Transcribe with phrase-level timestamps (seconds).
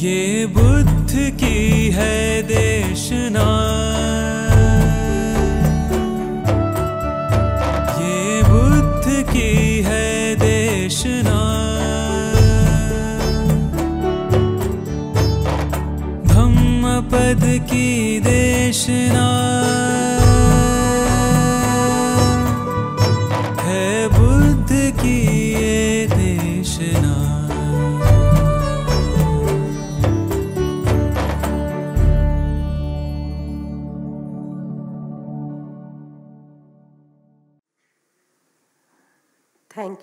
[0.00, 3.46] ये बुद्ध की है देशना।
[8.00, 11.40] ये बुद्ध की है देशना।
[16.24, 19.26] धम्म पद की देशना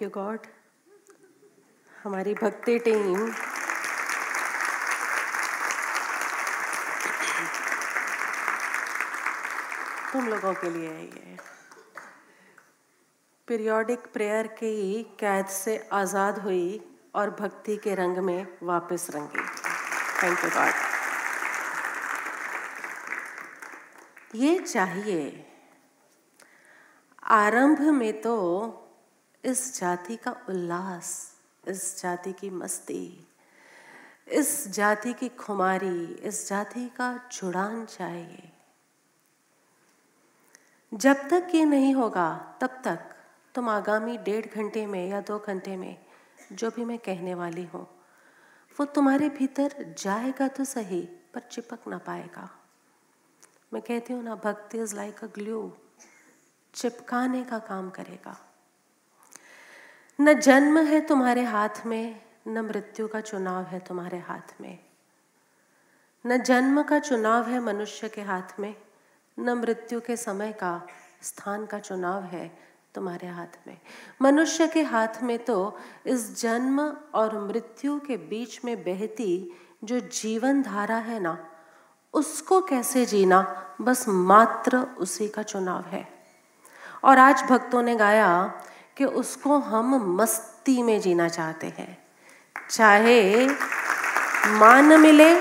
[0.08, 0.46] यू गॉड
[1.92, 3.32] हमारी भक्ति टीम
[10.12, 11.38] तुम लोगों के लिए है ये।
[13.48, 16.64] पीरियोडिक प्रेयर की कैद से आज़ाद हुई
[17.16, 19.46] और भक्ति के रंग में वापस रंगी।
[20.24, 20.74] थैंक यू गॉड
[24.36, 25.22] ये चाहिए।
[27.36, 28.36] आरंभ में तो
[29.44, 31.34] इस जाति का उल्लास,
[31.68, 33.28] इस जाति की मस्ती,
[34.28, 38.52] इस जाति की खुमारी, इस जाति का जुड़ान चाहिए।
[40.92, 43.16] जब तक ये नहीं होगा, तब तक
[43.56, 45.98] तुम आगामी डेढ़ घंटे में या दो घंटे में
[46.54, 47.88] जो भी मैं कहने वाली हूँ,
[48.78, 51.02] वो तुम्हारे भीतर जाएगा तो सही,
[51.34, 52.50] पर चिपक ना पाएगा।
[53.74, 55.72] मैं कहती हूँ ना, भक्ति इज़ लाइक अ ग्लू
[56.74, 58.38] चिपकाने का काम करेगा।
[60.22, 64.80] न जन्म है तुम्हारे हाथ में, न मृत्यु का चुनाव है तुम्हारे हाथ में।
[66.26, 68.76] न जन्म का चुनाव है मनुष्य के हाथ में,
[69.40, 70.88] न मृत्यु के समय का
[71.22, 72.60] स्थान का चुनाव है
[72.96, 73.78] तुम्हारे हाथ में।
[74.22, 79.52] मनुष्य के हाथ में तो इस जन्म और मृत्यु के बीच में बहती
[79.84, 81.50] जो जीवन धारा है ना,
[82.14, 83.64] उसको कैसे जीना?
[83.82, 86.08] बस मात्र उसी का चुनाव है।
[87.04, 88.62] और आज भक्तों ने गाया
[88.98, 91.98] कि उसको हम मस्ती में जीना चाहते हैं।
[92.70, 93.48] चाहे
[94.48, 95.40] मान मिले,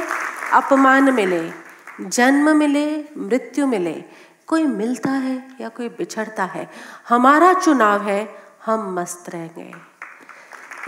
[0.52, 1.52] अपमान मिले,
[2.00, 4.04] जन्म मिले, मृत्यु मिले,
[4.46, 6.70] कोई मिलता है या कोई बिछड़ता है,
[7.08, 9.72] हमारा चुनाव है, हम मस्त रहेंगे।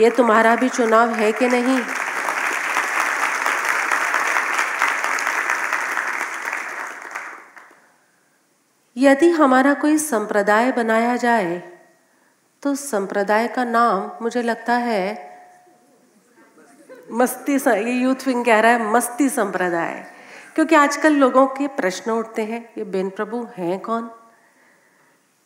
[0.04, 1.82] ये तुम्हारा भी चुनाव है कि नहीं?
[8.96, 11.77] यदि हमारा कोई संप्रदाय बनाया जाए
[12.62, 15.26] तो संप्रदाय का नाम मुझे लगता है
[17.12, 20.06] मस्ती ये यूथ विंग कह रहा है मस्ती संप्रदाय।
[20.54, 24.10] क्योंकि आजकल लोगों के प्रश्न उठते हैं, ये बेन प्रभु हैं कौन?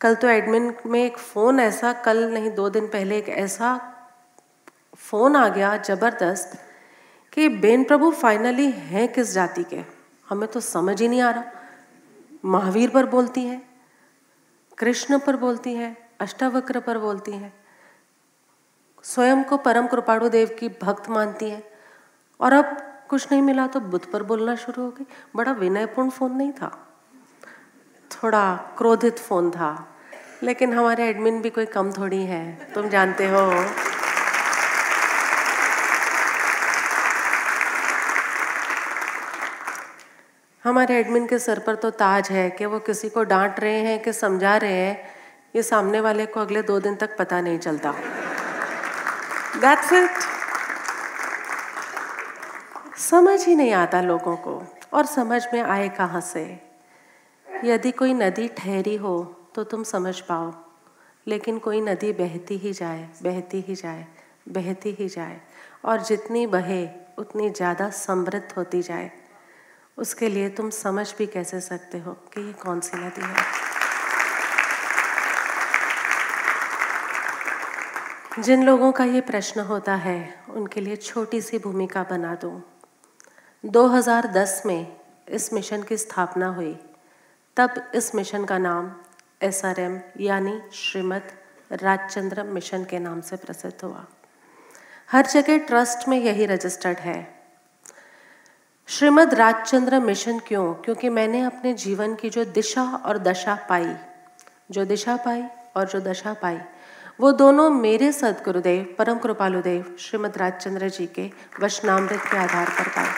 [0.01, 3.79] कल तो एडमिन में एक फ़ोन ऐसा, कल नहीं, दो दिन पहले एक ऐसा
[4.97, 6.59] फ़ोन आ गया ज़बरदस्त
[7.33, 9.83] कि बेन प्रभु फाइनली हैं किस जाति के?
[10.29, 11.43] हमें तो समझ ही नहीं आ रहा।
[12.45, 13.61] महावीर पर बोलती हैं,
[14.77, 17.53] कृष्ण पर बोलती हैं अष्टावक्र पर बोलती हैं।
[19.03, 21.63] स्वयं को परम कृपाणु देव की भक्त मानती हैं।
[22.41, 22.77] और अब
[23.09, 26.87] कुछ नहीं मिला तो बुद्ध पर बोलना शुरू हो गई। बड़ा विनयपूर्ण फ़ोन नहीं था?
[28.11, 29.87] थोड़ा क्रोधित फ़ोन था।
[30.43, 33.65] लेकिन हमारे एडमिन भी कोई कम थोड़ी है। तुम जानते हो।
[40.63, 44.03] हमारे एडमिन के सर पर तो ताज है कि वो किसी को डांट रहे हैं
[44.03, 45.22] कि समझा रहे हैं।
[45.53, 47.91] ये सामने वाले को अगले दो दिन तक पता नहीं चलता।
[49.61, 50.21] दैट्स इट
[52.99, 54.61] समझ ही नहीं आता लोगों को,
[54.93, 56.43] और समझ में आए कहाँ से?
[57.65, 59.15] यदि कोई नदी ठहरी हो
[59.55, 60.51] तो तुम समझ पाओ।
[61.27, 64.05] लेकिन कोई नदी बहती ही जाए, बहती ही जाए,
[64.49, 65.39] बहती ही जाए,
[65.85, 66.87] और जितनी बहे,
[67.17, 69.11] उतनी ज़्यादा समृद्ध होती जाए।
[69.97, 73.62] उसके लिए तुम समझ भी कैसे सकते हो कि ये कौन सी नदी है?
[78.39, 82.61] जिन लोगों का ये प्रश्न होता है, उनके लिए छोटी सी भूमिका बना दूँ।
[83.65, 84.97] 2010 में
[85.29, 86.79] इस मिशन की स्थापना हुई।
[87.57, 88.95] तब इस मिशन का नाम
[89.41, 91.21] एस आर एम यानी श्रीमद
[91.71, 94.05] राजचंद्र मिशन के नाम से प्रसिद्ध हुआ।
[95.11, 97.41] हर जगह ट्रस्ट में यही रजिस्टर्ड है।
[98.87, 100.73] श्रीमद राजचंद्र मिशन क्यों?
[100.73, 103.95] क्योंकि मैंने अपने जीवन की जो दिशा और दशा पाई,
[104.71, 105.43] जो दिशा पाई
[105.75, 106.59] और जो दशा पाई
[107.19, 111.31] वो दोनों मेरे सदगुरुदेव, परम कृपालुदेव, श्रीमद राजचंद्र जी के
[111.61, 113.09] वचनामृत के आधार पर पाए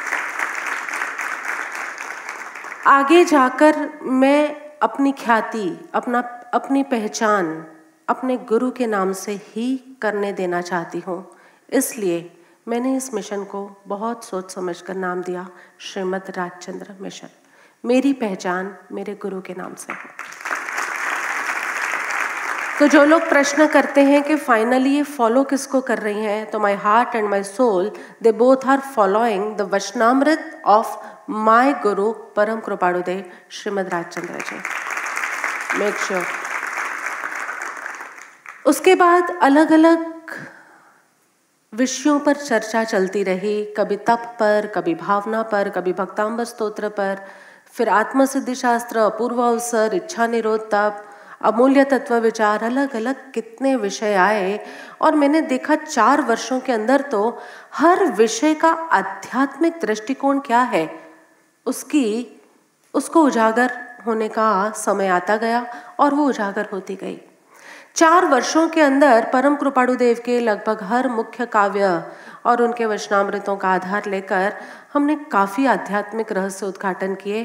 [2.88, 6.20] आगे जाकर मैं अपनी ख्याति, अपना,
[6.54, 7.66] अपनी पहचान,
[8.10, 11.38] अपने गुरु के नाम से ही करने देना चाहती हूँ।
[11.70, 15.48] इसलिए मैंने इस मिशन को बहुत सोच समझ कर नाम दिया,
[15.80, 17.30] श्रीमद राजचंद्र मिशन।
[17.86, 20.35] मेरी पहचान मेरे गुरु के नाम से है।
[22.80, 26.60] तो जो लोग प्रश्न करते हैं कि फाइनली ये फॉलो किसको कर रही हैं तो
[26.60, 27.92] my heart and my soul
[28.24, 30.98] they both are following the Vachanamrut of
[31.30, 34.60] my guru Param Krupaludev Shrimad Rajchandra ji
[35.80, 36.26] make sure
[38.66, 40.14] उसके बाद अलग अलग
[41.74, 47.18] विषयों पर चर्चा चलती रही, कभी तप पर, कभी भावना पर, कभी भक्तांबर स्तोत्र पर।
[47.74, 51.04] फिर आत्मसिद्धि शास्त्र अपूर्व अवसर इच्छा निरोध तप
[51.46, 54.60] अमूल्य तत्व विचार अलग अलग कितने विषय आए
[55.02, 57.22] और मैंने देखा चार वर्षों के अंदर तो
[57.74, 60.90] हर विषय का आध्यात्मिक दृष्टिकोण क्या है,
[61.66, 62.42] उसकी,
[62.94, 63.72] उसको उजागर
[64.08, 65.66] होने का समय आता गया
[66.00, 67.20] और वो उजागर होती गई।
[67.96, 72.02] चार वर्षों के अंदर परम कृपाणु देव के लगभग हर मुख्य काव्य
[72.46, 74.54] और उनके वचनामृतों का आधार लेकर
[74.94, 77.44] हमने काफ़ी आध्यात्मिक रहस्य उद्घाटन किए।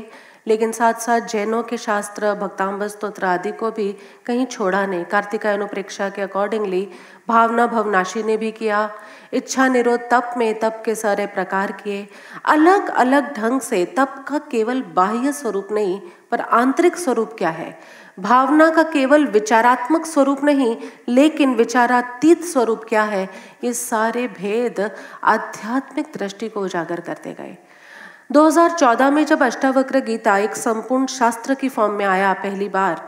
[0.51, 3.93] लेकिन साथ साथ जैनों के शास्त्र भक्तांब स्त्रोत्र आदि को भी
[4.27, 6.89] कहीं छोड़ा नहीं। कार्तिका अनुप्रेक्षा के अकॉर्डिंगली
[7.29, 8.91] भावना भवनाशी ने भी किया।
[9.33, 12.09] इच्छा निरोध तप में तप के सारे प्रकार किए।
[12.45, 16.01] अलग अलग ढंग से तप का केवल बाह्य स्वरूप नहीं,
[16.31, 17.79] पर आंतरिक स्वरूप क्या है?
[18.19, 20.77] भावना का केवल विचारात्मक स्वरूप नहीं,
[21.09, 23.29] लेकिन विचारातीत स्वरूप क्या है?
[23.65, 24.91] ये सारे भेद
[25.25, 27.57] आध्यात्मिक दृष्टि को उजागर करते गए।
[28.33, 33.01] 2014 में जब अष्टावक्र गीता एक संपूर्ण शास्त्र की फॉर्म में आया पहली बार,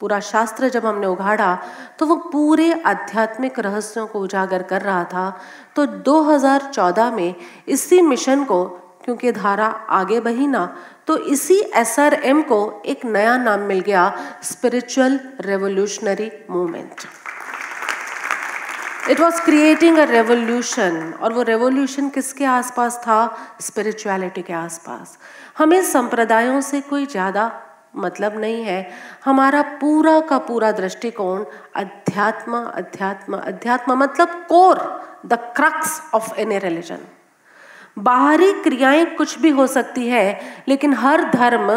[0.00, 1.58] पूरा शास्त्र जब हमने उघाड़ा
[1.98, 5.28] तो वो पूरे आध्यात्मिक रहस्यों को उजागर कर रहा था।
[5.76, 7.34] तो 2014 में
[7.68, 8.64] इसी मिशन को,
[9.04, 10.66] क्योंकि धारा आगे बही ना
[11.06, 14.12] तो इसी एसआरएम को एक नया नाम मिल गया
[14.42, 17.06] spiritual revolutionary movement
[19.10, 23.18] it was creating a revolution और वो रेवोल्यूशन किसके आसपास था?
[23.60, 25.18] स्पिरिचुअलिटी के आसपास।
[25.58, 27.50] हमें संप्रदायों से कोई ज़्यादा
[27.96, 28.90] मतलब नहीं है।
[29.24, 31.44] हमारा पूरा का पूरा दृष्टिकोण
[31.76, 34.78] अध्यात्म अध्यात्म अध्यात्म मतलब core
[35.26, 37.06] the crux of any religion
[37.98, 41.70] बाहरी क्रियाएँ कुछ भी हो सकती है, लेकिन हर धर्म,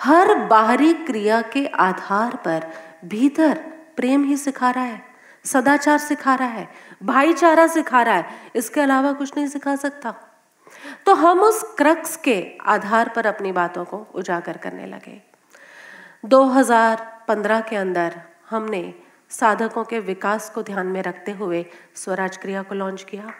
[0.00, 2.66] हर बाहरी क्रिया के आधार पर
[3.04, 3.54] भीतर
[3.96, 5.13] प्रेम ही सिखा रहा है।
[5.44, 6.68] सदाचार सिखा रहा है,
[7.02, 8.26] भाईचारा सिखा रहा है,
[8.56, 10.14] इसके अलावा कुछ नहीं सिखा सकता।
[11.06, 15.20] तो हम उस क्रक्स के आधार पर अपनी बातों को उजागर करने लगे।
[16.24, 18.20] 2015 के अंदर
[18.50, 18.94] हमने
[19.30, 21.64] साधकों के विकास को ध्यान में रखते हुए
[21.94, 23.32] स्वराज क्रिया को लॉन्च किया।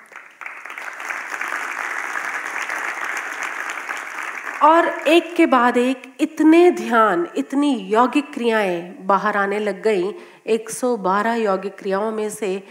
[4.63, 10.13] और एक के बाद एक इतने ध्यान, इतनी यौगिक क्रियाएँ बाहर आने लग गई
[10.47, 12.63] 112 यौगिक क्रियाओं में से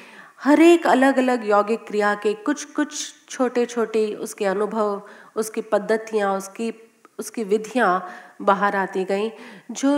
[0.43, 5.01] हर एक अलग अलग यौगिक क्रिया के कुछ कुछ छोटे छोटे उसके अनुभव,
[5.35, 6.73] उसकी पद्धतियाँ, उसकी
[7.19, 8.07] उसकी विधियाँ
[8.41, 9.31] बाहर आती गई,
[9.71, 9.91] जो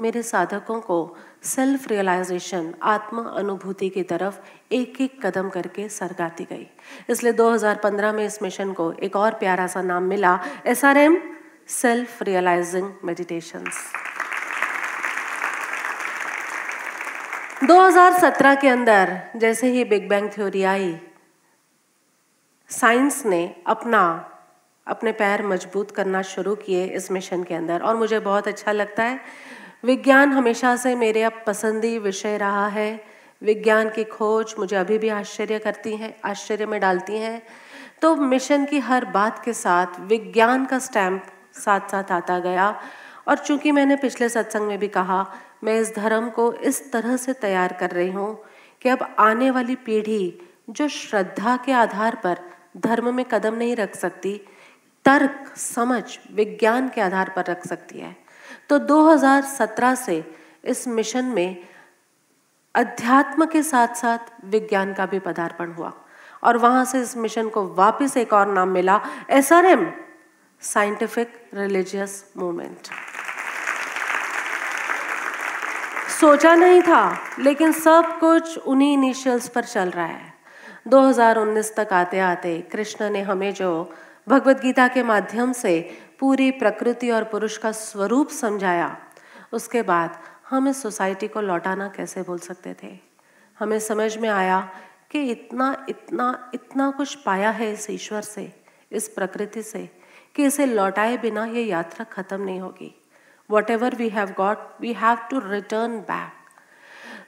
[0.00, 4.38] मेरे साधकों को सेल्फ रियलाइजेशन आत्म अनुभूति की तरफ़
[4.72, 6.66] एक एक कदम करके सरगाती गई।
[7.10, 11.18] इसलिए 2015 में इस मिशन को एक और प्यारा सा नाम मिला S R M
[11.68, 13.82] self realizing meditations
[17.62, 21.00] 2017 के अंदर जैसे ही बिग बैंग थ्योरी आई,
[22.68, 24.30] साइंस ने अपना,
[24.86, 29.02] अपने पैर मज़बूत करना शुरू किए इस मिशन के अंदर। और मुझे बहुत अच्छा लगता
[29.02, 29.20] है,
[29.84, 33.04] विज्ञान हमेशा से मेरे अब पसंदी विषय रहा है।
[33.42, 37.42] विज्ञान की खोज मुझे अभी भी आश्चर्य करती हैं, आश्चर्य में डालती हैं।
[38.02, 42.80] तो मिशन की हर बात के साथ विज्ञान का स्टैम्प साथ साथ आता गया।
[43.28, 47.32] और चूँकि मैंने पिछले सत्संग में भी कहा मैं इस धर्म को इस तरह से
[47.32, 48.34] तैयार कर रही हूँ
[48.82, 50.40] कि अब आने वाली पीढ़ी
[50.70, 52.38] जो श्रद्धा के आधार पर
[52.76, 54.40] धर्म में कदम नहीं रख सकती,
[55.04, 56.02] तर्क, समझ,
[56.32, 58.16] विज्ञान के आधार पर रख सकती है।
[58.68, 60.24] तो 2017 से
[60.64, 61.56] इस मिशन में
[62.74, 65.92] अध्यात्म के साथ साथ विज्ञान का भी पदार्पण हुआ
[66.42, 69.00] और वहाँ से इस मिशन को वापस एक और नाम मिला
[69.30, 69.90] S R M
[70.62, 72.88] scientific religious movement
[76.22, 80.34] सोचा नहीं था, लेकिन सब कुछ उन्हीं इनिशियल्स पर चल रहा है।
[80.88, 83.94] 2019 तक आते आते कृष्ण ने हमें जो
[84.28, 88.96] भगवत गीता के माध्यम से पूरी प्रकृति और पुरुष का स्वरूप समझाया,
[89.52, 90.18] उसके बाद
[90.50, 92.98] हम इस सोसाइटी को लौटाना कैसे बोल सकते थे?
[93.58, 94.60] हमें समझ में आया
[95.10, 98.52] कि इतना इतना इतना कुछ पाया है इस ईश्वर से,
[98.92, 99.88] इस प्रकृति से,
[100.36, 102.98] कि इसे लौटाए बिना ये यात्रा खत्म नहीं होगी।
[103.70, 106.40] Whatever we have got we have to return back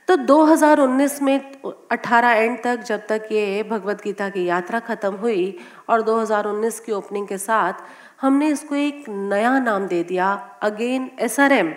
[0.08, 1.52] तो 2019 में
[1.92, 6.92] 18 एंड तक, जब तक ये भगवत गीता की यात्रा खत्म हुई और 2019 की
[6.92, 7.72] ओपनिंग के साथ
[8.20, 11.74] हमने इसको एक नया नाम दे दिया again S R M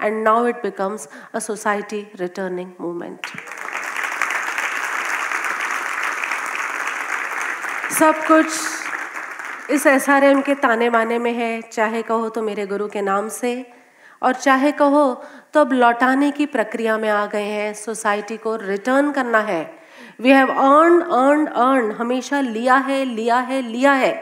[0.00, 3.26] and now it becomes a society returning movement
[7.98, 8.46] सब कुछ
[9.70, 13.00] इस एस आर एम के ताने बाने में है, चाहे कहो तो मेरे गुरु के
[13.02, 13.81] नाम से।
[14.22, 19.10] और चाहे कहो तो अब लौटाने की प्रक्रिया में आ गए हैं। सोसाइटी को रिटर्न
[19.12, 19.62] करना है।
[20.20, 24.12] We have earn earn earn हमेशा लिया है लिया है लिया है।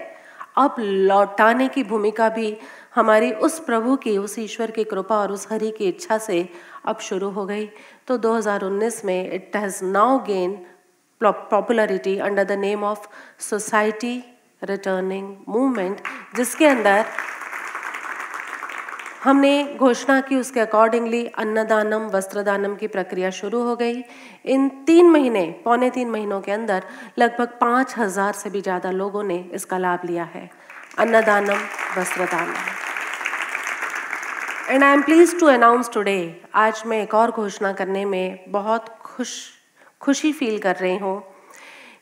[0.57, 2.57] अब लौटाने की भूमिका भी
[2.95, 6.49] हमारी उस प्रभु की, उस ईश्वर की कृपा और उस हरि की इच्छा से
[6.85, 7.67] अब शुरू हो गई।
[8.07, 10.67] तो 2019 में it has now gain
[11.23, 13.09] popularity under the name of
[13.41, 14.17] society
[14.65, 16.01] returning movement
[16.37, 17.05] जिसके अंदर
[19.21, 24.03] हमने घोषणा की उसके अकॉर्डिंगली अन्नदानम, वस्त्रदानम की प्रक्रिया शुरू हो गई।
[24.47, 26.83] इन तीन महीने, पौने तीन महीनों के अंदर
[27.19, 30.49] लगभग पाँच हज़ार से भी ज़्यादा लोगों ने इसका लाभ लिया है।
[30.99, 31.59] अन्नदानम,
[31.99, 32.55] वस्त्रदानम।
[34.71, 36.19] And I am please to announce today
[36.57, 39.37] आज मैं एक और घोषणा करने में बहुत खुश,
[40.01, 41.23] खुशी फील कर रही हूँ।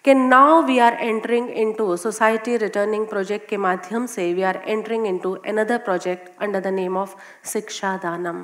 [0.08, 5.06] कि now we are entering into society returning project के माध्यम से we are entering
[5.06, 7.14] into another project under the name of
[7.50, 8.38] Shiksha Danam.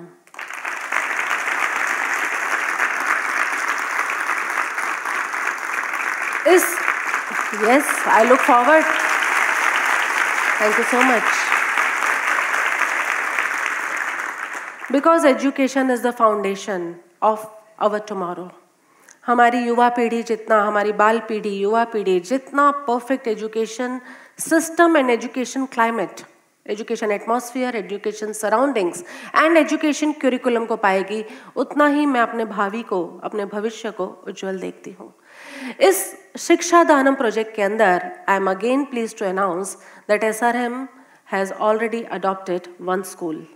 [6.55, 6.67] इस
[7.63, 8.85] yes I look forward
[10.61, 11.33] thank you so much
[14.93, 16.95] because education is the foundation
[17.31, 17.47] of
[17.89, 18.49] our tomorrow
[19.25, 24.01] हमारी युवा पीढ़ी जितना, हमारी बाल पीढ़ी, युवा पीढ़ी, जितना perfect education
[24.41, 26.21] system and education climate
[26.67, 29.05] education atmosphere education surroundings
[29.37, 31.25] and education curriculum को पाएगी,
[31.57, 35.13] उतना ही मैं अपने भावी को, अपने भविष्य को उज्जवल देखती हूँ।
[35.81, 36.05] इस
[36.39, 39.77] शिक्षा दानम प्रोजेक्ट के अंदर I am again please to announce
[40.09, 40.87] that S R M
[41.33, 43.47] has already adopted one school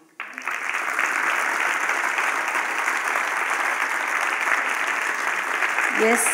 [6.00, 6.24] Yes.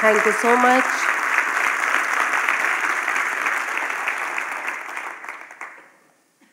[0.00, 0.90] Thank you so much.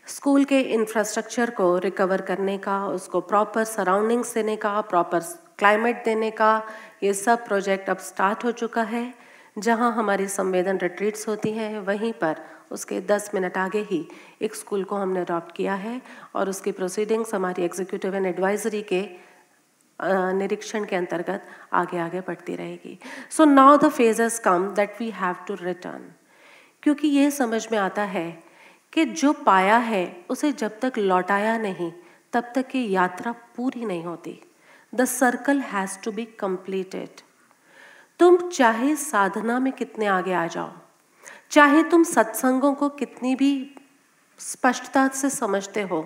[0.07, 5.19] School के इंफ्रास्ट्रक्चर को रिकवर करने का, उसको प्रॉपर सराउंडिंग्स देने का प्रॉपर
[5.59, 6.63] क्लाइमेट देने का,
[7.03, 9.13] ये सब प्रोजेक्ट अब स्टार्ट हो चुका है
[9.57, 14.07] जहाँ हमारी संवेदन रिट्रीट्स होती हैं, वहीं पर उसके 10 मिनट आगे ही
[14.41, 16.01] एक स्कूल को हमने अडॉप्ट किया है
[16.35, 19.01] और उसकी प्रोसीडिंग्स हमारी एग्जीक्यूटिव एंड एडवाइजरी के
[19.99, 22.97] निरीक्षण के अंतर्गत आगे आगे बढ़ती रहेगी।
[23.29, 26.11] So now the phases come that we have to return
[26.83, 28.29] क्योंकि ये समझ में आता है
[28.93, 31.91] कि जो पाया है, उसे जब तक लौटाया नहीं,
[32.33, 34.39] तब तक ये यात्रा पूरी नहीं होती।
[34.93, 37.21] The circle has to be completed
[38.19, 40.71] तुम चाहे साधना में कितने आगे आ जाओ,
[41.51, 43.51] चाहे तुम सत्संगों को कितनी भी
[44.39, 46.03] स्पष्टता से समझते हो,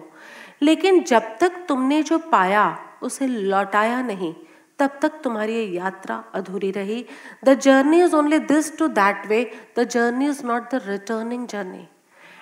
[0.62, 2.66] लेकिन जब तक तुमने जो पाया
[3.04, 4.34] उसे लौटाया नहीं।
[4.80, 7.06] तब तक तुम्हारी ये यात्रा अधूरी रही।
[7.46, 9.44] The journey is only this to that way
[9.80, 11.88] the journey is not the returning journey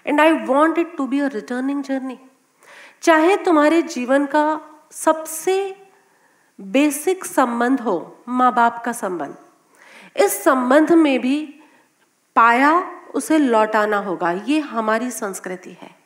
[0.06, 2.18] and I want it to be a returning journey
[3.02, 4.46] चाहे तुम्हारे जीवन का
[4.92, 5.56] सबसे
[6.60, 9.36] बेसिक संबंध हो माँ बाप का संबंध।
[10.18, 11.38] इस संबंध में भी
[12.36, 12.74] पाया
[13.16, 15.99] उसे लौटाना होगा। ये हमारी संस्कृति है।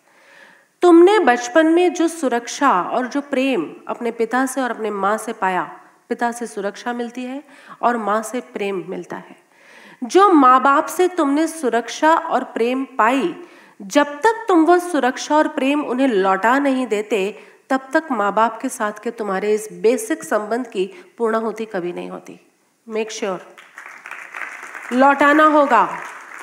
[0.83, 5.33] तुमने बचपन में जो सुरक्षा और जो प्रेम अपने पिता से और अपने माँ से
[5.33, 7.43] पाया, पिता से सुरक्षा मिलती है
[7.81, 9.35] और माँ से प्रेम मिलता है।
[10.03, 13.35] जो माँ बाप से तुमने सुरक्षा और प्रेम पाई,
[13.81, 18.61] जब तक तुम वह सुरक्षा और प्रेम उन्हें लौटा नहीं देते, तब तक माँ बाप
[18.61, 22.39] के साथ के तुम्हारे इस बेसिक संबंध की पूर्ण होती कभी नहीं होती।
[22.89, 24.93] Make sure sure.
[24.93, 25.97] लौटाना होगा।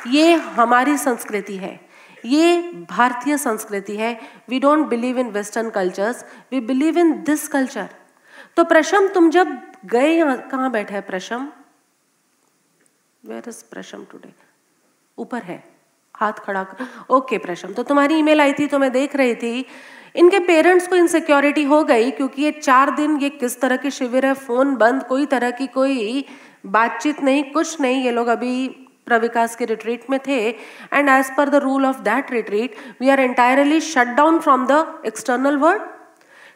[0.07, 1.90] ये हमारी संस्कृति है।
[2.25, 2.61] ये
[2.91, 4.13] भारतीय संस्कृति है।
[4.49, 7.89] We don't believe in western cultures we believe in this culture
[8.57, 11.49] तो प्रशम, तुम जब गए यहाँ, कहाँ बैठे है Prasham?
[13.25, 14.33] Where is Prasham today
[15.19, 15.63] ऊपर है।
[16.15, 19.65] हाथ खड़ा कर। ओके प्रशम तो तुम्हारी ईमेल आई थी तो मैं देख रही थी।
[20.17, 24.27] इनके पेरेंट्स को इनसिक्योरिटी हो गई, क्योंकि ये चार दिन ये किस तरह के शिविर
[24.27, 26.25] है फ़ोन बंद, कोई तरह की कोई
[26.67, 28.69] बातचीत नहीं, कुछ नहीं। ये लोग अभी
[29.11, 33.21] प्रविकास के रिट्रीट में थे and as per the rule of that retreat we are
[33.21, 35.83] entirely shut down from the external world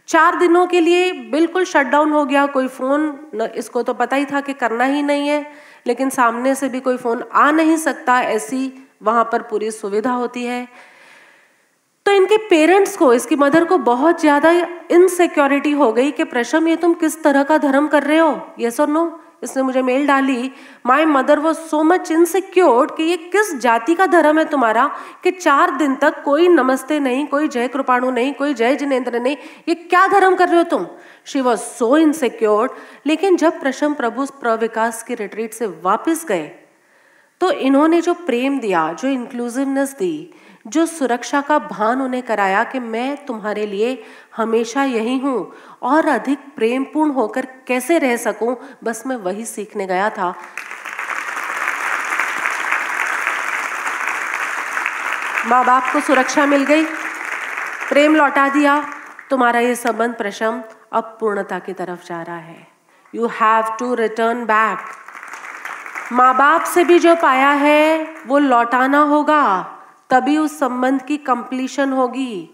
[0.09, 4.25] चार दिनों के लिए बिल्कुल शट डाउन हो गया, कोई फ़ोन इसको तो पता ही
[4.25, 5.47] था कि करना ही नहीं है,
[5.87, 10.45] लेकिन सामने से भी कोई फ़ोन आ नहीं सकता, ऐसी वहाँ पर पूरी सुविधा होती
[10.45, 10.67] है।
[12.07, 14.51] तो इनके पेरेंट्स को, इसकी मदर को बहुत ज़्यादा
[14.91, 18.41] इनसिक्योरिटी हो गई कि, प्रशम, ये तुम किस तरह का धर्म कर रहे हो?
[18.59, 19.07] ये सर नो
[19.45, 20.51] इसने मुझे मेल डाली
[20.87, 24.87] my mother was so much insecure कि ये किस जाति का धर्म है तुम्हारा
[25.25, 29.37] कि चार दिन तक कोई नमस्ते नहीं, कोई जय कृपाणु नहीं, कोई जय जिनेन्द्र नहीं,
[29.69, 30.87] ये क्या धर्म कर रहे हो तुम?
[31.25, 36.51] शी वॉज़ सो इनसिक्योर लेकिन जब प्रशम प्रभु प्रविकास के रिट्रीट से वापस गए
[37.41, 40.35] तो इन्होंने जो प्रेम दिया, जो इंक्लूसिवनेस दी
[40.67, 44.05] जो सुरक्षा का भान उन्हें कराया कि मैं तुम्हारे लिए
[44.37, 45.53] हमेशा यही हूँ
[45.83, 48.57] और अधिक प्रेमपूर्ण होकर कैसे रह सकूँ?
[48.85, 50.35] बस मैं वही सीखने गया था।
[55.47, 56.85] माँ बाप को सुरक्षा मिल गई।
[57.89, 58.87] प्रेम लौटा दिया।
[59.31, 62.67] तुम्हारा ये संबंध प्रशम अब पूर्णता की तरफ़ जा रहा है।
[63.15, 64.79] You have to return back
[66.13, 69.71] माँ बाप से भी जो पाया है, वो लौटाना होगा।
[70.11, 72.51] तभी उस संबंध की कंप्लीशन होगी।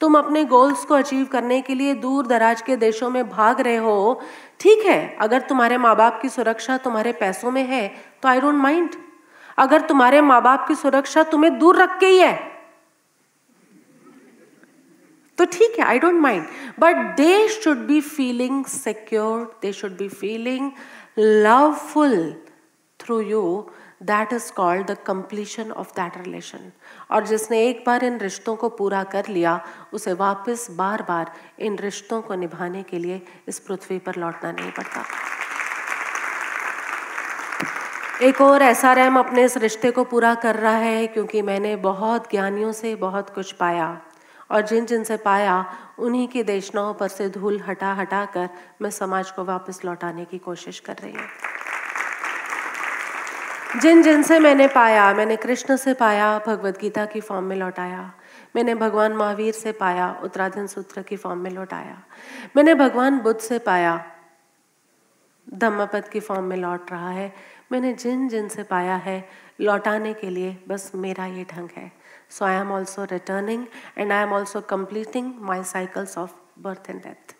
[0.00, 3.76] तुम अपने गोल्स को अचीव करने के लिए दूर दराज के देशों में भाग रहे
[3.76, 4.20] हो।
[4.60, 7.86] ठीक है, अगर तुम्हारे माँ बाप की सुरक्षा तुम्हारे पैसों में है
[8.22, 8.94] तो आई डोंट माइंड
[9.58, 12.36] अगर तुम्हारे माँ बाप की सुरक्षा तुम्हें दूर रख के ही है
[15.38, 16.44] तो ठीक है I don't mind
[16.80, 20.70] but they should be feeling secure they should be feeling
[21.18, 22.16] loveful
[23.00, 23.42] through you
[24.02, 26.70] that is called the completion of that relation
[27.10, 29.60] और जिसने एक बार इन रिश्तों को पूरा कर लिया,
[29.92, 34.70] उसे वापस बार बार इन रिश्तों को निभाने के लिए इस पृथ्वी पर लौटना नहीं
[34.70, 35.04] पड़ता।
[38.22, 42.30] एक और ऐसा रैम अपने इस रिश्ते को पूरा कर रहा है क्योंकि मैंने बहुत
[42.30, 44.00] ज्ञानियों से बहुत कुछ पाया
[44.50, 45.64] और जिन जिन से पाया,
[45.98, 48.48] उन्हीं की देशनाओं पर से धूल हटा हटा कर
[48.82, 51.28] मैं समाज को वापस लौटाने की कोशिश कर रही हूँ।
[53.68, 58.12] जिन जिन से मैंने पाया, मैंने कृष्ण से पाया, भगवत गीता की फॉर्म में लौटाया।
[58.56, 62.02] मैंने भगवान महावीर से पाया, उत्तराधन सूत्र की फॉर्म में लौटाया।
[62.56, 64.04] मैंने भगवान बुद्ध से पाया,
[65.54, 67.32] धम्मपद की फॉर्म में लौट रहा है।
[67.72, 69.28] मैंने जिन जिन से पाया है,
[69.60, 71.92] लौटाने के लिए बस मेरा ये ढंग है।
[72.30, 73.66] So I am also returning
[73.98, 77.34] and I am also completing my cycles of birth and death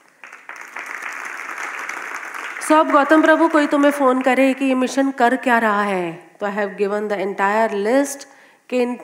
[2.68, 6.12] so अब गौतम प्रभु कोई तुम्हें फ़ोन करे कि ये मिशन कर क्या रहा है?
[6.40, 8.26] तो I have given the entire list
[8.70, 8.98] कि इन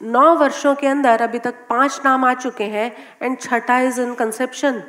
[0.00, 2.90] नौ वर्षों के अंदर अभी तक पाँच नाम आ चुके हैं
[3.22, 4.82] एंड छठा is in conception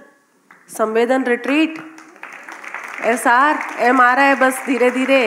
[0.77, 1.77] Samvedan retreat
[3.05, 5.21] S R M आ रहा है बस धीरे धीरे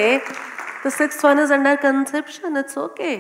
[0.85, 3.17] तो six one is under conception it's okay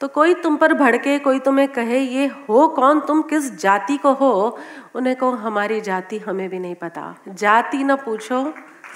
[0.00, 3.00] तो कोई तुम पर भड़के, कोई तुम्हें कहे, ये हो कौन?
[3.00, 4.58] तुम किस जाति को हो?
[4.94, 8.42] उन्हें कहो, हमारी जाति हमें भी नहीं पता। जाति न पूछो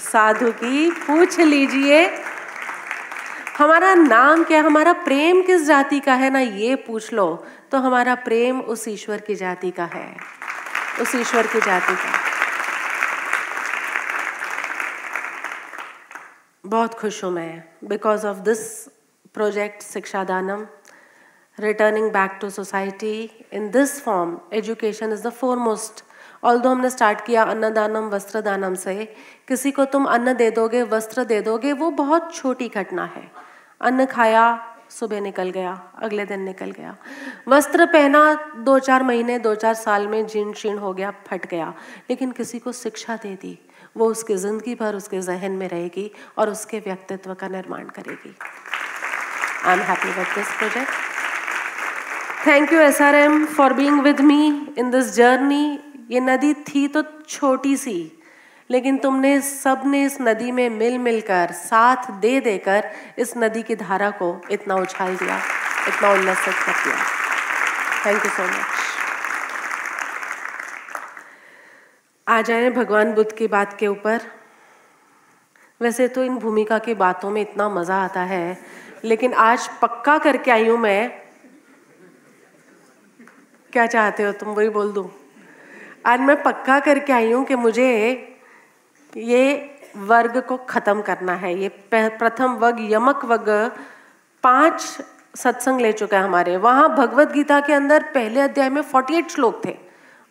[0.01, 2.25] साधु की, पूछ लीजिए।
[3.59, 8.15] हमारा नाम क्या, हमारा प्रेम किस जाति का है ना, ये पूछ लो। तो हमारा
[8.15, 10.17] प्रेम उस ईश्वर की जाति का है।
[11.01, 12.13] उस ईश्वर की जाति का।
[16.67, 18.89] बहुत खुश हूँ मैं। Because of this
[19.35, 20.67] project Shiksha Danam
[21.61, 26.05] returning back to society in this form education is the foremost
[26.61, 29.05] although हमने स्टार्ट किया अन्नदानम वस्त्र दानम से,
[29.49, 33.31] किसी को तुम अन्न दे दोगे, वस्त्र दे दोगे, वो बहुत छोटी घटना है।
[33.81, 34.45] अन्न खाया,
[34.91, 35.73] सुबह निकल गया,
[36.03, 36.97] अगले दिन निकल गया।
[37.49, 38.23] वस्त्र पहना
[38.59, 41.73] दो चार महीने दो चार साल में जीर्ण शीर्ण हो गया, फट गया।
[42.11, 43.59] लेकिन किसी को शिक्षा दे दी,
[43.97, 48.35] वो उसकी ज़िंदगी भर उसके जहन में रहेगी और उसके व्यक्तित्व का निर्माण करेगी।
[49.65, 50.91] I am happy with this project
[52.47, 54.47] thank you S R M for being with me
[54.79, 57.97] in this journey ये नदी थी तो छोटी सी,
[58.71, 64.11] लेकिन तुमने सबने इस नदी में मिल मिलकर साथ दे देकर इस नदी की धारा
[64.13, 65.39] को इतना उछाल दिया,
[65.89, 66.97] इतना उल्लसित कर दिया।
[68.07, 68.77] थैंक यू सो मच
[72.27, 74.21] आ जाए भगवान बुद्ध की बात के ऊपर।
[75.81, 78.59] वैसे तो इन भूमिका की बातों में इतना मज़ा आता है,
[79.05, 81.11] लेकिन आज पक्का करके आई हूँ मैं।
[83.73, 84.33] क्या चाहते हो?
[84.33, 85.11] तुम वही बोल दू।
[86.07, 87.91] आज मैं पक्का करके आई हूँ कि मुझे
[89.17, 93.49] ये वर्ग को ख़त्म करना है। ये प्रथम वर्ग, यमक वर्ग
[94.45, 94.81] पाँच
[95.37, 99.61] सत्संग ले चुका है हमारे। वहाँ भगवत गीता के अंदर पहले अध्याय में 48 श्लोक
[99.65, 99.75] थे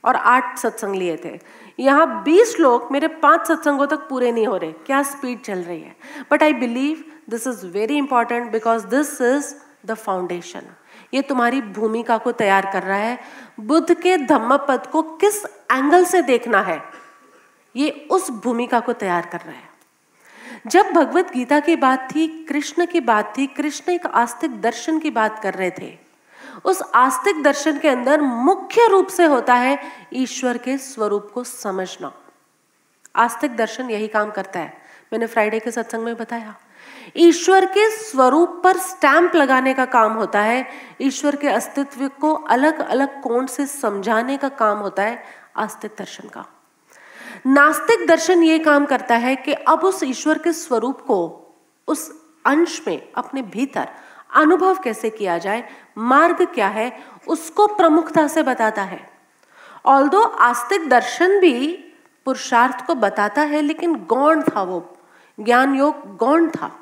[0.04, 1.40] और आठ सत्संग लिए थे।
[1.80, 5.82] यहाँ 20 श्लोक मेरे पाँच सत्संगों तक पूरे नहीं हो रहे। क्या स्पीड चल रही
[5.82, 5.96] है?
[6.32, 9.54] But I believe this is very important because this is
[9.86, 10.62] the foundation
[11.14, 13.20] ये तुम्हारी भूमिका को तैयार कर रहा है।
[13.60, 16.82] बुद्ध के धम्म पद को किस एंगल से देखना है,
[17.76, 19.70] ये उस भूमिका को तैयार कर रहा है।
[20.68, 25.12] जब भगवत गीता की बात थी, कृष्ण की बात थी, कृष्ण एक आस्तिक दर्शन की
[25.12, 25.98] बात कर रहे थे।
[26.66, 29.80] उस आस्तिक दर्शन के अंदर मुख्य रूप से होता है
[30.14, 32.12] ईश्वर के स्वरूप को समझना।
[33.16, 34.74] आस्तिक दर्शन यही काम करता है।
[35.14, 36.56] मैंने फ्राइडे के सत्संग में बताया।
[37.16, 40.68] ईश्वर के स्वरूप पर स्टैंप लगाने का काम होता है।
[41.02, 45.24] ईश्वर के अस्तित्व को अलग अलग कोण से समझाने का काम होता है
[45.58, 46.46] आस्तिक दर्शन का।
[47.48, 51.44] नास्तिक दर्शन ये काम करता है कि अब उस ईश्वर के स्वरूप को
[51.88, 53.88] उस अंश में अपने भीतर
[54.34, 59.10] अनुभव कैसे किया जाए, मार्ग क्या है, उसको प्रमुखता से बताता है।
[59.86, 61.78] ऑल्दो आस्तिक दर्शन भी
[62.26, 64.98] पुरुषार्थ को बताता है, लेकिन गौण था वो।
[65.40, 66.80] ज्ञान योग गौण था।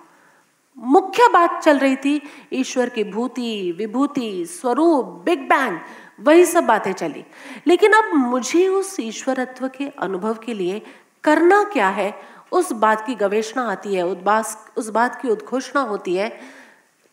[0.77, 2.21] मुख्य बात चल रही थी,
[2.53, 5.79] ईश्वर की भूति, विभूति, स्वरूप, बिग बैंग,
[6.19, 7.25] वही सब बातें चली।
[7.67, 10.81] लेकिन अब मुझे उस ईश्वरत्व के अनुभव के लिए
[11.23, 12.19] करना क्या है?
[12.51, 16.39] उस बात की गवेषणा आती है उद्बास उस बात की उद्घोषणा होती है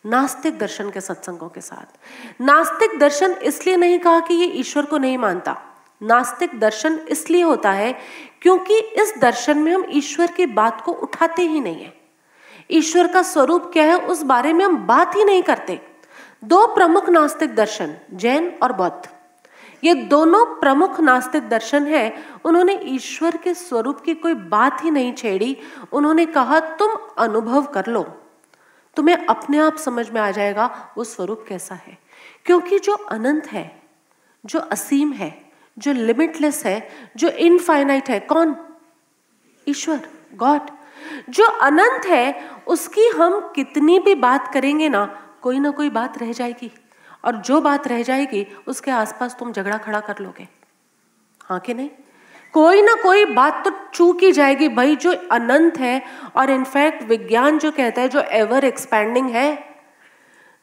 [0.06, 1.98] नास्तिक दर्शन के सत्संगों के साथ।
[2.42, 5.62] नास्तिक दर्शन इसलिए नहीं कहा कि ये ईश्वर को नहीं मानता।
[6.02, 7.98] नास्तिक दर्शन इसलिए होता है
[8.42, 12.01] क्योंकि इस दर्शन में हम ईश्वर की बात को उठाते ही नहीं है।
[12.72, 15.80] ईश्वर का स्वरूप क्या है, उस बारे में हम बात ही नहीं करते।
[16.44, 19.08] दो प्रमुख नास्तिक दर्शन, जैन और बौद्ध।
[19.84, 25.14] ये दोनों प्रमुख नास्तिक दर्शन है। उन्होंने ईश्वर के स्वरूप की कोई बात ही नहीं
[25.14, 25.56] छेड़ी।
[25.92, 28.02] उन्होंने कहा, तुम अनुभव कर लो।
[28.96, 31.98] तुम्हें अपने आप समझ में आ जाएगा, वो स्वरूप कैसा है।
[32.44, 33.82] क्योंकि जो अनंत है,
[34.46, 38.56] जो असीम है, जो लिमिटलेस है, जो इनफाइनाइट है, कौन?
[39.68, 40.60] ईश्वर गॉड
[41.28, 46.32] जो अनंत है, उसकी हम कितनी भी बात करेंगे ना, कोई ना कोई बात रह
[46.32, 46.70] जाएगी।
[47.24, 50.48] और जो बात रह जाएगी, उसके आसपास तुम झगड़ा खड़ा कर लोगे।
[51.44, 51.90] हाँ कि नहीं?
[52.52, 56.02] कोई ना कोई बात तो चूक ही जाएगी भाई, जो अनंत है
[56.36, 59.72] और इनफैक्ट विज्ञान जो कहता है, जो एवर एक्सपैंडिंग है,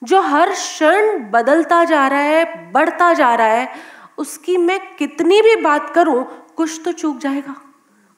[0.03, 3.73] जो हर क्षण बदलता जा रहा है, बढ़ता जा रहा है,
[4.17, 7.68] उसकी मैं कितनी भी बात करूँ, कुछ तो चूक जाएगा।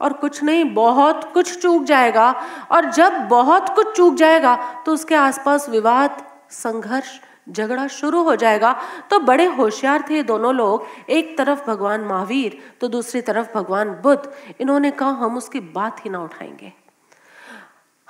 [0.01, 2.31] और कुछ नहीं, बहुत कुछ चूक जाएगा।
[2.71, 8.73] और जब बहुत कुछ चूक जाएगा तो उसके आसपास विवाद, संघर्ष, झगड़ा शुरू हो जाएगा।
[9.09, 14.31] तो बड़े होशियार थे दोनों लोग। एक तरफ़ भगवान महावीर तो दूसरी तरफ़ भगवान बुद्ध।
[14.61, 16.71] इन्होंने कहा, हम उसकी बात ही ना उठाएँगे।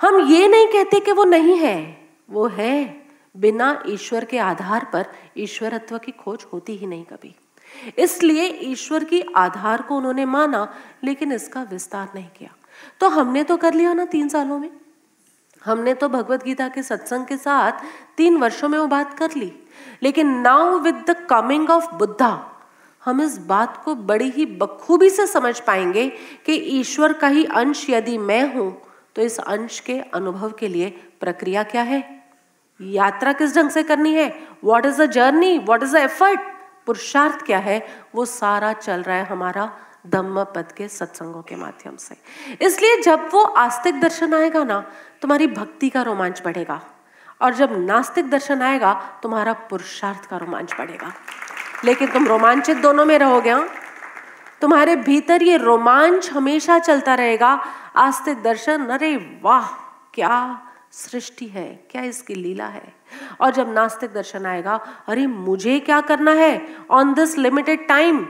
[0.00, 1.76] हम ये नहीं कहते कि वो नहीं है।
[2.30, 3.02] वो है
[3.36, 5.06] बिना ईश्वर के आधार पर
[5.38, 7.34] ईश्वरत्व की खोज होती ही नहीं कभी।
[7.98, 10.66] इसलिए ईश्वर की आधार को उन्होंने माना,
[11.04, 12.54] लेकिन इसका विस्तार नहीं किया।
[13.00, 14.70] तो हमने तो कर लिया ना तीन सालों में।
[15.62, 17.82] हमने तो भगवत गीता के सत्संग के साथ
[18.16, 19.52] तीन वर्षों में वो बात कर ली।
[20.02, 22.48] लेकिन now with the coming of Buddha
[23.02, 26.08] हम इस बात को बड़ी ही बखूबी से समझ पाएँगे
[26.46, 28.70] कि ईश्वर का ही अंश यदि मैं हूँ
[29.16, 32.02] तो इस अंश के अनुभव के लिए प्रक्रिया क्या है?
[32.80, 34.28] यात्रा किस ढंग से करनी है?
[34.64, 36.40] What is the journey what is the effort
[36.86, 39.72] पुरुषार्थ क्या है, वो सारा चल रहा है हमारा
[40.06, 42.16] धम्म पद के सत्संगों के माध्यम से।
[42.62, 44.92] इसलिए जब वो आस्तिक दर्शन आएगा ना,
[45.22, 46.82] तुम्हारी भक्ति का रोमांच बढ़ेगा।
[47.42, 51.12] और जब नास्तिक दर्शन आएगा, तुम्हारा पुरुषार्थ का रोमांच बढ़ेगा।
[51.84, 53.68] लेकिन तुम रोमांचित दोनों में रहोगे हाँ?
[54.60, 57.64] तुम्हारे भीतर ये रोमांच हमेशा चलता रहेगा।
[57.96, 59.66] आस्तिक दर्शन, अरे वाह,
[60.14, 63.01] क्या सृष्टि है, क्या इसकी लीला है।
[63.40, 64.74] और जब नास्तिक दर्शन आएगा,
[65.08, 66.60] अरे मुझे क्या करना है?
[66.90, 68.26] On this limited time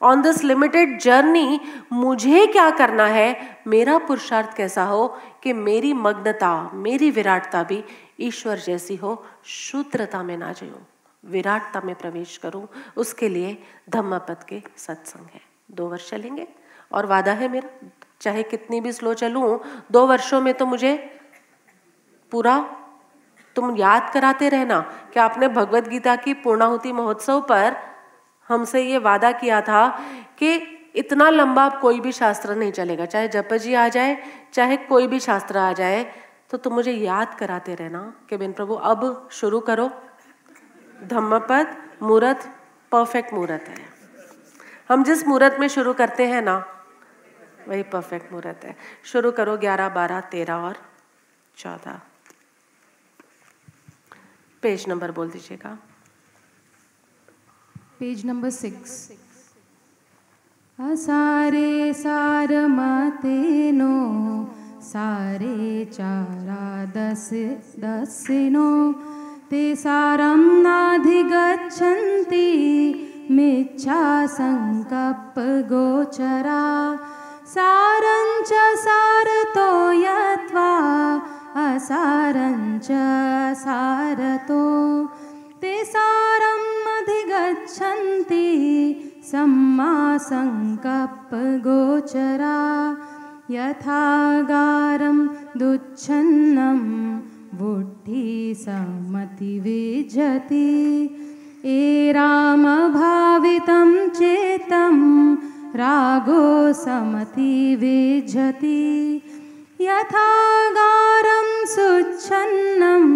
[0.00, 1.60] on this limited journey
[1.92, 3.60] मुझे क्या करना है?
[3.66, 5.06] मेरा पुरुषार्थ कैसा हो
[5.42, 7.82] कि मेरी मग्नता, मेरी विराटता भी
[8.20, 10.86] ईश्वर जैसी हो, शूद्रता में ना जाऊँ,
[11.24, 13.56] विराटता में प्रवेश करूँ, उसके लिए
[13.90, 16.48] धम्मपद के सत्संग है। दो वर्ष चलेंगे,
[16.92, 17.88] और वादा है मेरा,
[18.20, 19.60] चाहे कितनी भी स्लो चलूँ,
[19.92, 20.96] दो वर्षों में तो मुझे
[22.32, 22.58] पूरा
[23.56, 24.80] तुम याद कराते रहना
[25.12, 27.76] कि आपने भगवत गीता की पूर्णाहुति महोत्सव पर
[28.48, 29.88] हमसे ये वादा किया था
[30.38, 30.54] कि
[30.94, 34.16] इतना लंबा कोई भी शास्त्र नहीं चलेगा। चाहे जप जी आ जाए,
[34.52, 36.04] चाहे कोई भी शास्त्र आ जाए
[36.50, 39.90] तो तुम मुझे याद कराते रहना कि बिन प्रभु, अब शुरू करो।
[41.04, 42.48] धम्मपद, मूर्त
[42.92, 43.84] परफेक्ट मुहूर्त है।
[44.88, 46.56] हम जिस मुहूर्त में शुरू करते हैं ना,
[47.68, 50.76] वही परफेक्ट मुहूर्त है। शुरू करो ग्यारह, बारह, तेरह और
[51.56, 52.00] चौदह।
[54.62, 55.70] पेज नंबर बोल दीजिएगा।
[58.00, 58.92] Page number six.
[60.78, 63.96] असारे सार मतेनो
[64.82, 67.28] सारे चारा दस
[67.82, 68.70] दसिनो
[69.50, 72.48] ते सारं नाधिगच्छन्ति
[73.30, 74.02] मिच्छा
[74.36, 75.36] सङ्कप्प
[75.72, 76.64] गोचरा।
[77.54, 80.70] सारञ्च सारतो यत्वा
[81.56, 82.88] असारञ्च
[83.58, 85.06] सारतो।
[85.62, 86.62] ते सारं
[89.32, 92.56] सम्मा सङ्कप्पगोचरा।
[93.50, 96.80] यथागारं दुच्छन्नं
[97.58, 100.60] बुद्धि समतिविजति
[101.64, 104.98] ए रामभावितं चेतं
[105.74, 107.62] रागो समतिविजति
[109.82, 113.06] यथागारं सुच्छन्नं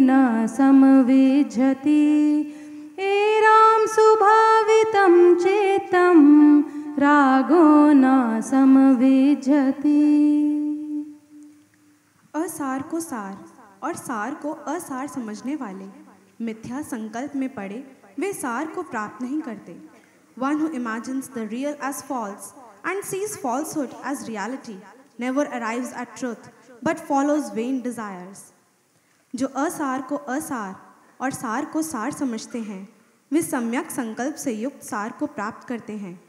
[0.00, 2.04] न समविजति।
[2.98, 6.18] एरां सुभावितं चेतं
[6.98, 10.00] रागो न समविजति।
[12.34, 13.36] असार को सार
[13.82, 15.84] और सार को असार समझने वाले
[16.44, 17.84] मिथ्या संकल्प में पड़े,
[18.18, 19.76] वे सार को प्राप्त नहीं करते।
[20.38, 22.52] One who imagines the real as false
[22.88, 24.82] and sees falsehood as reality
[25.20, 26.50] never arrives at truth
[26.84, 28.52] but follows vain desires
[29.34, 30.76] जो असार को असार
[31.20, 32.88] और सार को सार समझते हैं,
[33.32, 36.20] वे सम्यक संकल्प से युक्त सार को प्राप्त करते हैं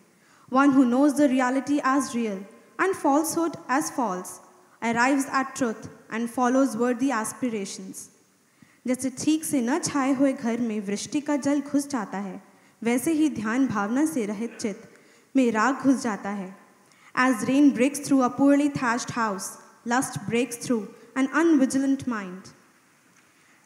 [0.53, 2.45] one who knows the reality as real
[2.81, 4.39] and falsehood as false
[4.81, 7.97] arrives at truth and follows worthy aspirations.
[8.87, 12.43] जैसे ठीक से न छाए हुए घर में वृष्टि का जल घुस जाता है,
[12.83, 14.88] वैसे ही ध्यान भावना से रहित चित्त
[15.35, 16.47] में राग घुस जाता है।
[17.15, 19.51] As rain breaks through a poorly thatched house
[19.87, 20.77] lust breaks through
[21.17, 22.41] an unvigilant mind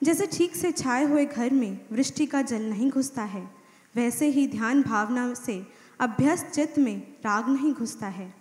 [0.01, 3.43] जैसे ठीक से छाए हुए घर में वृष्टि का जल नहीं घुसता है,
[3.95, 5.55] वैसे ही ध्यान भावना से
[5.99, 8.33] अभ्यस्त चित्त में राग नहीं घुसता है।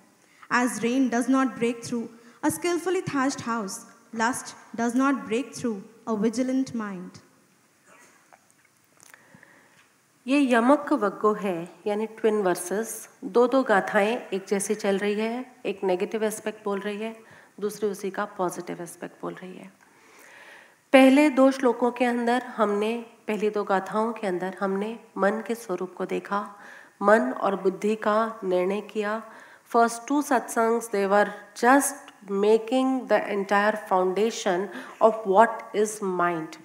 [0.54, 2.06] As rain does not break through
[2.44, 3.80] a skillfully thatched house
[4.14, 7.20] lust does not break through a vigilant mind.
[10.26, 15.52] ये यमक वग्गो है, यानी ट्विन वर्सेस दो दो गाथाएँ एक जैसी चल रही है,
[15.66, 17.16] एक नेगेटिव एस्पेक्ट बोल रही है,
[17.60, 19.72] दूसरी उसी का पॉजिटिव एस्पेक्ट बोल रही है।
[20.92, 25.94] पहले दो श्लोकों के अंदर हमने, पहली दो गाथाओं के अंदर हमने मन के स्वरूप
[25.94, 26.56] को देखा।
[27.02, 29.22] मन और बुद्धि का निर्णय किया।
[29.66, 34.68] First two satsangs they were just making the entire foundation
[35.02, 36.56] of what is mind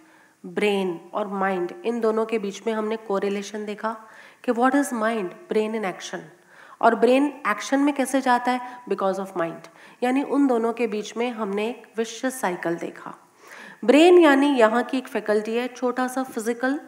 [0.47, 3.95] brain और माइंड इन दोनों के बीच में हमने कोरिलेशन देखा
[4.43, 6.21] कि what is mind brain in action
[6.81, 8.61] और ब्रेन एक्शन में कैसे जाता है?
[8.89, 9.67] बिकॉज़ ऑफ़ माइंड
[10.03, 13.13] यानी उन दोनों के बीच में हमने एक विश्व साइकिल देखा।
[13.85, 16.79] ब्रेन यानी यहाँ की एक फैकल्टी है, छोटा सा फ़िज़िकल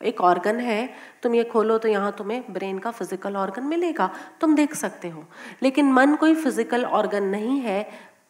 [0.00, 0.88] एक ऑर्गन है।
[1.22, 5.24] तुम ये खोलो तो यहाँ तुम्हें ब्रेन का फ़िज़िकल ऑर्गन मिलेगा। तुम देख सकते हो।
[5.62, 7.80] लेकिन मन कोई फ़िज़िकल ऑर्गन नहीं है।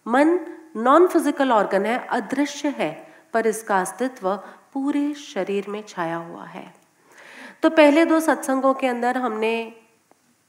[0.06, 0.38] मन
[0.76, 4.34] नॉन फ़िज़िकल ऑर्गन है, अदृश्य है। पर इसका अस्तित्व
[4.74, 6.72] पूरे शरीर में छाया हुआ है।
[7.62, 9.54] तो पहले दो सत्संगों के अंदर हमने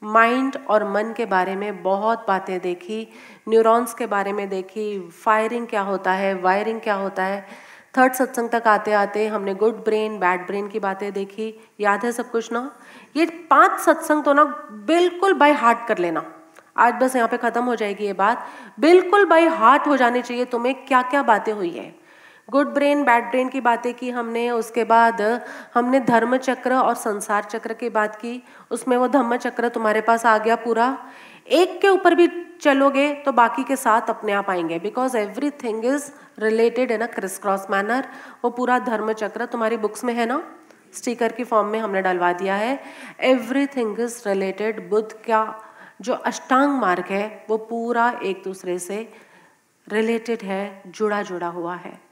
[0.01, 3.07] माइंड और मन के बारे में बहुत बातें देखी
[3.49, 4.87] न्यूरॉन्स के बारे में देखी
[5.23, 7.45] फायरिंग क्या होता है वायरिंग क्या होता है।
[7.93, 12.11] थर्ड सत्संग तक आते आते हमने गुड ब्रेन बैड ब्रेन की बातें देखी। याद है
[12.11, 12.71] सब कुछ ना?
[13.15, 14.43] ये पाँच सत्संग तो ना
[14.87, 16.25] बिल्कुल बाय हार्ट कर लेना।
[16.77, 18.47] आज बस यहाँ पे ख़त्म हो जाएगी ये बात।
[18.79, 21.93] बिल्कुल बाय हार्ट हो जानी चाहिए, तुम्हें क्या क्या बातें हुई है।
[22.49, 25.21] गुड ब्रेन, बैड ब्रेन की बातें की हमने, उसके बाद
[25.73, 30.25] हमने धर्म चक्र और संसार चक्र की बात की, उसमें वो धम्म चक्र तुम्हारे पास
[30.25, 30.97] आ गया पूरा।
[31.47, 32.27] एक के ऊपर भी
[32.62, 37.08] चलोगे तो बाकी के साथ अपने आप आएँगे because every thing is related in a
[37.08, 38.08] criss cross manner
[38.43, 40.41] वो पूरा धर्म चक्र तुम्हारी बुक्स में है ना?
[40.93, 42.79] स्टिकर की फॉर्म में हमने डलवा दिया है।
[43.19, 45.43] Every thing is related Buddha क्या
[46.01, 49.13] जो अष्टांग मार्ग है, वो पूरा एक दूसरे से
[49.88, 52.04] रिलेटेड है जुड़ा जुड़ा हुआ है।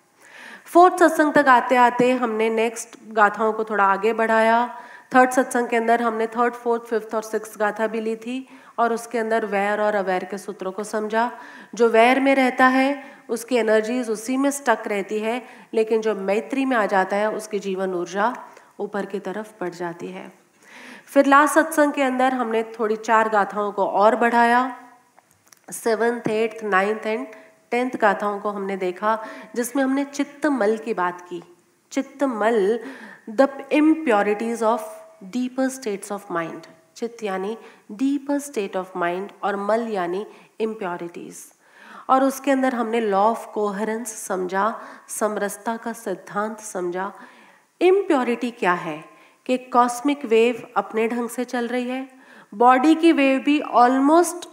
[0.73, 4.79] फोर्थ सत्संग तक आते आते हमने नेक्स्ट गाथाओं को थोड़ा आगे बढ़ाया।
[5.15, 8.47] थर्ड सत्संग के अंदर हमने थर्ड फोर्थ फिफ्थ और सिक्स गाथा भी ली थी
[8.79, 11.31] और उसके अंदर वैर और अवैर के सूत्रों को समझा।
[11.75, 15.41] जो वैर में रहता है, उसकी एनर्जीज उसी में स्टक रहती है,
[15.73, 18.33] लेकिन जो मैत्री में आ जाता है, उसकी जीवन ऊर्जा
[18.79, 20.31] ऊपर की तरफ़ बढ़ जाती है।
[21.05, 24.65] फिर लास्ट सत्संग के अंदर हमने थोड़ी चार गाथाओं को और बढ़ाया।
[25.71, 27.27] Seventh eighth ninth and
[27.73, 31.43] tenth गाथाओं को हमने देखा, जिसमें हमने चित्तमल की बात की।
[31.91, 32.79] चित्तमल
[33.29, 34.81] the impurities of
[35.23, 36.61] deeper states of mind
[36.95, 37.57] चित्त यानी
[37.91, 40.27] डीपर स्टेट ऑफ़ माइंड और मल यानी
[40.59, 41.35] इम्प्योरिटीज
[42.09, 47.13] और उसके अंदर हमने लॉ ऑफ़ कोहरेंस समझा, समरसता का सिद्धांत समझा।
[47.81, 49.03] इम्प्योरिटी क्या है?
[49.45, 52.09] कि कॉस्मिक वेव अपने ढंग से चल रही है।
[52.53, 54.52] बॉडी की वेव भी ऑलमोस्ट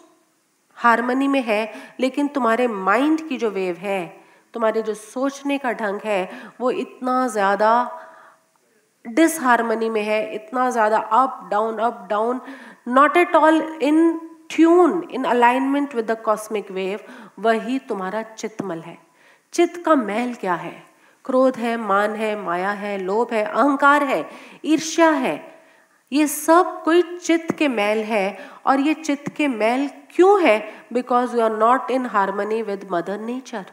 [0.81, 4.07] हारमोनी में है, लेकिन तुम्हारे माइंड की जो वेव है,
[4.55, 6.29] तुम्हारे जो सोचने का ढंग है,
[6.61, 7.73] वो इतना ज़्यादा
[9.05, 12.41] डिसहारमनी में है, इतना ज़्यादा up down up down
[12.89, 14.19] not at all in
[14.51, 17.01] tune in alignment with the cosmic wave
[17.39, 18.97] वही तुम्हारा चित्तमल है।
[19.53, 20.73] चित्त का महल क्या है?
[21.25, 24.25] क्रोध है, मान है, माया है, लोभ है, अहंकार है,
[24.65, 25.35] ईर्ष्या है।
[26.13, 30.87] ये सब कोई चित्त के मैल है, और ये चित्त के मैल क्यों है?
[30.93, 33.65] Because you are not in harmony with mother nature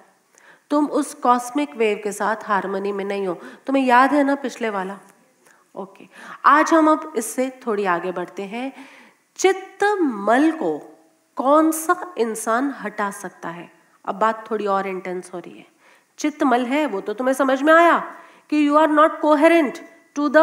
[0.70, 4.70] तुम उस कॉस्मिक वेव के साथ हारमोनी में नहीं हो। तुम्हें याद है ना पिछले
[4.70, 4.98] वाला?
[5.76, 6.16] Okay okay.
[6.46, 8.74] आज हम अब इससे थोड़ी आगे बढ़ते हैं।
[9.36, 10.98] चित्त मल को
[11.36, 13.72] कौन सा इंसान हटा सकता है?
[14.06, 15.66] अब बात थोड़ी और इंटेंस हो रही है।
[16.18, 18.00] चित्त मल है, वो तो तुम्हें समझ में आया
[18.50, 19.80] कि you are not coherent
[20.16, 20.38] to the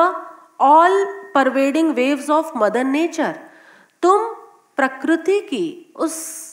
[0.61, 1.05] all
[1.35, 3.41] pervading waves of mother nature
[4.03, 4.34] तुम
[4.77, 6.45] प्रकृति की उस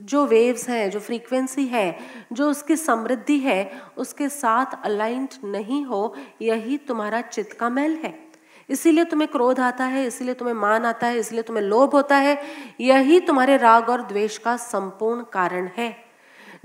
[0.00, 1.98] जो वेव्स हैं, जो फ्रीक्वेंसी है,
[2.32, 8.24] जो उसकी समृद्धि है, उसके साथ अलाइंट नहीं हो, यही तुम्हारा चित्त का मैल है।
[8.70, 12.42] इसीलिए तुम्हें क्रोध आता है, इसीलिए तुम्हें मान आता है, इसलिए तुम्हें लोभ होता है,
[12.80, 16.04] यही तुम्हारे राग और द्वेष का संपूर्ण कारण है।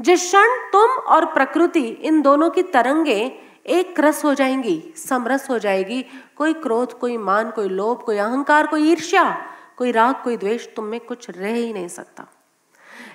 [0.02, 5.60] जिस क्षण तुम और प्रकृति इन दोनों की तरंगे एक रस हो जाएँगी, समरस हो
[5.60, 9.46] जाएगी, कोई क्रोध, कोई मान, कोई लोभ, कोई अहंकार, कोई ईर्ष्या
[9.80, 12.28] कोई राग, कोई द्वेष तुम में कुछ रह ही नहीं सकता।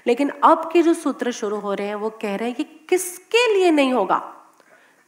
[0.06, 3.54] लेकिन अब के जो सूत्र शुरू हो रहे हैं, वो कह रहे हैं कि किसके
[3.54, 4.34] लिए नहीं होगा?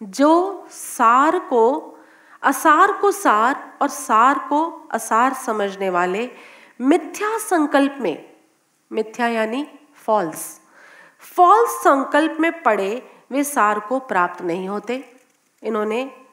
[0.03, 1.95] जो सार को,
[2.43, 6.31] असार को सार और सार को असार समझने वाले
[6.81, 8.33] मिथ्या संकल्प में,
[8.93, 10.61] मिथ्या यानी फॉल्स
[11.21, 15.17] फॉल्स संकल्प में पड़े वे सार को प्राप्त नहीं होते।
[15.63, 16.26] इन्होंने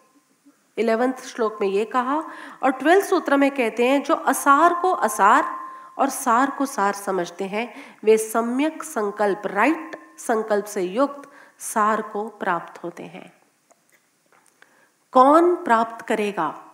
[0.77, 2.23] इलेवेंथ श्लोक में ये कहा,
[2.63, 5.45] और ट्वेल्थ सूत्र में कहते हैं, जो असार को असार
[5.97, 12.27] और सार को सार समझते हैं, वे सम्यक संकल्प राइट संकल्प से युक्त सार को
[12.27, 13.33] प्राप्त होते हैं।
[15.11, 16.65] कौन प्राप्त करेगा?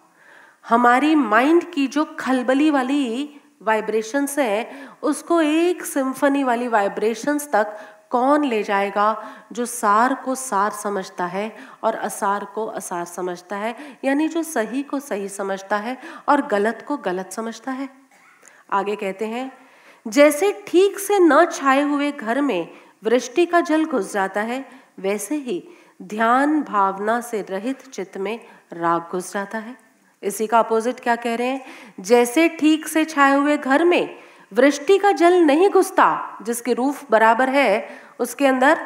[0.70, 7.78] हमारी माइंड की जो खलबली वाली वाइब्रेशंस है, उसको एक सिम्फनी वाली वाइब्रेशंस तक
[8.12, 9.08] कौन ले जाएगा
[9.52, 13.76] जो सार को सार समझता है और असार को असार समझता है?
[14.06, 15.98] यानी जो सही को सही समझता है
[16.30, 17.90] और गलत को गलत समझता है।
[18.72, 19.52] आगे कहते हैं,
[20.08, 22.70] जैसे ठीक से न छाए हुए घर में
[23.04, 24.66] वृष्टि का जल घुस जाता है,
[25.00, 25.64] वैसे ही
[26.02, 28.40] ध्यान भावना से रहित चित्त में
[28.74, 29.76] राग घुस जाता है।
[30.24, 31.66] इसी का अपोजिट क्या कह रहे हैं?
[32.00, 37.50] जैसे ठीक से छाए हुए घर में वृष्टि का जल नहीं घुसता, जिसके रूफ बराबर
[37.50, 38.86] है, उसके अंदर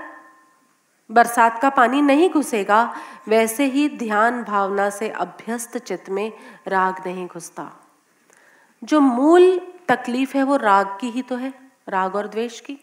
[1.09, 2.95] बरसात का पानी नहीं घुसेगा।
[3.27, 6.31] वैसे ही ध्यान भावना से अभ्यस्त चित्त में
[6.67, 7.69] राग नहीं घुसता।
[8.83, 11.53] जो मूल तकलीफ़ है, वो राग की ही तो है,
[11.89, 12.77] राग और द्वेष की।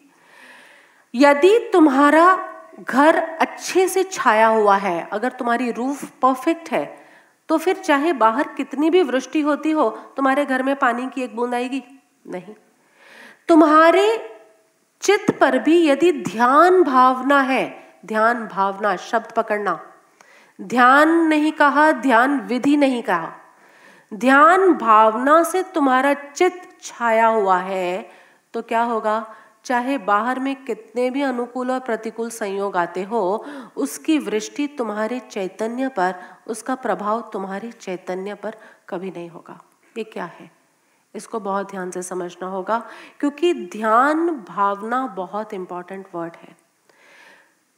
[1.14, 2.38] यदि तुम्हारा
[2.80, 6.98] घर अच्छे से छाया हुआ है, अगर तुम्हारी रूफ परफेक्ट है
[7.48, 11.34] तो फिर चाहे बाहर कितनी भी वृष्टि होती हो, तुम्हारे घर में पानी की एक
[11.36, 11.82] बूंद आएगी?
[12.26, 12.54] नहीं।
[13.48, 14.06] तुम्हारे
[15.02, 17.64] चित्त पर भी यदि ध्यान भावना है,
[18.06, 19.78] ध्यान भावना शब्द पकड़ना।
[20.58, 23.32] ध्यान नहीं कहा, ध्यान विधि नहीं कहा।
[24.12, 28.10] ध्यान भावना से तुम्हारा चित्त छाया हुआ है
[28.54, 29.34] तो क्या होगा?
[29.64, 33.44] चाहे बाहर में कितने भी अनुकूल और प्रतिकूल संयोग आते हो,
[33.76, 36.14] उसकी वृष्टि तुम्हारे चैतन्य पर,
[36.46, 38.56] उसका प्रभाव तुम्हारे चैतन्य पर
[38.88, 39.60] कभी नहीं होगा।
[39.98, 40.50] ये क्या है?
[41.14, 42.78] इसको बहुत ध्यान से समझना होगा,
[43.20, 46.56] क्योंकि ध्यान भावना बहुत इंपॉर्टेंट वर्ड है।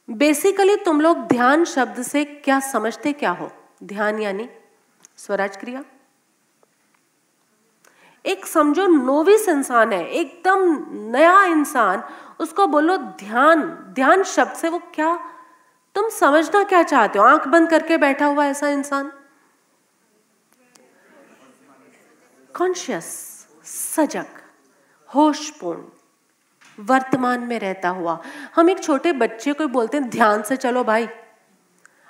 [0.09, 3.51] बेसिकली तुम लोग ध्यान शब्द से क्या समझते क्या हो?
[3.85, 4.49] ध्यान यानी
[5.17, 5.85] स्वराज क्रिया।
[8.25, 12.03] एक समझो नोविस इंसान है, एकदम नया इंसान,
[12.41, 13.63] उसको बोलो ध्यान।
[13.95, 15.19] ध्यान शब्द से वो क्या?
[15.95, 17.25] तुम समझना क्या चाहते हो?
[17.25, 19.13] आँख बंद करके बैठा हुआ ऐसा इंसान?
[22.57, 23.05] कॉन्शियस
[23.65, 24.27] सजग,
[25.15, 28.21] होशपूर्ण वर्तमान में रहता हुआ।
[28.55, 31.09] हम एक छोटे बच्चे को बोलते हैं, ध्यान से चलो भाई।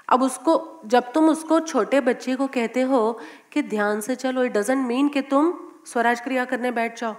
[0.08, 3.20] अब उसको, जब तुम उसको छोटे बच्चे को कहते हो
[3.52, 5.52] कि ध्यान से चलो इट डजेंट मीन कि तुम
[5.86, 7.16] स्वराज क्रिया करने बैठ जाओ।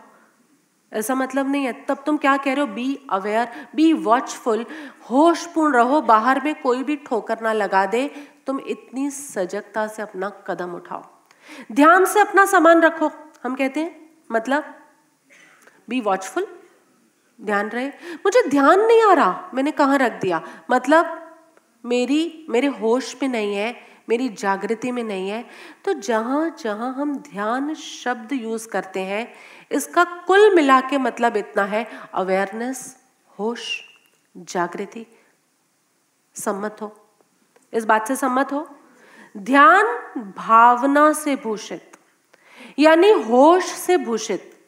[0.94, 2.74] ऐसा मतलब नहीं है। तब तुम क्या कह रहे हो?
[2.74, 4.66] बी अवेयर बी वॉचफुल
[5.12, 8.08] होशपूर्ण रहो, बाहर में कोई भी ठोकर ना लगा दे।
[8.48, 11.13] तुम इतनी सजगता से अपना कदम उठाओ।
[11.72, 13.12] ध्यान से अपना सामान रखो।
[13.44, 14.64] हम कहते हैं मतलब
[15.90, 16.48] बी वॉचफुल
[17.42, 20.42] ध्यान रहे। मुझे ध्यान नहीं आ रहा, मैंने कहा रख दिया?
[20.72, 21.20] मतलब
[21.86, 23.76] मेरी, मेरे होश में नहीं है,
[24.10, 25.46] मेरी जागृति में नहीं है।
[25.86, 29.34] तो जहाँ जहाँ हम ध्यान शब्द यूज़ करते हैं,
[29.72, 32.98] इसका कुल मिला के मतलब इतना है अवेयरनेस
[33.40, 33.82] होश,
[34.38, 35.06] जागृति,
[36.36, 36.96] सम्मत हो।
[37.74, 38.78] इस बात से सम्मत हो?
[39.36, 39.86] ध्यान
[40.38, 41.98] भावना से भूषित,
[42.80, 44.68] यानी होश से भूषित,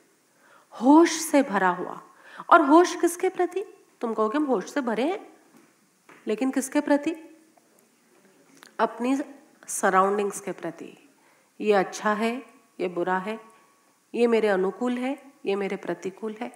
[0.74, 2.02] होश से भरा हुआ।
[2.50, 3.64] और होश किसके प्रति?
[4.02, 5.20] तुम कहोगे हम होश से भरे हैं,
[6.28, 7.16] लेकिन किसके प्रति?
[8.80, 9.18] अपनी
[9.68, 11.10] सराउंडिंग्स के प्रति।
[11.62, 12.36] ये अच्छा है,
[12.80, 13.40] ये बुरा है,
[14.14, 16.52] ये मेरे अनुकूल है, ये मेरे प्रतिकूल है।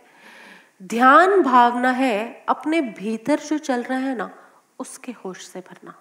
[0.84, 4.32] ध्यान भावना है, अपने भीतर जो चल रहा है ना,
[4.80, 5.94] उसके होश से भरना।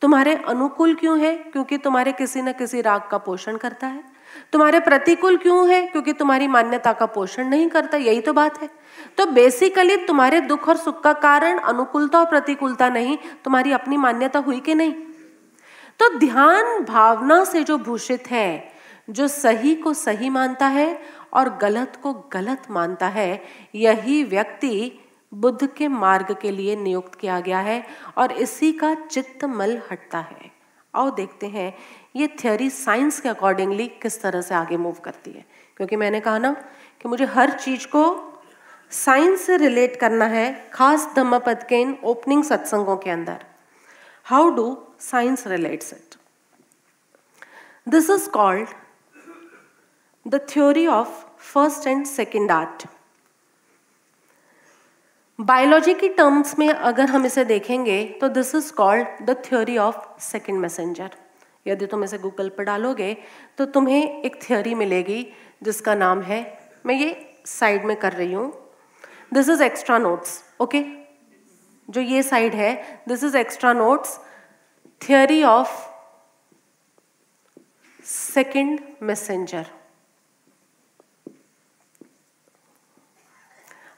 [0.00, 1.36] तुम्हारे अनुकूल क्यों है?
[1.36, 4.04] क्योंकि तुम्हारे किसी न किसी राग का पोषण करता है।
[4.52, 5.86] तुम्हारे प्रतिकूल क्यों है?
[5.86, 8.70] क्योंकि तुम्हारी मान्यता का पोषण नहीं करता, यही तो बात है।
[9.18, 14.38] तो बेसिकली तुम्हारे दुख और सुख का कारण अनुकूलता और प्रतिकूलता नहीं, तुम्हारी अपनी मान्यता
[14.38, 14.92] हुई कि नहीं?
[15.98, 18.72] तो ध्यान भावना से जो भूषित है,
[19.10, 23.44] जो सही को सही मानता है और गलत को गलत मानता है,
[23.74, 24.92] यही व्यक्ति
[25.32, 27.82] बुद्ध के मार्ग के लिए नियुक्त किया गया है
[28.18, 30.50] और इसी का चित्त मल हटता है।
[30.94, 31.72] आओ देखते हैं,
[32.16, 35.44] ये थ्योरी साइंस के अकॉर्डिंगली किस तरह से आगे मूव करती है।
[35.76, 36.52] क्योंकि मैंने कहा ना
[37.00, 38.04] कि मुझे हर चीज़ को
[38.92, 43.44] साइंस से रिलेट करना है, खास धम्मपद के इन ओपनिंग सत्संगों के अंदर।
[44.26, 44.66] How do
[45.00, 46.14] science relates it
[47.88, 48.68] this is called
[50.26, 52.86] the theory of first and second art
[55.38, 59.96] biology की टर्म्स में अगर हम इसे देखेंगे तो this is called the theory of
[60.22, 61.10] second messenger
[61.66, 63.12] यदि तुम इसे गूगल पर डालोगे
[63.58, 65.26] तो तुम्हें एक थ्योरी मिलेगी,
[65.62, 66.40] जिसका नाम है,
[66.86, 68.52] मैं ये साइड में कर रही हूँ।
[69.34, 70.84] This is extra notes okay
[71.88, 72.74] जो ये साइड है
[73.08, 74.18] this is extra notes
[75.00, 75.76] theory of
[78.04, 79.66] second messenger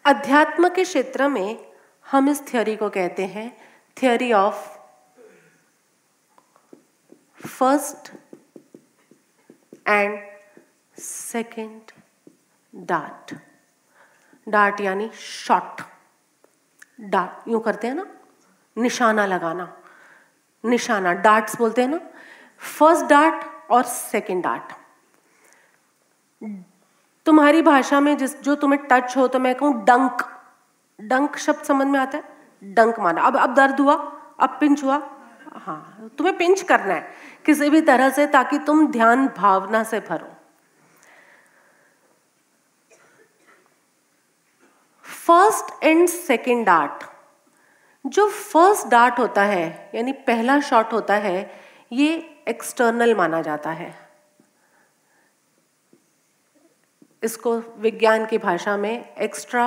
[0.09, 1.72] अध्यात्म के क्षेत्र में
[2.11, 3.56] हम इस थ्योरी को कहते हैं
[4.00, 4.78] theory of
[7.46, 8.12] first
[9.88, 10.18] and
[10.98, 11.80] second
[12.74, 13.34] dart
[14.48, 15.82] dart यानी शॉट
[17.00, 18.06] डार्ट यूँ करते हैं ना?
[18.78, 19.82] निशाना लगाना।
[20.64, 22.00] निशाना डार्ट्स बोलते हैं ना?
[22.59, 24.72] फ़र्स्ट डार्ट और सेकंड डार्ट
[27.28, 30.22] तुम्हारी भाषा में जिस, जो तुम्हें टच हो तो मैं कहूँ डंक
[30.98, 32.24] डंक शब्द समझ में आता है?
[32.74, 33.94] डंक माना। अब अब दर्द हुआ,
[34.40, 34.96] अब पिंच हुआ।
[35.56, 37.08] हाँ तुम्हें पिंच करना है
[37.46, 40.32] किसी भी तरह से ताकि तुम ध्यान भावना से भरो।
[45.26, 47.04] फ़र्स्ट एंड सेकेंड डार्ट
[48.04, 51.50] जो फ़र्स्ट डार्ट होता है, यानी पहला शॉट होता है,
[51.92, 52.14] ये
[52.48, 54.07] एक्सटर्नल माना जाता है।
[57.22, 59.66] इसको विज्ञान की भाषा में एक्स्ट्रा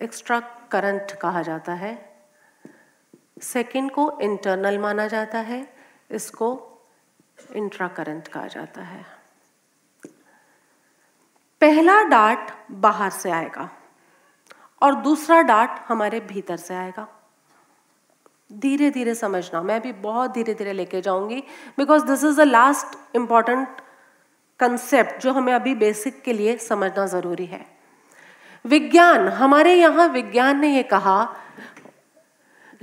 [0.00, 0.38] एक्स्ट्रा
[0.70, 1.94] करंट कहा जाता है।
[3.42, 5.66] सेकंड को इंटरनल माना जाता है,
[6.10, 6.48] इसको
[7.56, 9.04] इंट्रा करंट कहा जाता है।
[11.60, 13.68] पहला डार्ट बाहर से आएगा
[14.82, 17.06] और दूसरा डार्ट हमारे भीतर से आएगा।
[18.50, 21.40] धीरे धीरे समझना, मैं भी बहुत धीरे धीरे लेके जाऊँगी
[21.78, 23.80] because this is the last important
[24.62, 27.66] concept जो हमें अभी बेसिक के लिए समझना ज़रूरी है।
[28.66, 31.36] विज्ञान, हमारे यहाँ विज्ञान ने यह कहा,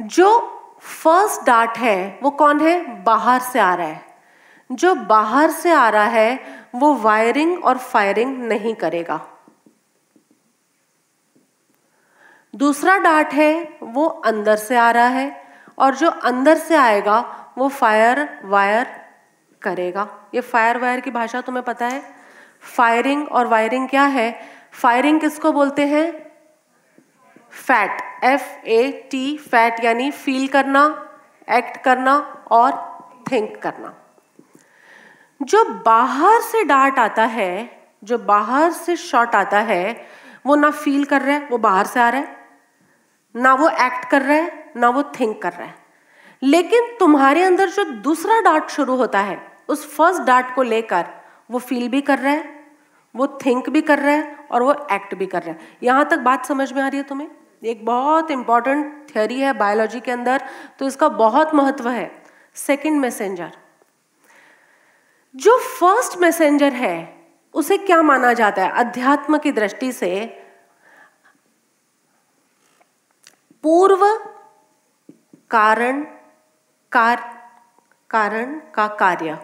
[0.01, 3.03] जो फ़र्स्ट डार्ट है, वो कौन है?
[3.03, 4.05] बाहर से आ रहा है।
[4.71, 6.39] जो बाहर से आ रहा है,
[6.75, 9.27] वो वायरिंग और फायरिंग नहीं करेगा।
[12.55, 15.43] दूसरा डार्ट है, वो अंदर से आ रहा है,
[15.77, 18.98] और जो अंदर से आएगा, वो फायर वायर
[19.61, 22.15] करेगा। ये फायर वायर की भाषा तुम्हें पता है?
[22.61, 24.39] फायरिंग और वायरिंग क्या है?
[24.71, 26.31] फायरिंग किसको बोलते हैं?
[27.51, 31.09] Fat F A T fat यानी फील करना
[31.49, 32.99] एक्ट करना और
[33.31, 33.93] थिंक करना।
[35.41, 40.05] जो बाहर से डार्ट आता है, जो बाहर से शॉट आता है,
[40.45, 42.37] वो ना फील कर रहा है, वो बाहर से आ रहा है।
[43.35, 45.75] ना वो एक्ट कर रहा है, ना वो थिंक कर रहा है।
[46.43, 51.05] लेकिन तुम्हारे अंदर जो दूसरा डार्ट शुरू होता है उस फ़र्स्ट डार्ट को लेकर
[51.51, 52.57] वो फील भी कर रहा है,
[53.15, 56.19] वो थिंक भी कर रहा है और वो एक्ट भी कर रहा है। यहाँ तक
[56.19, 57.29] बात समझ में आ रही है तुम्हें?
[57.63, 60.41] एक बहुत इंपॉर्टेंट थियोरी है बायोलॉजी के अंदर
[60.79, 62.11] तो इसका बहुत महत्व है।
[62.55, 63.51] सेकंड मैसेंजर
[65.35, 67.15] जो फ़र्स्ट मैसेंजर है,
[67.53, 68.71] उसे क्या माना जाता है?
[68.71, 70.25] अध्यात्म की दृष्टि से
[73.63, 74.05] पूर्व
[75.51, 76.01] कारण,
[76.91, 77.21] कार,
[78.09, 79.37] कारण का कार्य।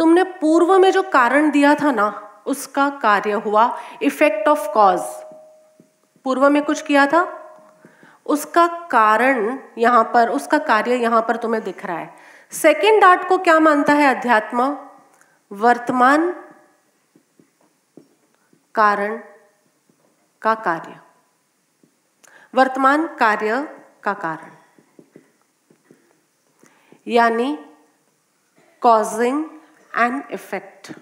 [0.00, 2.08] तुमने पूर्व में जो कारण दिया था ना,
[2.46, 3.64] उसका कार्य हुआ
[4.02, 5.00] इफ़ेक्ट ऑफ़ कॉज
[6.24, 7.20] पूर्व में कुछ किया था?
[8.26, 12.14] उसका कारण यहाँ पर, उसका कार्य यहाँ पर तुम्हें दिख रहा है।
[12.52, 14.76] सेकेंड आर्ट को क्या मानता है अध्यात्म?
[15.50, 16.30] वर्तमान
[18.74, 19.20] कारण
[20.42, 21.00] का कार्य।
[22.54, 23.62] वर्तमान कार्य
[24.02, 24.50] का कारण।
[27.06, 27.58] यानी
[28.82, 29.44] कॉजिंग
[29.96, 30.92] एन इफ़ेक्ट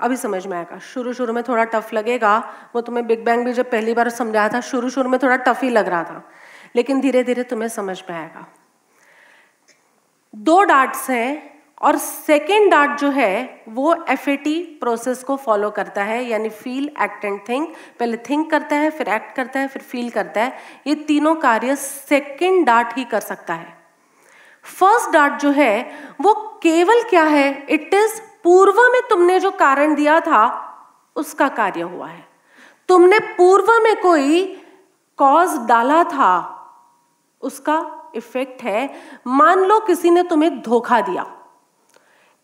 [0.00, 3.52] अभी समझ में आएगा। शुरू शुरू में थोड़ा टफ लगेगा। वो तुम्हें बिग बैंग भी
[3.52, 6.30] जब पहली बार समझाया था, शुरू शुरू में थोड़ा टफ ही लग रहा था।
[6.76, 8.54] लेकिन धीरे धीरे तुम्हें समझ में आएगा।
[10.34, 16.24] दो डार्ट्स हैं और सेकेंड डार्ट जो है, वो एफएटी प्रोसेस को फॉलो करता है।
[16.24, 20.10] यानी फील एक्ट एंड थिंक पहले थिंक करता है, फिर एक्ट करता है, फिर फील
[20.10, 23.79] करता है। ये तीनों कार्य सेकेंड डार्ट ही कर सकता है।
[24.78, 27.66] फ़र्स्ट डार्ट जो है, वो केवल क्या है?
[27.70, 30.66] इट इज़ पूर्व में तुमने जो कारण दिया था,
[31.16, 32.28] उसका कार्य हुआ है।
[32.88, 34.62] तुमने पूर्व में कोई
[35.16, 36.56] कॉज डाला था,
[37.40, 38.94] उसका इफ़ेक्ट है।
[39.26, 41.22] मान लो किसी ने तुम्हें धोखा दिया।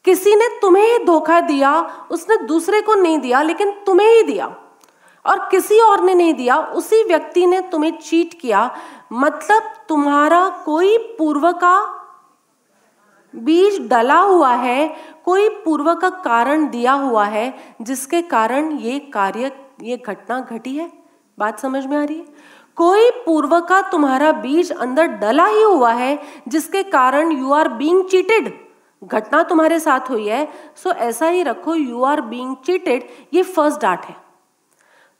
[0.04, 4.56] किसी ने तुम्हें ही धोखा दिया, उसने दूसरे को नहीं दिया, लेकिन तुम्हें ही दिया।
[5.26, 8.76] और किसी और ने नहीं दिया, उसी व्यक्ति ने तुम्हें चीट किया।
[9.12, 11.95] मतलब तुम्हारा कोई पूर्व का
[13.36, 19.50] बीज डला हुआ है, कोई पूर्व का कारण दिया हुआ है, जिसके कारण ये कार्य,
[19.82, 20.92] ये घटना घटी है?
[21.38, 22.24] बात समझ में आ रही है?
[22.76, 26.18] कोई पूर्व का तुम्हारा बीज अंदर डला ही हुआ है,
[26.48, 28.52] जिसके कारण यू आर बींग चीटेड
[29.04, 33.80] घटना तुम्हारे साथ हुई है सो ऐसा ही रखो यू आर बींग चीटेड ये फ़र्स्ट
[33.80, 34.25] डार्ट है।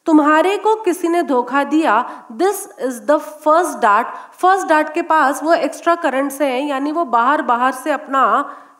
[0.07, 5.43] तुम्हारे को किसी ने धोखा दिया this is the first dart first dart के पास
[5.43, 8.23] वो एक्स्ट्रा करंट से है, यानी वो बाहर बाहर से अपना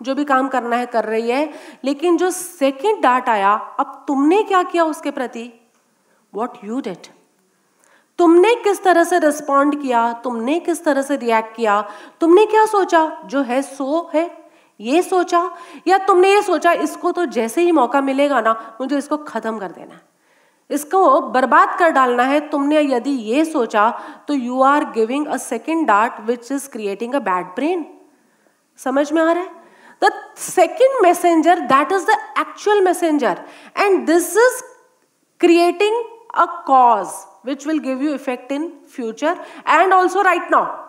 [0.03, 1.53] जो भी काम करना है कर रही है।
[1.85, 5.53] लेकिन जो सेकेंड डार्ट आया, अब तुमने क्या किया उसके प्रति?
[6.35, 7.07] वॉट यू डिट
[8.19, 11.81] तुमने किस तरह से रिस्पॉन्ड किया, तुमने किस तरह से रिएक्ट किया,
[12.21, 13.07] तुमने क्या सोचा?
[13.25, 14.31] जो है, सो है।
[14.81, 15.51] ये सोचा,
[15.89, 19.73] या तुमने ये सोचा, इसको तो जैसे ही मौका मिलेगा ना, मुझे इसको खत्म कर
[19.73, 20.06] देना है।
[20.71, 23.91] इसको बर्बाद कर डालना है। तुमने यदि ये सोचा
[24.29, 27.85] तो you are giving a second dart which is creating a bad brain
[28.79, 29.51] समझ में आ रहा है?
[30.03, 33.41] The second messenger that is the actual messenger
[33.77, 34.63] and this is
[35.41, 36.03] creating
[36.35, 37.07] a cause
[37.47, 39.39] which will give you effect in future
[39.69, 40.85] and also right now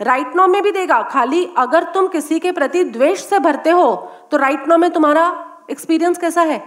[0.00, 3.94] right now में भी देगा। खाली अगर तुम किसी के प्रति द्वेष से भरते हो
[4.30, 5.26] तो राइट नाउ में तुम्हारा
[5.70, 6.58] एक्सपीरियंस कैसा है?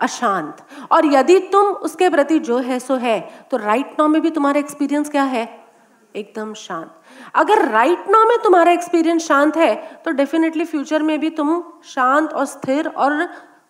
[0.00, 0.56] अशांत।
[0.92, 3.20] और यदि तुम उसके प्रति जो है, सो है।
[3.50, 5.48] तो राइट नाउ में भी तुम्हारा एक्सपीरियंस क्या है?
[6.14, 6.94] एकदम शांत।
[7.34, 9.74] अगर राइट नाउ में तुम्हारा एक्सपीरियंस शांत है
[10.04, 13.28] तो डेफिनेटली फ्यूचर में भी तुम शांत और स्थिर और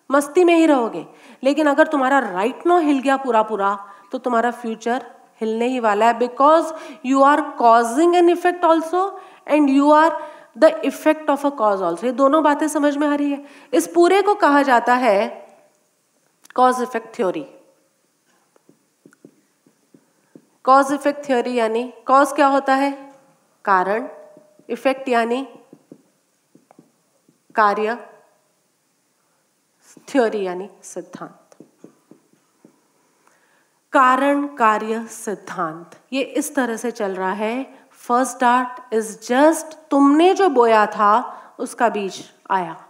[0.09, 1.05] मस्ती में ही रहोगे।
[1.43, 3.77] लेकिन अगर तुम्हारा राइट नाउ हिल गया पूरा पूरा
[4.11, 5.05] तो तुम्हारा फ्यूचर
[5.41, 6.73] हिलने ही वाला है। Because
[7.05, 9.05] you are causing an effect also
[9.47, 10.17] and you are
[10.57, 13.87] the effect of a cause also ये दोनों बातें समझ में आ रही है। इस
[13.87, 15.19] पूरे को कहा जाता है
[16.55, 17.45] cause effect theory
[20.63, 22.91] cause effect theory यानी कॉज क्या होता है?
[23.65, 24.09] कारण
[24.69, 25.47] इफ़ेक्ट यानी
[27.55, 27.97] कार्य
[30.07, 31.37] थ्योरी यानी सिद्धांत।
[33.93, 40.33] कारण, कार्य, सिद्धांत। ये इस तरह से चल रहा है। फ़र्स्ट डार्ट इज़ जस्ट तुमने
[40.33, 41.11] जो बोया था,
[41.59, 42.85] उसका बीज आया।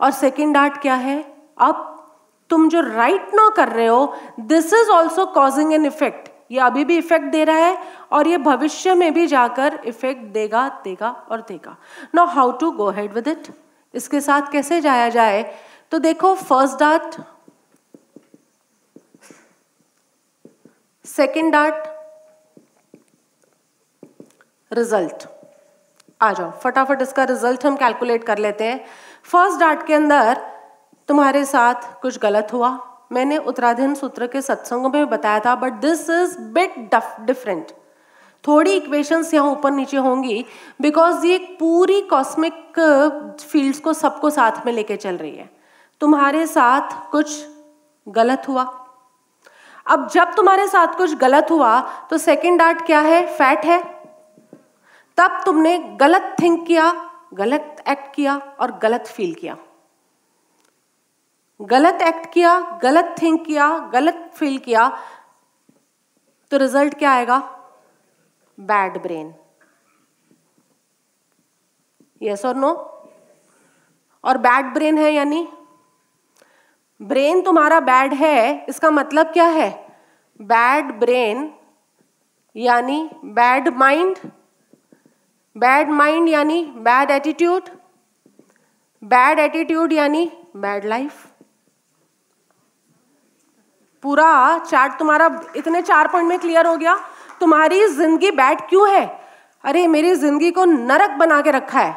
[0.00, 1.22] और सेकेंड डार्ट क्या है?
[1.58, 1.93] अब
[2.54, 4.14] तुम जो राइट नो कर रहे हो
[4.48, 7.76] this is also causing an effect ये अभी भी इफ़ेक्ट दे रहा है
[8.12, 11.76] और ये भविष्य में भी जाकर इफ़ेक्ट देगा देगा और देगा।
[12.14, 13.48] Know how to go head with it
[13.94, 15.42] इसके साथ कैसे जाया जाए?
[15.92, 17.16] तो देखो first dart
[21.04, 21.88] second dart
[24.70, 25.28] result
[26.20, 28.84] आ जाओ, फटाफट इसका रिज़ल्ट हम कैलकुलेट कर लेते हैं।
[29.24, 30.40] फ़र्स्ट डार्ट के अंदर
[31.08, 32.78] तुम्हारे साथ कुछ गलत हुआ।
[33.12, 37.72] मैंने उत्तराधीन सूत्र के सत्संगों में बताया था but this is bit different
[38.44, 40.44] थोड़ी इक्वेशंस यहाँ ऊपर नीचे होंगी
[40.80, 42.80] बिकॉज़ ये पूरी कॉस्मिक
[43.42, 45.48] फील्ड्स को सबको साथ में लेके चल रही है।
[46.00, 47.44] तुम्हारे साथ कुछ
[48.06, 48.62] गलत हुआ।
[49.86, 51.80] अब जब तुम्हारे साथ कुछ गलत हुआ
[52.10, 53.26] तो सेकेंड आर्ट क्या है?
[53.28, 53.82] फैट है।
[55.18, 56.92] तब तुमने गलत थिंक किया,
[57.34, 59.56] गलत एक्ट किया और गलत फील किया।
[61.60, 64.88] गलत एक्ट किया, गलत थिंक किया, गलत फील किया
[66.52, 67.38] तो रिज़ल्ट क्या आएगा?
[68.58, 69.34] बैड ब्रेन
[72.22, 72.72] यस और नो
[74.24, 75.46] और बैड ब्रेन है यानी?
[77.00, 79.70] ब्रेन तुम्हारा बैड है, इसका मतलब क्या है?
[80.40, 81.52] बैड ब्रेन
[82.56, 84.16] यानी बैड माइंड
[85.56, 87.68] बैड माइंड यानी बैड एटीट्यूड
[89.02, 91.26] बैड एटीट्यूड यानी बैड लाइफ
[94.04, 96.96] पूरा चार्ट तुम्हारा इतने चार पॉइंट में क्लियर हो गया।
[97.40, 99.04] तुम्हारी ज़िंदगी बैड क्यों है?
[99.64, 101.96] अरे, मेरी ज़िंदगी को नरक बना के रखा है।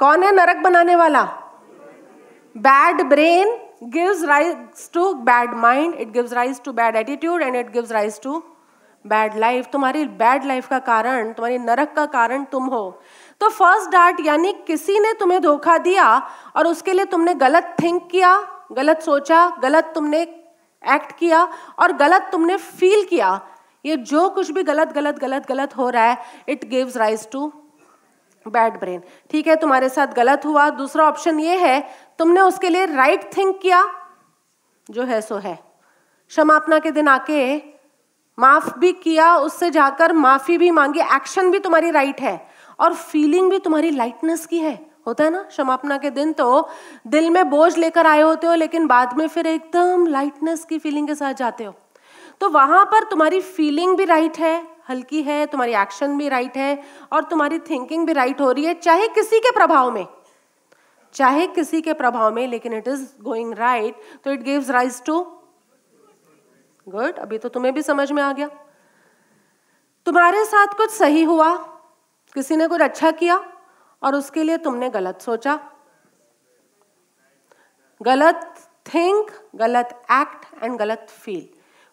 [0.00, 1.24] कौन है नरक बनाने वाला?
[2.56, 3.58] Bad brain
[3.92, 8.18] gives rise to bad mind, it gives rise to bad attitude and it gives rise
[8.20, 8.40] to
[9.04, 12.82] bad life तुम्हारी बैड लाइफ का कारण, तुम्हारी नरक का कारण तुम हो।
[13.40, 16.06] तो फ़र्स्ट डार्ट यानी किसी ने तुम्हें धोखा दिया
[16.56, 18.36] और उसके लिए तुमने गलत थिंक किया,
[18.72, 20.20] गलत सोचा, गलत तुमने
[20.84, 21.42] एक्ट किया
[21.78, 23.40] और गलत तुमने फील किया।
[23.84, 26.18] ये जो कुछ भी गलत गलत गलत गलत हो रहा है
[26.48, 27.52] it gives rise to
[28.46, 31.80] bad brain ठीक है, तुम्हारे साथ गलत हुआ। दूसरा ऑप्शन ये है,
[32.18, 33.82] तुमने उसके लिए राइट right थिंक किया,
[34.90, 35.54] जो है सो है।
[36.30, 37.56] क्षमापना के दिन आके
[38.38, 42.49] माफ़ भी किया, उससे जाकर माफ़ी भी मांगी। एक्शन भी तुम्हारी राइट right है।
[42.80, 46.68] और फीलिंग भी तुम्हारी लाइटनेस की है। होता है ना क्षमापना के दिन तो
[47.06, 51.06] दिल में बोझ लेकर आए होते हो, लेकिन बाद में फिर एकदम लाइटनेस की फीलिंग
[51.08, 51.74] के साथ जाते हो।
[52.40, 56.82] तो वहाँ पर तुम्हारी फीलिंग भी राइट है, हल्की है, तुम्हारी एक्शन भी राइट है,
[57.12, 60.06] और तुम्हारी थिंकिंग भी राइट हो रही है, चाहे किसी के प्रभाव में।
[61.14, 65.20] चाहे किसी के प्रभाव में, लेकिन इट इज़ गोइंग राइट तो it gives rise to
[66.86, 68.48] good अभी तो तुम्हें भी समझ में आ गया।
[70.06, 71.48] तुम्हारे साथ कुछ सही हुआ
[72.34, 73.52] किसी ने कुछ अच्छा किया
[74.02, 75.60] और उसके लिए तुमने गलत सोचा?
[78.02, 78.54] गलत
[78.94, 81.48] थिंक, गलत एक्ट एंड गलत फील।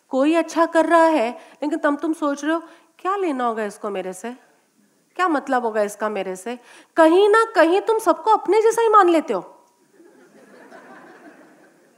[0.09, 2.61] कोई अच्छा कर रहा है, लेकिन तब तुम सोच रहे हो,
[2.99, 4.31] क्या लेना होगा इसको मेरे से?
[5.15, 6.59] क्या मतलब होगा इसका मेरे से?
[6.95, 9.41] कहीं ना कहीं तुम सबको अपने जैसा ही मान लेते हो।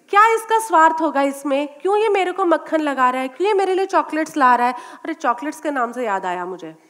[0.09, 1.79] क्या इसका स्वार्थ होगा इसमें?
[1.79, 3.27] क्यों ये मेरे को मक्खन लगा रहा है?
[3.27, 4.73] क्यों ये मेरे लिए चॉकलेट्स ला रहा है?
[4.73, 6.88] अरे, चॉकलेट्स के नाम से याद आया मुझे।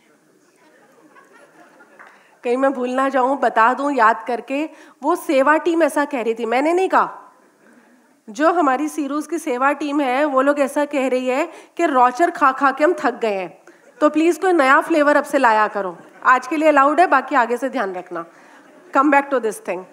[2.44, 4.70] कहीं मैं भूल ना जाऊँ, बता दूँ, याद करके,
[5.04, 7.34] वो सेवा टीम ऐसा कह रही थी। मैंने नहीं कहा।
[8.30, 12.32] जो हमारी सीरूज की सेवा टीम है, वो लोग ऐसा कह रही है कि रॉचर
[12.32, 13.62] खा खा के हम थक गए हैं।
[14.02, 17.36] तो प्लीज़ कोई नया फ्लेवर अब से लाया करो। आज के लिए अलाउड है, बाकी
[17.36, 18.26] आगे से ध्यान रखना।
[18.94, 19.86] Come back to this thing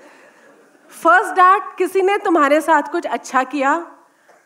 [0.90, 3.86] first that किसी ने तुम्हारे साथ कुछ अच्छा किया,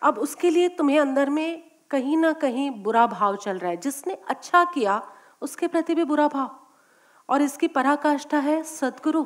[0.03, 4.17] अब उसके लिए तुम्हें अंदर में कहीं ना कहीं बुरा भाव चल रहा है। जिसने
[4.29, 5.03] अच्छा किया,
[5.43, 6.60] उसके प्रति भी बुरा भाव।
[7.31, 9.25] और इसकी पराकाष्ठा है सदगुरु,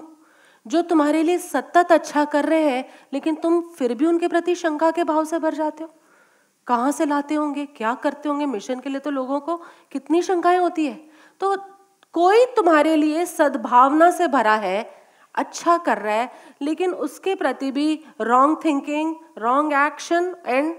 [0.67, 4.91] जो तुम्हारे लिए सतत अच्छा कर रहे हैं, लेकिन तुम फिर भी उनके प्रति शंका
[4.91, 5.91] के भाव से भर जाते हो।
[6.67, 7.65] कहाँ से लाते होंगे?
[7.67, 8.47] क्या करते होंगे?
[8.47, 9.57] मिशन के लिए तो लोगों को
[9.93, 10.95] कितनी शंकाएँ होती है।
[11.41, 11.57] तो
[12.15, 14.83] कोई तुम्हारे लिए सद्भावना से भरा है
[15.35, 16.31] अच्छा कर रहा है,
[16.63, 20.75] लेकिन उसके प्रति भी wrong thinking wrong action and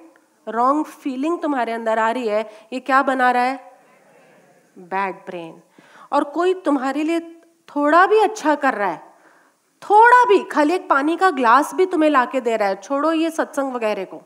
[0.47, 3.59] wrong feeling तुम्हारे अंदर आ रही है, ये क्या बना रहा है?
[4.77, 5.61] बैड ब्रेन
[6.15, 7.19] और कोई तुम्हारे लिए
[7.69, 9.03] थोड़ा भी अच्छा कर रहा है।
[9.81, 13.29] थोड़ा भी, खाली एक पानी का ग्लास भी तुम्हें लाके दे रहा है। छोड़ो ये
[13.29, 14.21] सत्संग वगैरह को।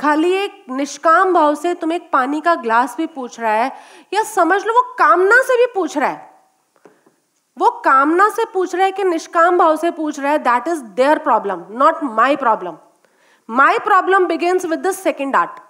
[0.00, 3.72] खाली एक निष्काम भाव से तुम्हें एक पानी का ग्लास भी पूछ रहा है,
[4.14, 6.32] या समझ लो वो कामना से भी पूछ रहा है।
[7.56, 10.82] वो कामना से पूछ रहा है कि निष्काम भाव से पूछ रहा है that is
[10.94, 12.76] their problem not my problem
[13.48, 15.60] my problem begins with the second art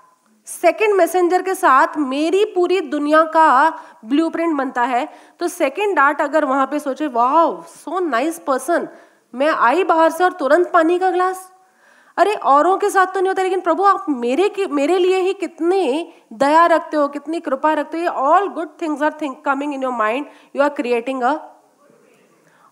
[0.49, 3.71] second messenger के साथ मेरी पूरी दुनिया का
[4.05, 5.09] ब्लूप्रिंट बनता है।
[5.41, 8.89] तो सेकेंड आर्ट अगर वहाँ पे सोचे वाह सो नाइस पर्सन
[9.35, 11.51] मैं आई बाहर से और तुरंत पानी का ग्लास
[12.17, 15.33] अरे, औरों के साथ तो नहीं होता, लेकिन प्रभु, आप मेरे के, मेरे लिए ही
[15.35, 19.75] कितने दया रखते हो, कितनी कृपा रखते हो, ये all good things are think coming
[19.75, 20.27] in your mind
[20.57, 21.35] you are creating a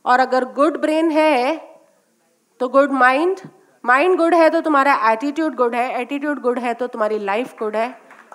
[0.04, 1.56] और अगर गुड ब्रेन है
[2.60, 3.40] तो गुड माइंड
[3.84, 7.76] माइंड गुड है तो तुम्हारा एटीट्यूड गुड है एटीट्यूड गुड है तो तुम्हारी लाइफ गुड
[7.76, 7.88] है।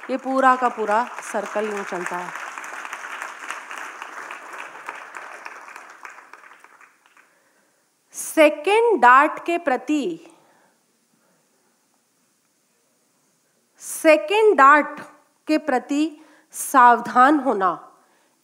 [0.10, 2.32] ये पूरा का पूरा सर्कल यूँ चलता है।
[8.16, 10.04] सेकेंड डार्ट के प्रति
[13.82, 15.00] सेकेंड डार्ट
[15.48, 16.06] के प्रति
[16.54, 17.70] सावधान होना,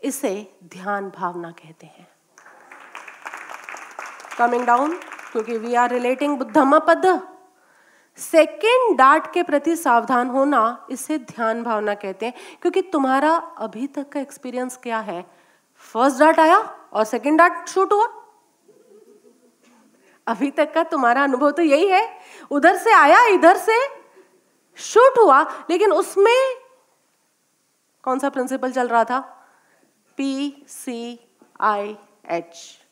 [0.01, 0.35] इसे
[0.65, 2.07] ध्यान भावना कहते हैं।
[4.37, 4.99] कमिंग डाउन
[5.33, 7.05] क्योंकि वी आर रिलेटिंग बुद्धम पद
[8.17, 14.09] सेकेंड डाट के प्रति सावधान होना, इसे ध्यान भावना कहते हैं, क्योंकि तुम्हारा अभी तक
[14.09, 15.25] का एक्सपीरियंस क्या है?
[15.75, 16.57] फ़र्स्ट डाट आया
[16.93, 18.07] और सेकेंड डाट शूट हुआ।
[20.27, 22.19] अभी तक का तुम्हारा अनुभव तो यही है।
[22.51, 23.79] उधर से आया, इधर से
[24.77, 26.55] शूट हुआ, लेकिन उसमें
[28.03, 29.19] कौन सा प्रिंसिपल चल रहा था?
[30.17, 31.19] P C
[31.61, 31.97] I
[32.29, 32.82] H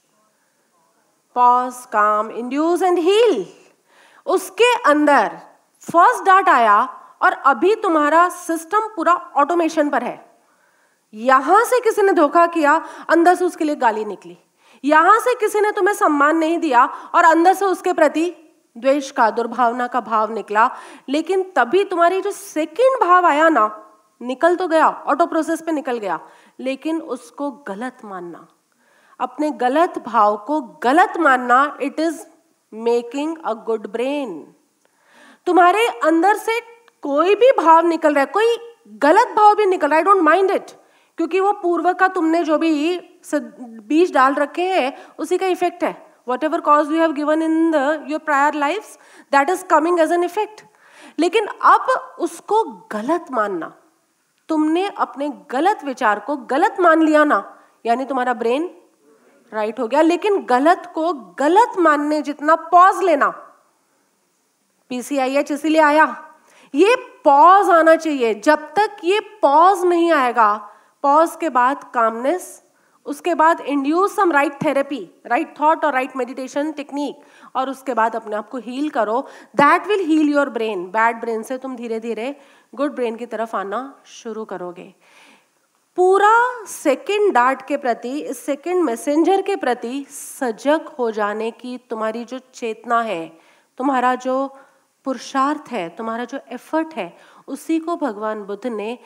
[1.36, 3.46] pause calm induce and heal
[4.26, 5.40] उसके अंदर
[5.92, 6.82] फ़र्स्ट डाट आया
[7.22, 10.40] और अभी तुम्हारा सिस्टम पूरा ऑटोमेशन पर है।
[11.14, 14.38] यहाँ से किसी ने धोखा किया, अंदर से उसके लिए गाली निकली।
[14.84, 18.36] यहाँ से किसी ने तुम्हें सम्मान नहीं दिया और अंदर से उसके प्रति
[18.78, 20.70] द्वेष का, दुर्भावना का भाव निकला।
[21.10, 23.88] लेकिन तभी तुम्हारी जो सेकंड भाव आया ना,
[24.22, 26.20] निकल तो गया ऑटो प्रोसेस पे निकल गया।
[26.60, 28.48] लेकिन उसको गलत मानना।
[29.22, 32.22] अपने गलत भाव को गलत मानना it is
[32.74, 34.34] making a good brain
[35.48, 36.60] तुम्हारे अंदर से
[37.04, 38.58] कोई भी भाव निकल रहा है, कोई
[39.02, 40.72] गलत भाव भी निकल रहा है डोंट माइंड इट
[41.18, 42.72] क्योंकि वो पूर्व का तुमने जो भी
[43.32, 45.96] बीज डाल रखे हैं, उसी का इफ़ेक्ट है.
[46.44, 48.98] Whatever cause you have given in the your prior life
[49.32, 50.64] that is coming as an effect
[51.20, 51.88] लेकिन अब
[52.20, 53.74] उसको गलत मानना,
[54.50, 57.44] तुमने अपने गलत विचार को गलत मान लिया ना,
[57.86, 58.70] यानी तुम्हारा ब्रेन
[59.52, 63.30] राइट हो गया। लेकिन गलत को गलत मानने जितना पॉज लेना।
[64.92, 66.06] पीसीआईएच इसीलिए आया।
[66.74, 66.96] ये
[67.26, 70.54] पॉज आना चाहिए। जब तक ये पॉज नहीं आएगा
[71.04, 72.62] पॉज के बाद कामनेस
[73.06, 77.24] उसके बाद induce some right therapy right thought और राइट मेडिटेशन टेक्निक
[77.56, 79.22] और उसके बाद अपने आप को हील करो।
[79.56, 82.36] That will heal your brain bad brain से तुम धीरे धीरे
[82.76, 84.94] गुड ब्रेन की तरफ़ आना शुरू करोगे।
[85.96, 92.40] पूरा सेकंड डार्ट के प्रति सेकंड मैसेंजर के प्रति सजग हो जाने की तुम्हारी जो
[92.54, 93.32] चेतना है,
[93.78, 94.56] तुम्हारा जो
[95.06, 97.18] पुरुषार्थ है, तुम्हारा जो एफर्ट है,
[97.48, 98.98] उसी को भगवान बुद्ध ने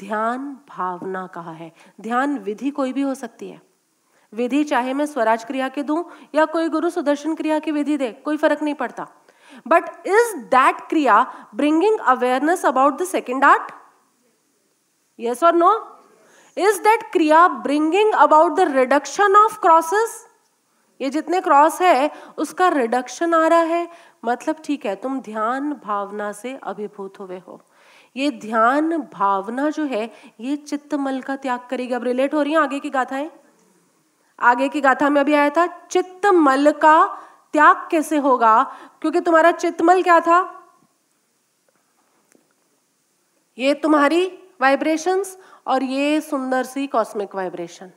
[0.00, 3.62] ध्यान भावना कहा है। ध्यान विधि कोई भी हो सकती है।
[4.32, 6.04] विधि चाहे मैं स्वराज क्रिया के दूँ
[6.34, 9.06] या कोई गुरु सुदर्शन क्रिया की विधि दे, कोई फ़र्क नहीं पड़ता।
[9.66, 11.22] बट इज़ दैट क्रिया
[11.54, 13.72] bringing awareness about the second art
[15.18, 15.95] yes और नो
[16.56, 20.26] इज़ दैट क्रिया bringing about the reduction of crosses
[21.00, 23.88] ये जितने क्रॉस है, उसका रिडक्शन आ रहा है।
[24.24, 27.60] मतलब ठीक है, तुम ध्यान भावना से अभिभूत हुए हो।
[28.16, 32.58] ये ध्यान भावना जो है, ये चित्तमल का त्याग करेगी। अब रिलेट हो रही है
[32.58, 33.30] आगे की गाथाएँ?
[34.40, 37.06] आगे की गाथा में अभी आया था, चित्तमल का
[37.52, 38.62] त्याग कैसे होगा?
[39.00, 40.40] क्योंकि तुम्हारा चित्तमल क्या था?
[43.58, 47.90] ये तुम्हारी वाइब्रेशंस और ये सुंदर सी कॉस्मिक वाइब्रेशन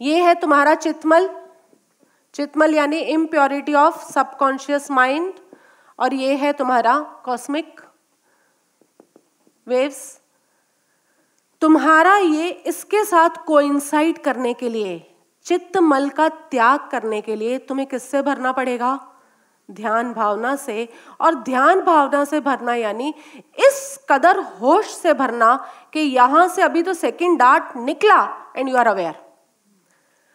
[0.00, 1.28] ये है तुम्हारा चितमल।
[2.34, 5.32] चित्तमल यानी इम्प्योरिटी ऑफ़ सबकॉन्शियस माइंड
[5.98, 7.80] और ये है तुम्हारा कॉस्मिक
[9.66, 10.20] वेव्स
[11.60, 15.14] तुम्हारा ये इसके साथ कोइंसाइड करने के लिए
[15.46, 18.98] चित्त मल का त्याग करने के लिए तुम्हें किससे भरना पड़ेगा?
[19.70, 20.88] ध्यान भावना से.
[21.20, 23.14] और ध्यान भावना से भरना यानी
[23.58, 25.54] इस कदर होश से भरना
[25.92, 28.22] कि यहाँ से अभी तो सेकंड डार्ट निकला
[28.56, 29.14] एंड यू आर अवेयर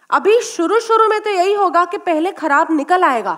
[0.10, 3.38] अभी शुरू शुरू में तो यही होगा कि पहले खराब निकल आएगा।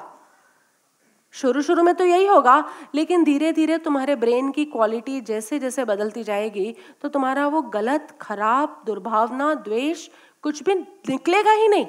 [1.34, 2.64] शुरू शुरू में तो यही होगा,
[2.96, 8.08] लेकिन धीरे धीरे तुम्हारे ब्रेन की क्वालिटी जैसे जैसे बदलती जाएगी तो तुम्हारा वो गलत,
[8.22, 10.08] खराब, दुर्भावना, द्वेष
[10.44, 11.86] कुछ भी निकलेगा ही नहीं।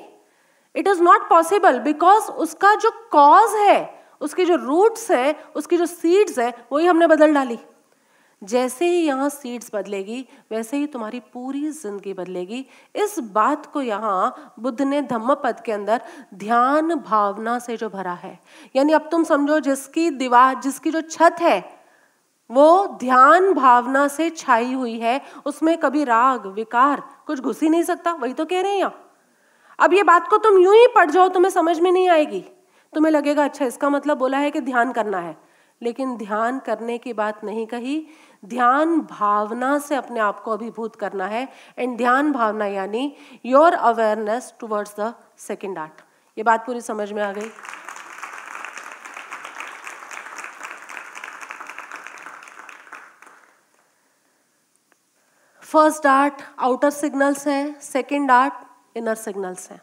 [0.75, 5.87] It is not possible because उसका जो कॉज है, उसके जो रूट्स है, उसकी जो
[5.87, 7.59] सीड्स है, वही हमने बदल डाली।
[8.43, 10.21] जैसे ही यहाँ सीड्स बदलेगी,
[10.51, 12.65] वैसे ही तुम्हारी पूरी ज़िंदगी बदलेगी।
[12.95, 16.01] इस बात को यहाँ बुद्ध ने धम्म पद के अंदर
[16.35, 18.39] ध्यान भावना से जो भरा है,
[18.75, 21.83] यानी अब तुम समझो जिसकी दीवार जिसकी जो छत है,
[22.51, 27.83] वो ध्यान भावना से छाई हुई है, उसमें कभी राग, विकार कुछ घुस ही नहीं
[27.83, 28.99] सकता, वही तो कह रहे हैं यहाँ।
[29.79, 32.45] अब ये बात को तुम यूँ ही पढ़ जाओ, तुम्हें समझ में नहीं आएगी।
[32.93, 35.37] तुम्हें लगेगा अच्छा इसका मतलब बोला है कि ध्यान करना है।
[35.83, 38.07] लेकिन ध्यान करने की बात नहीं कही।
[38.45, 44.55] ध्यान भावना से अपने आप को अभिभूत करना है। एंड ध्यान भावना यानी your awareness
[44.61, 46.03] towards the second art
[46.37, 47.51] ये बात पूरी समझ में आ गई?
[55.63, 59.81] फ़र्स्ट आर्ट आउटर सिग्नल्स हैं। सेकेंड आर्ट इनर सिग्नल्स हैं।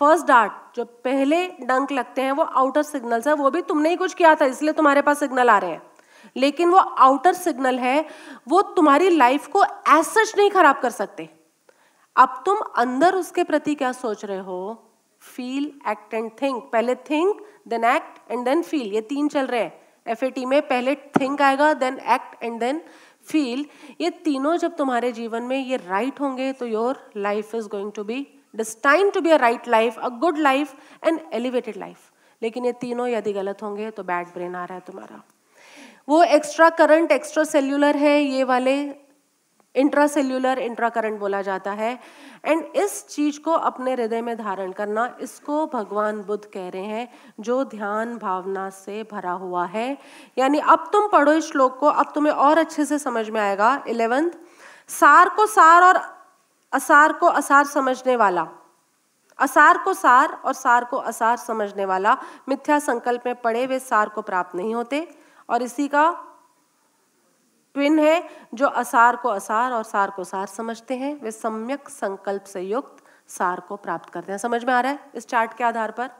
[0.00, 3.96] फ़र्स्ट डार्ट, जो पहले डंक लगते हैं, वो आउटर सिग्नल्स है, वो भी तुमने ही
[3.96, 5.82] कुछ किया था, इसलिए तुम्हारे पास सिग्नल आ रहे हैं।
[6.36, 8.06] लेकिन वो आउटर सिग्नल है,
[8.48, 11.28] वो तुम्हारी लाइफ को एज सच नहीं खराब कर सकते।
[12.16, 14.86] अब तुम अंदर उसके प्रति क्या सोच रहे हो?
[15.20, 19.60] फील एक्ट एंड थिंक पहले think then act and then feel ये तीन चल रहे
[19.60, 22.80] हैं। एफ़ में पहले थिंक आएगा then act and then
[23.26, 23.66] feel
[24.00, 27.92] ये तीनों जब तुम्हारे जीवन में ये राइट right होंगे तो your life is going
[27.92, 30.74] to be destine to be a right life a good life
[31.04, 32.10] and elevated life
[32.42, 35.22] लेकिन ये तीनों यदि गलत होंगे तो बैड ब्रेन आ रहा है तुम्हारा।
[36.08, 38.74] वो एक्स्ट्रा करंट एक्स्ट्रा सेल्यूलर है, ये वाले
[39.74, 41.98] इंट्रा सेल्यूलर इंट्रा करंट बोला जाता है।
[42.44, 47.08] एंड इस चीज़ को अपने हृदय में धारण करना, इसको भगवान बुद्ध कह रहे हैं,
[47.40, 49.96] जो ध्यान भावना से भरा हुआ है।
[50.38, 53.84] यानी अब तुम पढ़ो इस श्लोक को, अब तुम्हें और अच्छे से समझ में आएगा।
[53.88, 54.30] इलेवेंथ,
[54.88, 56.02] सार को सार और
[56.72, 58.46] असार को असार समझने वाला।
[59.38, 62.16] असार को सार और सार को असार समझने वाला
[62.48, 65.06] मिथ्या संकल्प में पड़े वे सार को प्राप्त नहीं होते
[65.48, 66.10] और इसी का
[67.74, 68.22] ट्विन है
[68.54, 73.04] जो असार को असार और सार को सार समझते हैं। वे सम्यक संकल्प से युक्त
[73.28, 75.10] सार को प्राप्त करते हैं। समझ में आ रहा है?
[75.14, 76.10] इस चार्ट के आधार पर।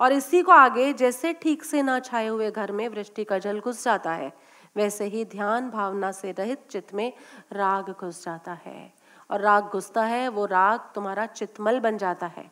[0.00, 3.60] और इसी को आगे जैसे ठीक से ना छाए हुए घर में वृष्टि का जल
[3.60, 4.32] घुस जाता है,
[4.76, 7.12] वैसे ही ध्यान भावना से रहित चित्त में
[7.52, 8.97] राग घुस जाता है।
[9.30, 12.50] और राग घुसता है, वो राग तुम्हारा चितमल बन जाता है।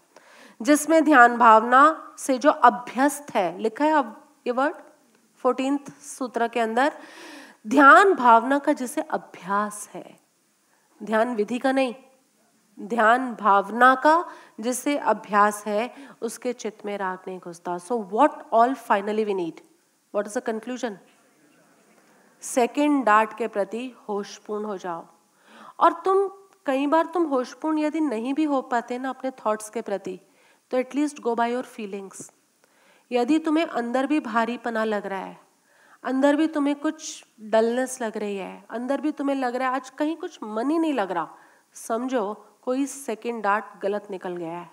[0.62, 4.74] जिसमें ध्यान भावना से जो अभ्यस्त है, लिखा है अब ये वर्ड
[5.36, 6.92] फोर्टीन सूत्र के अंदर,
[7.66, 10.18] ध्यान भावना का जिसे अभ्यास है।
[11.02, 11.94] ध्यान विधि का नहीं,
[12.80, 14.24] ध्यान भावना का
[14.60, 19.60] जिसे अभ्यास है, उसके चित्त में राग नहीं घुसता। So what all finally we need
[20.14, 20.98] what is the conclusion
[22.40, 25.06] second dart के प्रति होशपूर्ण हो जाओ।
[25.80, 29.80] और तुम कई बार तुम होशपूर्ण यदि नहीं भी हो पाते ना अपने थॉट्स के
[29.82, 30.18] प्रति
[30.70, 32.30] तो at least go by your feelings
[33.10, 35.38] यदि तुम्हें अंदर भी भारी पना लग रहा है,
[36.04, 39.90] अंदर भी तुम्हें कुछ डलनेस लग रही है, अंदर भी तुम्हें लग रहा है, आज
[39.90, 41.28] कहीं कुछ मन ही नहीं लग रहा,
[41.76, 44.70] समझो कोई सेकेंड डार्ट गलत निकल गया है।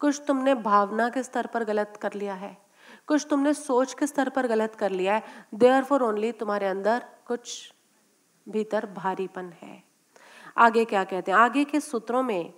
[0.00, 2.56] कुछ तुमने भावना के स्तर पर गलत कर लिया है,
[3.08, 7.04] कुछ तुमने सोच के स्तर पर गलत कर लिया है देयर फॉर ओनली तुम्हारे अंदर
[7.26, 7.72] कुछ
[8.46, 9.82] भीतर भारीपन है।
[10.56, 11.38] आगे क्या कहते हैं?
[11.38, 12.52] आगे के सूत्रों में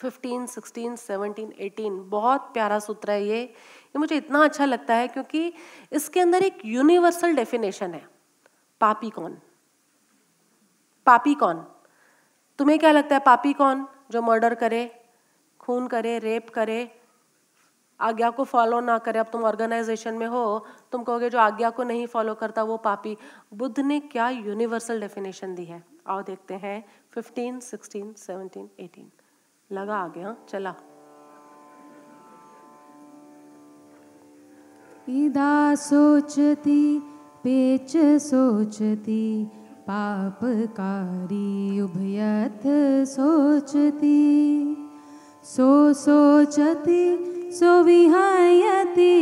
[0.00, 5.08] 15, 16, 17, 18 बहुत प्यारा सूत्र है ये। ये मुझे इतना अच्छा लगता है
[5.08, 5.52] क्योंकि
[5.92, 8.08] इसके अंदर एक यूनिवर्सल डेफिनेशन है।
[8.80, 9.38] पापी कौन?
[11.06, 11.66] पापी कौन?
[12.58, 15.04] तुम्हें क्या लगता है पापी कौन जो मर्डर करे
[15.60, 17.00] खून करे रेप करे?
[18.00, 21.82] आज्ञा को फॉलो ना करे अब तुम ऑर्गेनाइजेशन में हो तुम कहोगे जो आज्ञा को
[21.82, 23.16] नहीं फॉलो करता वो पापी।
[23.54, 25.97] बुद्ध ने क्या यूनिवर्सल डेफिनेशन दी है?
[26.08, 26.78] आओ देखते हैं
[27.16, 29.08] 15, 16, 17, 18
[29.70, 30.74] लगा आ गया चला।
[35.08, 36.82] इदा सोचती
[37.44, 39.24] पेच सोचती
[39.88, 42.64] पापकारी उभयथ
[43.08, 44.18] सोचती।
[45.44, 47.04] सो सोचती
[47.52, 49.14] सो विहायति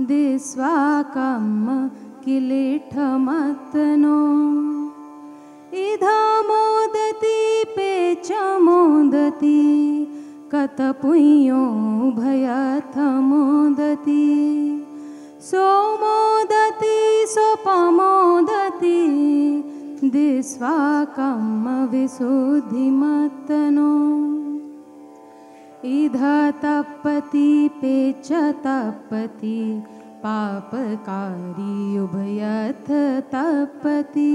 [0.00, 1.54] दिस्वाकम
[2.24, 4.18] किलीठमत्नो
[5.74, 6.18] इधा
[6.48, 7.38] मोदती
[7.76, 8.30] पेच
[8.62, 9.62] मोदती
[10.52, 11.62] कतपुयो
[12.18, 12.98] भयथ
[13.30, 14.26] मोदती,
[15.48, 15.64] सो
[16.02, 16.98] मोदती
[17.32, 19.00] सोपमोदती
[20.14, 23.90] दिस्वाकम विशुद्धिमत्तनो
[25.96, 26.16] इध
[26.62, 27.50] तपति
[27.80, 28.32] पेच
[28.66, 29.58] तपति
[30.24, 32.88] पापकारी उभयथ
[33.34, 34.30] तपति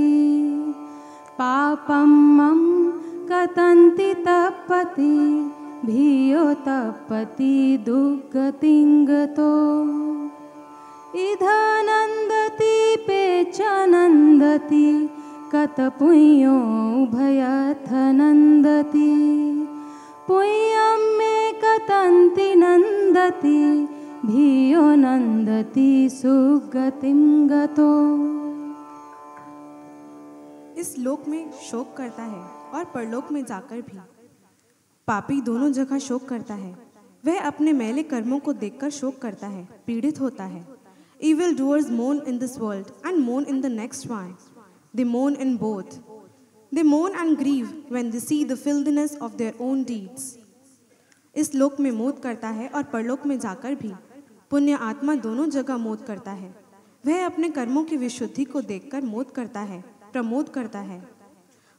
[1.40, 2.62] पापं मम
[3.30, 5.12] कतन्ति तपति
[5.86, 7.54] भियो तपति
[7.86, 9.52] दुर्गतिङ्गतो
[11.26, 12.76] इधनन्दति
[13.06, 13.62] पेच
[13.94, 14.88] नन्दति
[15.54, 16.56] कतपुयो
[17.04, 17.88] उभयथ
[18.20, 19.12] नन्दति
[20.28, 23.62] पुय्यं मे कतन्ति नन्दति
[24.26, 27.90] भियो नन्दति सुगतिं गतो
[30.80, 34.00] इस लोक में शोक करता है और परलोक में जाकर भी।
[35.08, 36.78] पापी दोनों जगह शोक करता है।
[37.26, 40.68] वह अपने मैले कर्मों को देखकर शोक करता है, पीड़ित होता है।
[41.26, 44.32] Evil doers mourn in this world and mourn in the next one.
[44.98, 46.00] They mourn in both.
[46.74, 50.22] They mourn and grieve when they see the filthiness of their own deeds.
[51.36, 53.94] इस लोक में मोद करता है और परलोक में जाकर भी
[54.50, 56.56] पुण्य आत्मा दोनों जगह मोद करता है।
[57.06, 61.02] वह अपने कर्मों की विशुद्धि को देखकर मोद करता है। प्रमोद करता है।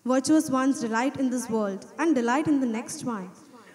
[0.07, 3.28] Virtuous ones delight in this world and delight in the next one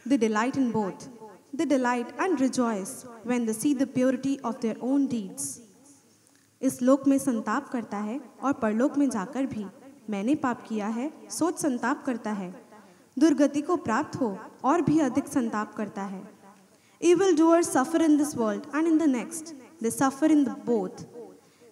[0.08, 1.08] the delight in both
[1.56, 5.60] the delight and rejoice when the see the purity of their own deeds
[6.62, 9.66] इस लोक में संताप करता है और परलोक में जाकर भी
[10.10, 12.53] मैंने पाप किया है, सोच संताप करता है।
[13.18, 16.22] दुर्गति को प्राप्त हो और भी अधिक संताप करता है।
[17.01, 19.53] Evil doer suffer in this world and in the next
[19.84, 21.03] they suffer in the both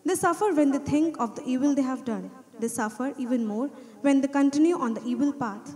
[0.05, 2.29] they suffer when the think of the evil they have done
[2.61, 3.69] they suffer even more
[4.05, 5.75] when the continue on the evil path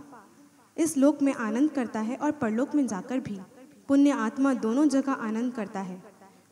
[0.76, 3.38] इस लोक में आनंद करता है और परलोक में जाकर भी
[3.88, 6.02] पुण्य आत्मा दोनों जगह आनंद करता है।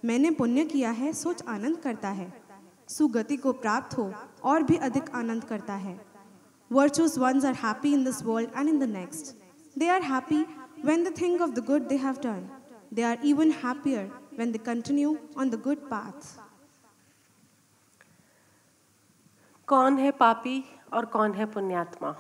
[0.05, 2.33] मैंने पुण्य किया है, सोच आनंद करता है।
[2.89, 4.13] सुगति को प्राप्त हो
[4.45, 5.99] और भी अधिक आनंद करता है।
[6.71, 9.35] Virtuous ones are happy in this world and in the next
[9.79, 10.41] they are happy
[10.85, 12.49] when the thing of the good they have done
[12.95, 16.46] they are even happier when they continue on the good path
[19.69, 22.15] कौन है पापी और कौन है पुण्यात्मा?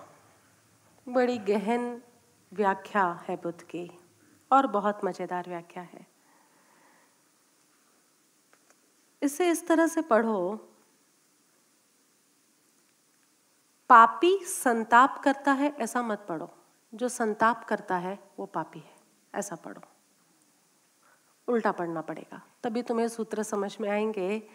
[1.06, 2.02] बड़ी गहन
[2.52, 3.90] व्याख्या है बुद्ध की,
[4.50, 6.06] और बहुत मज़ेदार व्याख्या है।
[9.22, 10.56] इसे इस तरह से पढ़ो,
[13.90, 16.50] पापी संताप करता है ऐसा मत पढ़ो।
[16.94, 18.94] जो संताप करता है, वो पापी है,
[19.34, 19.82] ऐसा पढ़ो।
[21.48, 24.48] उल्टा पढ़ना पड़ेगा, तभी तुम्हें सूत्र समझ में आएँगे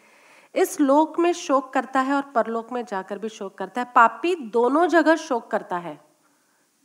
[0.55, 4.35] इस लोक में शोक करता है और परलोक में जाकर भी शोक करता है। पापी
[4.35, 6.01] दोनों जगह शोक करता है।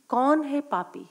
[0.09, 1.09] कौन है पापी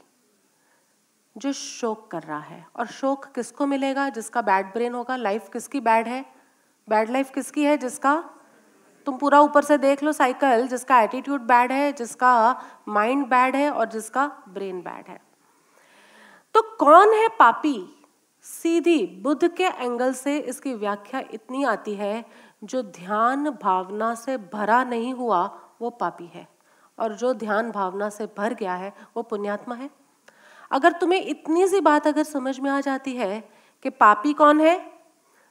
[1.36, 2.66] जो शोक कर रहा है?
[2.76, 4.08] और शोक किसको मिलेगा?
[4.08, 6.26] जिसका बैड ब्रेन होगा। लाइफ किसकी बैड है?
[6.88, 7.76] बैड लाइफ किसकी है?
[7.76, 8.30] जिसका
[9.06, 13.70] तुम पूरा ऊपर से देख लो साइकिल जिसका एटीट्यूड बैड है, जिसका माइंड बैड है
[13.70, 15.20] और जिसका ब्रेन बैड है।
[16.54, 17.92] तो कौन है पापी?
[18.42, 22.24] सीधी बुद्ध के एंगल से इसकी व्याख्या इतनी आती है
[22.66, 26.48] जो ध्यान भावना से भरा नहीं हुआ, वो पापी है।
[26.98, 29.90] और जो ध्यान भावना से भर गया है, वो पुण्यात्मा है।
[30.70, 33.48] अगर तुम्हें इतनी सी बात अगर समझ में आ जाती है
[33.82, 34.92] कि पापी कौन है,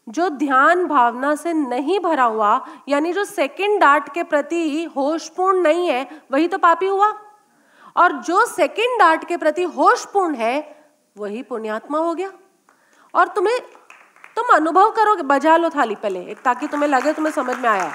[0.10, 5.88] जो ध्यान भावना से नहीं भरा हुआ, यानी जो सेकंड डार्ट के प्रति होशपूर्ण नहीं
[5.88, 7.14] है, वही तो पापी हुआ।
[7.98, 10.86] और जो सेकंड डार्ट के प्रति होशपूर्ण है,
[11.18, 12.32] वही पुण्यात्मा हो गया।
[13.16, 13.60] और तुम्हें
[14.38, 17.92] तुम अनुभव करोगे, बजा लो थाली पहले ताकि तुम्हें लगे तुम्हें समझ में आया।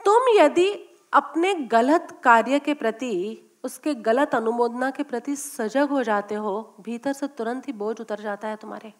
[0.00, 0.68] तुम यदि
[1.12, 3.12] अपने गलत कार्य के प्रति,
[3.64, 8.20] उसके गलत अनुमोदना के प्रति सजग हो जाते हो, भीतर से तुरंत ही बोझ उतर
[8.20, 8.92] जाता है तुम्हारे।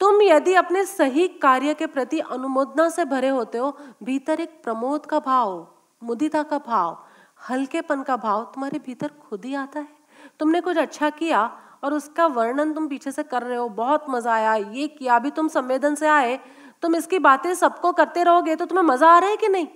[0.00, 5.06] तुम यदि अपने सही कार्य के प्रति अनुमोदना से भरे होते हो, भीतर एक प्रमोद
[5.06, 5.66] का भाव,
[6.02, 7.04] मुदिता का भाव,
[7.50, 9.97] हल्केपन का भाव तुम्हारे भीतर खुद ही आता है।
[10.40, 11.42] तुमने कुछ अच्छा किया
[11.84, 15.30] और उसका वर्णन तुम पीछे से कर रहे हो, बहुत मज़ा आया, ये किया, अभी
[15.30, 16.38] तुम संवेदन से आए,
[16.82, 19.66] तुम इसकी बातें सबको करते रहोगे तो तुम्हें मज़ा आ रहा है कि नहीं?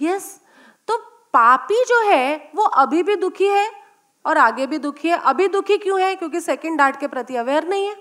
[0.00, 0.46] Yes yes.
[0.88, 0.96] तो
[1.34, 3.70] पापी जो है, वो अभी भी दुखी है
[4.24, 6.14] और आगे भी दुखी है। अभी दुखी क्यों है?
[6.16, 7.96] क्योंकि सेकंड डार्ट के प्रति अवेयर नहीं है।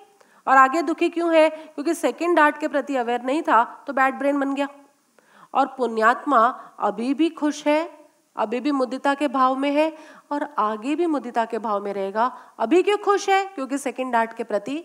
[0.47, 1.49] और आगे दुखी क्यों है?
[1.49, 4.67] क्योंकि सेकंड डार्ट के प्रति अवेयर नहीं था तो बैड ब्रेन बन गया।
[5.53, 6.39] और पुण्यात्मा
[6.79, 7.98] अभी भी खुश है
[8.39, 9.91] अभी भी मुदिता के भाव में है
[10.31, 12.25] और आगे भी मुदिता के भाव में रहेगा।
[12.59, 13.43] अभी क्यों खुश है?
[13.45, 14.83] क्योंकि सेकंड डार्ट के प्रति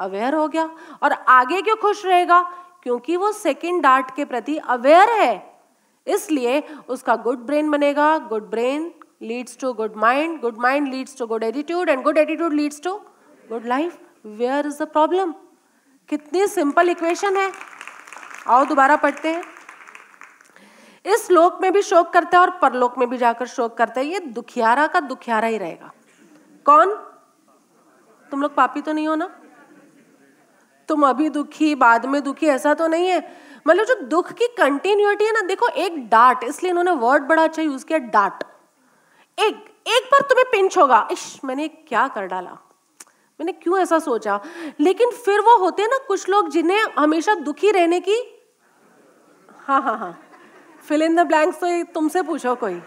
[0.00, 0.68] अवेयर हो गया।
[1.02, 2.40] और आगे क्यों खुश रहेगा?
[2.82, 5.60] क्योंकि वो सेकंड डार्ट के प्रति अवेयर है।
[6.06, 8.92] इसलिए उसका गुड ब्रेन बनेगा। Good brain
[9.22, 12.94] leads to good mind good mind leads to good attitude and good attitude leads to
[13.48, 15.34] good life where is the problem
[16.08, 17.50] कितनी सिंपल इक्वेशन है।
[18.46, 19.42] आओ दोबारा पढ़ते हैं।
[21.06, 24.06] इस लोक में भी शोक करता है और परलोक में भी जाकर शोक करता है।
[24.06, 25.92] ये दुखियारा का दुखियारा ही रहेगा।
[26.64, 26.94] कौन?
[28.30, 29.40] तुम लोग पापी तो नहीं हो ना?
[30.88, 33.36] तुम अभी दुखी, बाद में दुखी, ऐसा तो नहीं है।
[33.66, 37.62] मतलब जो दुख की कंटिन्यूटी है ना, देखो, एक डांट इसलिए इन्होंने वर्ड बड़ा अच्छा
[37.62, 38.44] यूज़ किया डांट
[39.38, 39.54] एक
[39.86, 42.50] एक बार तुम्हें पिंच होगा। इश मैंने क्या कर डाला?
[43.40, 44.40] मैंने क्यों ऐसा सोचा?
[44.80, 48.32] लेकिन फिर वो होते हैं ना, कुछ लोग जिन्हें हमेशा दुखी रहने की
[49.58, 50.25] हाँ हाँ हाँ।
[50.88, 52.80] फिल इन द ब्लैंक्स तो तुमसे पूछो कोई।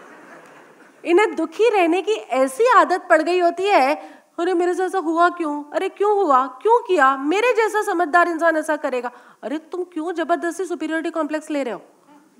[1.04, 3.94] इन्हें दुखी रहने की ऐसी आदत पड़ गई होती है,
[4.38, 5.62] अरे मेरे से ऐसा हुआ क्यों?
[5.64, 6.46] अरे क्यों हुआ?
[6.62, 7.16] क्यों किया?
[7.16, 9.10] मेरे जैसा समझदार इंसान ऐसा करेगा?
[9.42, 11.80] अरे तुम क्यों ज़बरदस्ती सुपीरियोरिटी कॉम्प्लेक्स ले रहे हो?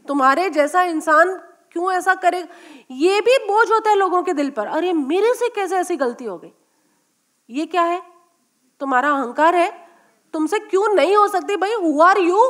[0.09, 1.35] तुम्हारे जैसा इंसान
[1.73, 2.49] क्यों ऐसा करेगा
[2.91, 6.25] ये भी बोझ होता है लोगों के दिल पर। अरे मेरे से कैसे ऐसी गलती
[6.25, 6.53] हो गई?
[7.49, 8.01] ये क्या है?
[8.81, 9.71] तुम्हारा अहंकार है?
[10.35, 11.57] तुमसे क्यों नहीं हो सकती?
[11.57, 12.41] भाई हु आर यू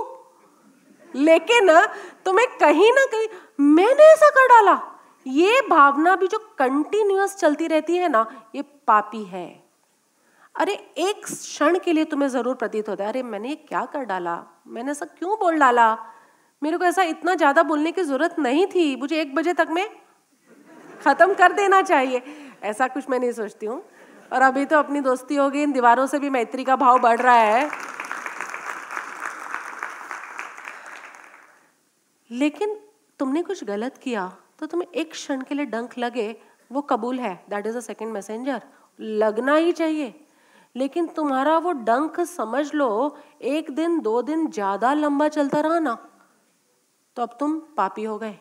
[1.20, 1.86] लेकिन
[2.24, 3.28] तुम्हें कहीं ना कहीं
[3.60, 4.80] मैंने ऐसा कर डाला।
[5.26, 9.64] ये भावना भी जो कंटिन्यूस चलती रहती है ना, ये पापी है।
[10.56, 14.04] अरे, एक क्षण के लिए तुम्हें ज़रूर प्रतीत होता है, अरे, मैंने ये क्या कर
[14.04, 14.42] डाला?
[14.66, 15.98] मैंने ऐसा क्यों बोल डाला?
[16.62, 19.88] मेरे को ऐसा इतना ज़्यादा बोलने की ज़रूरत नहीं थी। मुझे एक बजे तक में
[21.04, 22.22] खत्म कर देना चाहिए।
[22.62, 23.82] ऐसा कुछ मैं नहीं सोचती हूँ।
[24.32, 27.34] और अभी तो अपनी दोस्ती होगी इन दीवारों से भी मैत्री का भाव बढ़ रहा
[27.34, 27.89] है।
[32.30, 32.76] लेकिन
[33.20, 34.26] तुमने कुछ गलत किया
[34.58, 36.34] तो तुम्हें एक क्षण के लिए डंक लगे,
[36.70, 38.62] वो कबूल है। That is a second messenger
[38.98, 40.14] लगना ही चाहिए।
[40.74, 45.96] लेकिन तुम्हारा वो डंक समझ लो, एक दिन, दो दिन ज़्यादा लंबा चलता रहा ना
[47.16, 48.38] तो अब तुम पापी हो गए।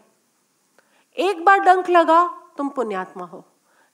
[1.18, 2.26] एक बार डंक लगा,
[2.58, 3.44] तुम पुण्यात्मा हो।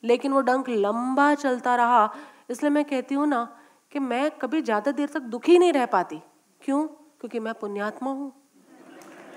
[0.04, 2.10] लेकिन वो डंक लंबा चलता रहा,
[2.50, 3.44] इसलिए मैं कहती हूँ ना,
[3.92, 6.22] कि मैं कभी ज़्यादा देर तक दुखी नहीं रह पाती।
[6.62, 6.86] क्यों?
[6.88, 8.32] क्योंकि मैं पुण्यात्मा हूँ।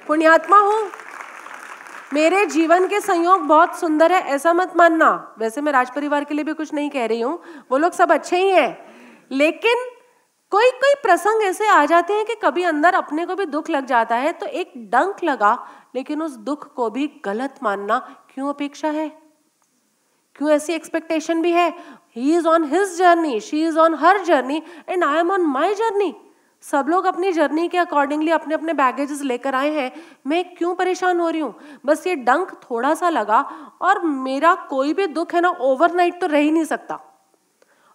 [0.09, 0.81] पुण्यात्मा हूँ।
[2.13, 6.35] मेरे जीवन के संयोग बहुत सुंदर है, ऐसा मत मानना। वैसे मैं राज परिवार के
[6.35, 7.39] लिए भी कुछ नहीं कह रही हूँ।
[7.71, 8.77] वो लोग सब अच्छे ही हैं।
[9.31, 9.85] लेकिन
[10.53, 13.87] कोई कोई प्रसंग ऐसे आ जाते हैं कि कभी अंदर अपने को भी दुख लग
[13.87, 15.53] जाता है तो एक डंक लगा,
[15.95, 17.99] लेकिन उस दुख को भी गलत मानना
[18.35, 19.09] क्यों अपेक्षा है?
[20.37, 21.69] क्यों ऐसी एक्सपेक्टेशन भी है?
[22.17, 25.75] He is on his journey she is on her journey and I am on my
[25.75, 26.15] journey
[26.63, 29.91] सब लोग अपनी जर्नी के अकॉर्डिंगली अपने अपने बैगेजेस लेकर आए हैं।
[30.27, 31.55] मैं क्यों परेशान हो रही हूँ?
[31.87, 33.41] बस ये डंक थोड़ा सा लगा
[33.81, 36.99] और मेरा कोई भी दुख है ना ओवरनाइट तो रह ही नहीं सकता।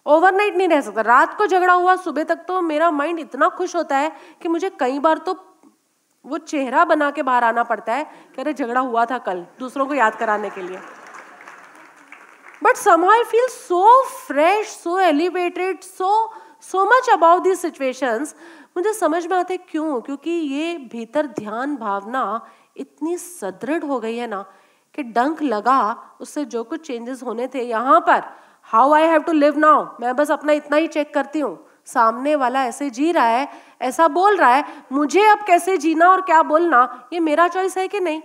[0.06, 3.76] ओवरनाइट नहीं रह सकता। रात को झगड़ा हुआ, सुबह तक तो मेरा माइंड इतना खुश
[3.76, 4.12] होता है
[4.42, 5.36] कि मुझे कई बार तो
[6.24, 8.04] वो चेहरा बना के बाहर आना पड़ता है
[8.34, 10.78] कि अरे झगड़ा हुआ था कल दूसरों को याद कराने के लिए।
[12.64, 16.10] But some feel so fresh so elevated so
[16.64, 18.34] so much about this situations
[18.76, 20.00] मुझे समझ में आते क्यों?
[20.00, 22.40] क्योंकि ये भीतर ध्यान भावना
[22.76, 24.44] इतनी सदृढ़ हो गई है ना,
[24.94, 28.22] कि डंक लगा, उससे जो कुछ चेंजेस होने थे यहाँ पर
[28.68, 31.56] how I have to live now मैं बस अपना इतना ही चेक करती हूँ।
[31.86, 33.48] सामने वाला ऐसे जी रहा है,
[33.82, 37.88] ऐसा बोल रहा है, मुझे अब कैसे जीना और क्या बोलना, ये मेरा चॉइस है
[37.88, 38.22] कि नहीं?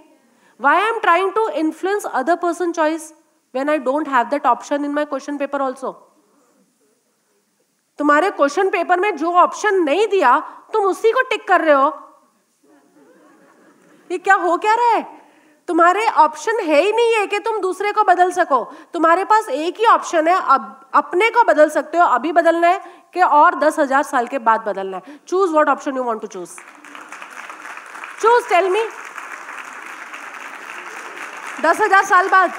[0.59, 3.13] Why I am trying to influence other person choice
[3.53, 5.91] when I don't have that option in my question paper also
[7.99, 10.37] तुम्हारे क्वेश्चन पेपर में जो ऑप्शन नहीं दिया,
[10.73, 11.87] तुम उसी को टिक कर रहे हो।
[14.09, 15.07] ये क्या हो क्या रहा है?
[15.67, 19.79] तुम्हारे ऑप्शन है ही नहीं है कि तुम दूसरे को बदल सको। तुम्हारे पास एक
[19.79, 22.81] ही ऑप्शन है, अब अपने को बदल सकते हो, अभी बदलना है
[23.13, 26.27] कि और दस हज़ार साल के बाद बदलना है। Choose what option you want to
[26.29, 26.55] choose
[28.21, 28.83] choose tell me
[31.61, 32.51] दस हज़ार साल बाद।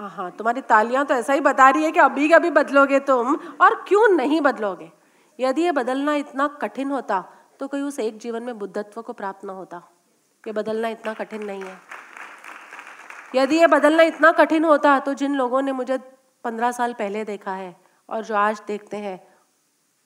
[0.00, 3.34] हाँ तुम्हारी तालियाँ तो ऐसा ही बता रही है कि अभी के अभी बदलोगे तुम
[3.60, 4.90] और क्यों नहीं बदलोगे?
[5.38, 7.20] यदि ये बदलना इतना कठिन होता
[7.60, 9.82] तो कोई उस एक जीवन में बुद्धत्व को प्राप्त न होता
[10.44, 11.78] कि बदलना इतना कठिन नहीं है।
[13.34, 15.98] यदि ये बदलना इतना कठिन होता तो जिन लोगों ने मुझे
[16.44, 17.74] पंद्रह साल पहले देखा है
[18.08, 19.20] और जो आज देखते हैं,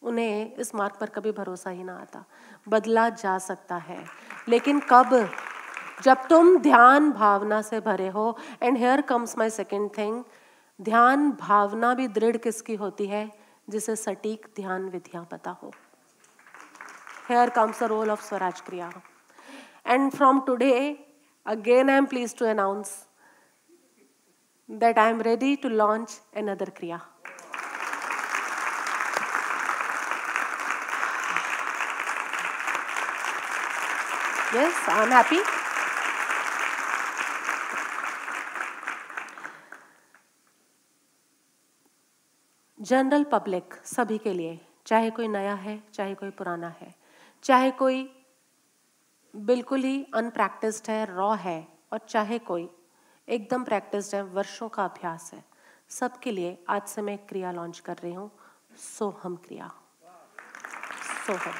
[0.02, 2.24] उन्हें इस मार्ग पर कभी भरोसा ही ना आता।
[2.68, 4.04] बदला जा सकता है,
[4.48, 5.14] लेकिन कब
[6.02, 8.26] जब तुम ध्यान भावना से भरे हो
[8.62, 10.22] and here comes my second thing
[10.80, 13.28] ध्यान भावना भी दृढ़ किसकी होती है
[13.70, 15.72] जिसे सटीक ध्यान विधिया पता हो
[17.30, 18.90] here comes the role of Swaraj Kriya
[19.86, 20.74] and from today
[21.46, 22.94] again I am please to announce
[24.68, 27.00] that I am ready to launch another Kriya.
[34.54, 35.63] Yes, I am happy.
[42.84, 46.94] General public सभी के लिए, चाहे कोई नया है, चाहे कोई पुराना है,
[47.44, 48.08] चाहे कोई
[49.34, 52.68] बिल्कुल ही अनप्रैक्टिस्ड है रॉ है, और चाहे कोई
[53.28, 55.42] एकदम प्रैक्टिस्ड है, वर्षों का अभ्यास है,
[55.90, 58.30] सबके लिए आज से मैं क्रिया लॉन्च कर रही हूँ,
[58.78, 59.70] सोहम क्रिया।
[61.26, 61.52] सोहम।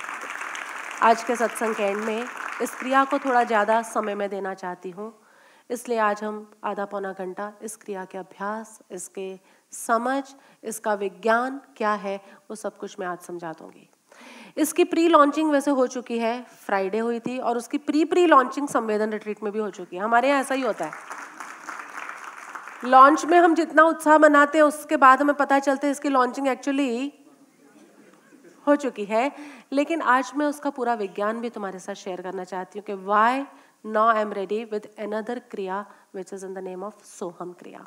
[1.03, 2.25] आज के सत्संग के एंड में
[2.63, 5.13] इस क्रिया को थोड़ा ज़्यादा समय में देना चाहती हूँ,
[5.71, 9.39] इसलिए आज हम आधा पौना घंटा इस क्रिया के अभ्यास, इसके
[9.75, 10.23] समझ,
[10.65, 12.17] इसका विज्ञान क्या है,
[12.51, 13.89] वो सब कुछ मैं आज समझा दूँगी।
[14.57, 18.69] इसकी प्री लॉन्चिंग वैसे हो चुकी है फ्राइडे हुई थी, और उसकी प्री प्री लॉन्चिंग
[18.69, 20.93] संवेदन रिट्रीट में भी हो चुकी है। हमारे यहाँ ऐसा ही होता है।
[22.85, 26.49] लॉन्च में हम जितना उत्साह मनाते हैं, उसके बाद हमें पता चलता है इसकी लॉन्चिंग
[26.49, 27.13] एक्चुअली
[28.67, 29.31] हो चुकी है।
[29.73, 33.45] लेकिन आज मैं उसका पूरा विज्ञान भी तुम्हारे साथ शेयर करना चाहती हूँ कि why
[33.87, 37.85] now I am ready with another Kriya which is in the name of Soham Kriya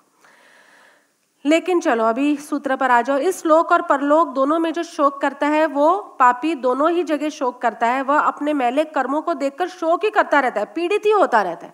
[1.48, 5.22] लेकिन चलो, अभी सूत्र पर आ जाओ। इस लोक और परलोक दोनों में जो शोक
[5.22, 9.34] करता है, वो पापी दोनों ही जगह शोक करता है। वह अपने मैले कर्मों को
[9.34, 11.74] देखकर शोक ही करता रहता है, पीड़ित ही होता रहता है।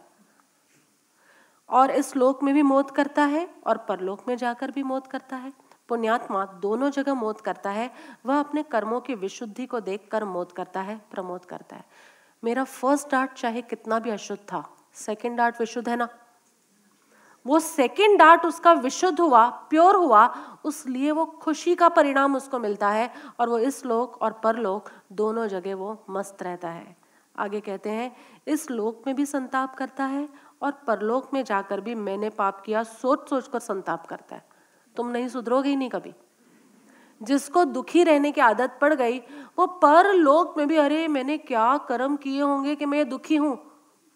[1.69, 5.35] और इस लोक में भी मौत करता है और परलोक में जाकर भी मौत करता
[5.35, 5.53] है।
[5.89, 7.91] पुण्यात्मा दोनों जगह मौत करता है।
[8.25, 11.83] वह अपने कर्मों की विशुद्धि को देखकर मौत करता है, प्रमोद करता है।
[12.43, 16.07] मेरा फ़र्स्ट डार्ट चाहे कितना भी अशुद्ध था सेकेंड डार्ट विशुद्ध है ना?
[17.47, 22.89] वो सेकेंड डार्ट उसका विशुद्ध हुआ प्योर हुआ, उसलिए वो खुशी का परिणाम उसको मिलता
[22.89, 26.97] है और वो इस लोक और परलोक दोनों जगह वो मस्त रहता है।
[27.37, 28.17] आगे कहते हैं,
[28.47, 30.29] इस लोक में भी संताप करता है
[30.61, 34.45] और परलोक में जाकर भी मैंने पाप किया, सोच सोच कर संताप करता है।
[34.95, 36.15] तुम नहीं सुधरोगे ही नहीं कभी।
[37.23, 39.19] जिसको दुखी रहने की आदत पड़ गई,
[39.59, 43.55] वो परलोक में भी, अरे, मैंने क्या कर्म किए होंगे कि मैं दुखी हूँ?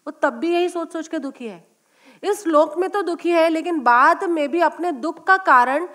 [0.06, 1.67] वो तब भी यही सोच सोच के दुखी है।
[2.22, 5.88] इस लोक में तो दुखी है, लेकिन बाद में भी अपने दुख का कारण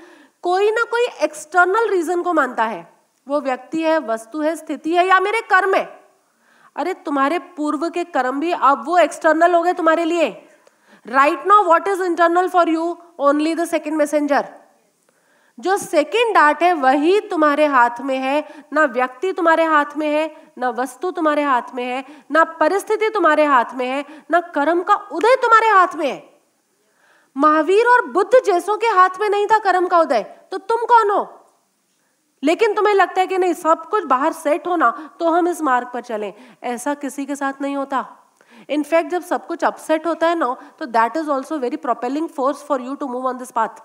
[0.44, 2.88] कोई ना कोई एक्सटर्नल रीजन को मानता है।
[3.28, 5.86] वो व्यक्ति है, वस्तु है, स्थिति है या मेरे कर्म है।
[6.76, 10.30] अरे, तुम्हारे पूर्व के कर्म भी अब वो एक्सटर्नल हो गए तुम्हारे लिए।
[11.06, 14.48] Right now what is internal for you only the second messenger
[15.60, 20.26] जो सेकेंड डार्ट है, वही तुम्हारे हाथ में है, ना व्यक्ति तुम्हारे हाथ में है,
[20.58, 24.96] ना वस्तु तुम्हारे हाथ में है, ना परिस्थिति तुम्हारे हाथ में है, ना कर्म का
[25.12, 26.22] उदय तुम्हारे हाथ में है।
[27.36, 31.12] महावीर और बुद्ध जैसों के हाथ में नहीं था कर्म का उदय तो तुम कौन
[31.12, 31.28] हो?
[32.44, 35.88] लेकिन तुम्हें लगता है कि नहीं, सब कुछ बाहर सेट होना तो हम इस मार्ग
[35.94, 38.06] पर चलें। ऐसा किसी के साथ नहीं होता।
[38.70, 42.64] इनफैक्ट जब सब कुछ अपसेट होता है ना तो that is also very propelling force
[42.64, 43.82] for you to move on this path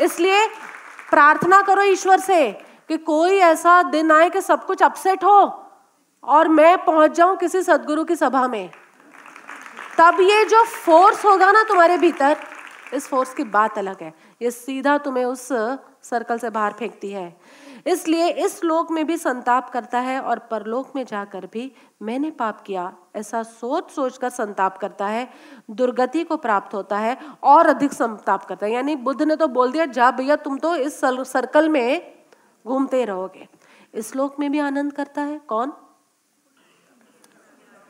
[0.00, 0.46] इसलिए
[1.10, 2.50] प्रार्थना करो ईश्वर से
[2.88, 5.38] कि कोई ऐसा दिन आए कि सब कुछ अपसेट हो
[6.24, 8.70] और मैं पहुँच जाऊँ किसी सदगुरु की सभा में।
[9.98, 12.36] तब ये जो फोर्स होगा ना तुम्हारे भीतर,
[12.94, 14.12] इस फोर्स की बात अलग है।
[14.42, 15.48] ये सीधा तुम्हें उस
[16.02, 17.28] सर्कल से बाहर फेंकती है।
[17.86, 21.70] इसलिए इस लोक में भी संताप करता है और परलोक में जाकर भी
[22.02, 25.28] मैंने पाप किया, ऐसा सोच सोच कर संताप करता है,
[25.70, 29.72] दुर्गति को प्राप्त होता है और अधिक संताप करता है। यानी बुद्ध ने तो बोल
[29.72, 32.12] दिया, जा भैया, तुम तो इस सर्कल में
[32.64, 33.48] घूमते रहोगे।
[33.94, 35.72] इस लोक में भी आनंद करता है कौन?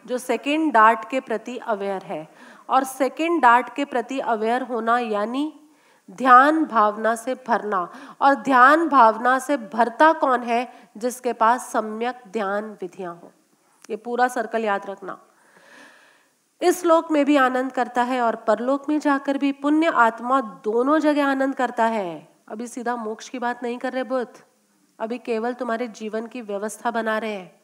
[0.06, 2.26] जो सेकेंड डार्ट के प्रति अवेयर है।
[2.68, 5.52] और सेकेंड डार्ट के प्रति अवेयर होना यानी
[6.10, 10.90] ध्यान भावना से भरना। और ध्यान भावना से भरता कौन है?
[10.96, 13.32] जिसके पास सम्यक ध्यान विधियाँ हो।
[13.90, 15.18] ये पूरा सर्कल याद रखना।
[16.62, 20.98] इस लोक में भी आनंद करता है और परलोक में जाकर भी पुण्य, आत्मा दोनों
[20.98, 24.42] जगह आनंद करता है। अभी सीधा मोक्ष की बात नहीं कर रहे बुद्ध।
[24.98, 27.60] अभी केवल तुम्हारे जीवन की व्यवस्था बना रहे हैं।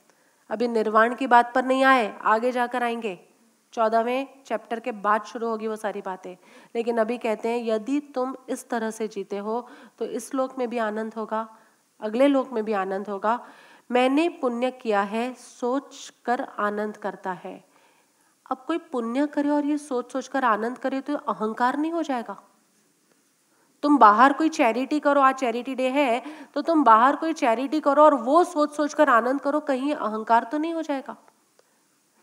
[0.51, 3.31] अभी निर्वाण की बात पर नहीं आए, आगे जाकर आएँगे।
[3.72, 6.36] चौदहवें चैप्टर के बाद शुरू होगी वो सारी बातें।
[6.74, 9.66] लेकिन अभी कहते हैं, यदि तुम इस तरह से जीते हो
[9.98, 11.48] तो इस लोक में भी आनंद होगा,
[12.00, 13.38] अगले लोक में भी आनंद होगा।
[13.90, 17.62] मैंने पुण्य किया है सोच कर आनंद करता है।
[18.46, 22.02] अब कोई पुण्य करे और ये सोच सोच कर आनंद करे तो अहंकार नहीं हो
[22.02, 22.36] जाएगा।
[23.82, 26.22] तुम बाहर कोई चैरिटी करो, आज चैरिटी डे है
[26.54, 30.44] तो तुम बाहर कोई चैरिटी करो और वो सोच सोच कर आनंद करो, कहीं अहंकार
[30.44, 31.16] तो नहीं हो जाएगा।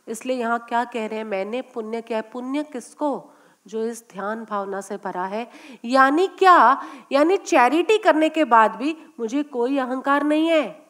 [0.09, 3.31] इसलिए यहाँ क्या कह रहे हैं, मैंने पुण्य किया है। पुण्य किसको?
[3.67, 5.49] जो इस ध्यान भावना से भरा है।
[5.85, 6.81] यानी क्या?
[7.11, 10.87] यानी चैरिटी करने के बाद भी मुझे कोई अहंकार नहीं है।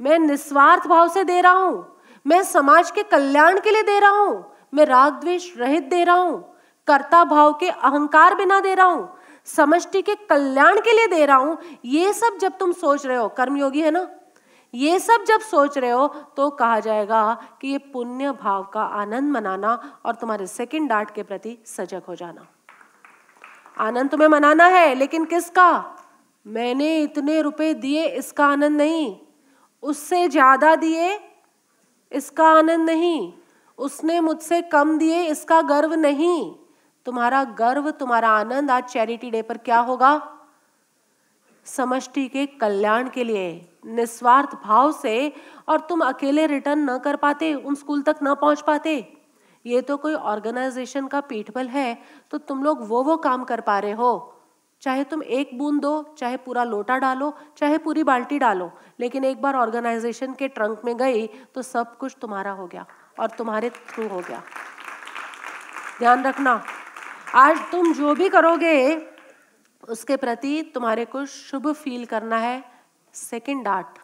[0.00, 4.10] मैं निस्वार्थ भाव से दे रहा हूँ। मैं समाज के कल्याण के लिए दे रहा
[4.10, 6.54] हूँ। मैं राग द्वेष रहित दे रहा हूँ।
[6.86, 9.08] कर्ता भाव के अहंकार बिना दे रहा हूँ।
[9.46, 13.28] समष्टि के कल्याण के लिए दे रहा हूँ। ये सब जब तुम सोच रहे हो,
[13.28, 14.08] कर्मयोगी है ना?
[14.76, 17.22] ये सब जब सोच रहे हो तो कहा जाएगा
[17.60, 22.14] कि ये पुण्य भाव का आनंद मनाना और तुम्हारे सेकंड डार्ट के प्रति सजग हो
[22.14, 22.46] जाना।
[23.76, 25.84] आनंद तुम्हें मनाना है, लेकिन किसका?
[26.46, 29.16] मैंने इतने रुपए दिए, इसका आनंद नहीं।
[29.82, 31.18] उससे ज़्यादा दिए,
[32.12, 33.32] इसका आनंद नहीं।
[33.78, 36.54] उसने मुझसे कम दिए, इसका गर्व नहीं।
[37.06, 40.14] तुम्हारा गर्व, तुम्हारा आनंद आज चैरिटी डे पर क्या होगा?
[41.66, 45.32] समष्टि के कल्याण के लिए, निस्वार्थ भाव से
[45.68, 48.94] और तुम अकेले रिटर्न न कर पाते, उन स्कूल तक न पहुँच पाते।
[49.64, 51.98] ये तो कोई ऑर्गेनाइजेशन का पीठबल है
[52.32, 54.32] तो तुम लोग वो वो काम कर पा रहे हो।
[54.82, 58.70] चाहे तुम एक बूंद दो, चाहे पूरा लोटा डालो, चाहे पूरी बाल्टी डालो,
[59.00, 62.86] लेकिन एक बार ऑर्गेनाइजेशन के ट्रंक में गई तो सब कुछ तुम्हारा हो गया
[63.20, 64.42] और तुम्हारे थ्रू हो गया।
[65.98, 66.62] ध्यान रखना,
[67.34, 68.96] आज तुम जो भी करोगे
[69.88, 72.62] उसके प्रति तुम्हारे को शुभ फील करना है।
[73.14, 73.98] सेकंड आर्ट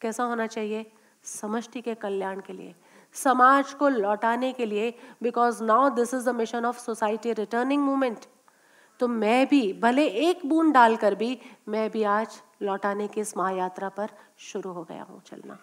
[0.00, 0.90] कैसा होना चाहिए?
[1.24, 2.74] समष्टि के कल्याण के लिए,
[3.14, 4.92] समाज को लौटाने के लिए
[5.22, 8.26] because now this is the mission of society returning movement
[9.00, 11.38] तो मैं भी, भले एक बूंद डालकर भी,
[11.68, 15.58] मैं भी आज लौटाने की इस महायात्रा पर शुरू हो गया हूँ चलना।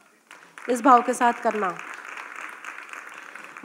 [0.69, 1.75] इस भाव के साथ करना।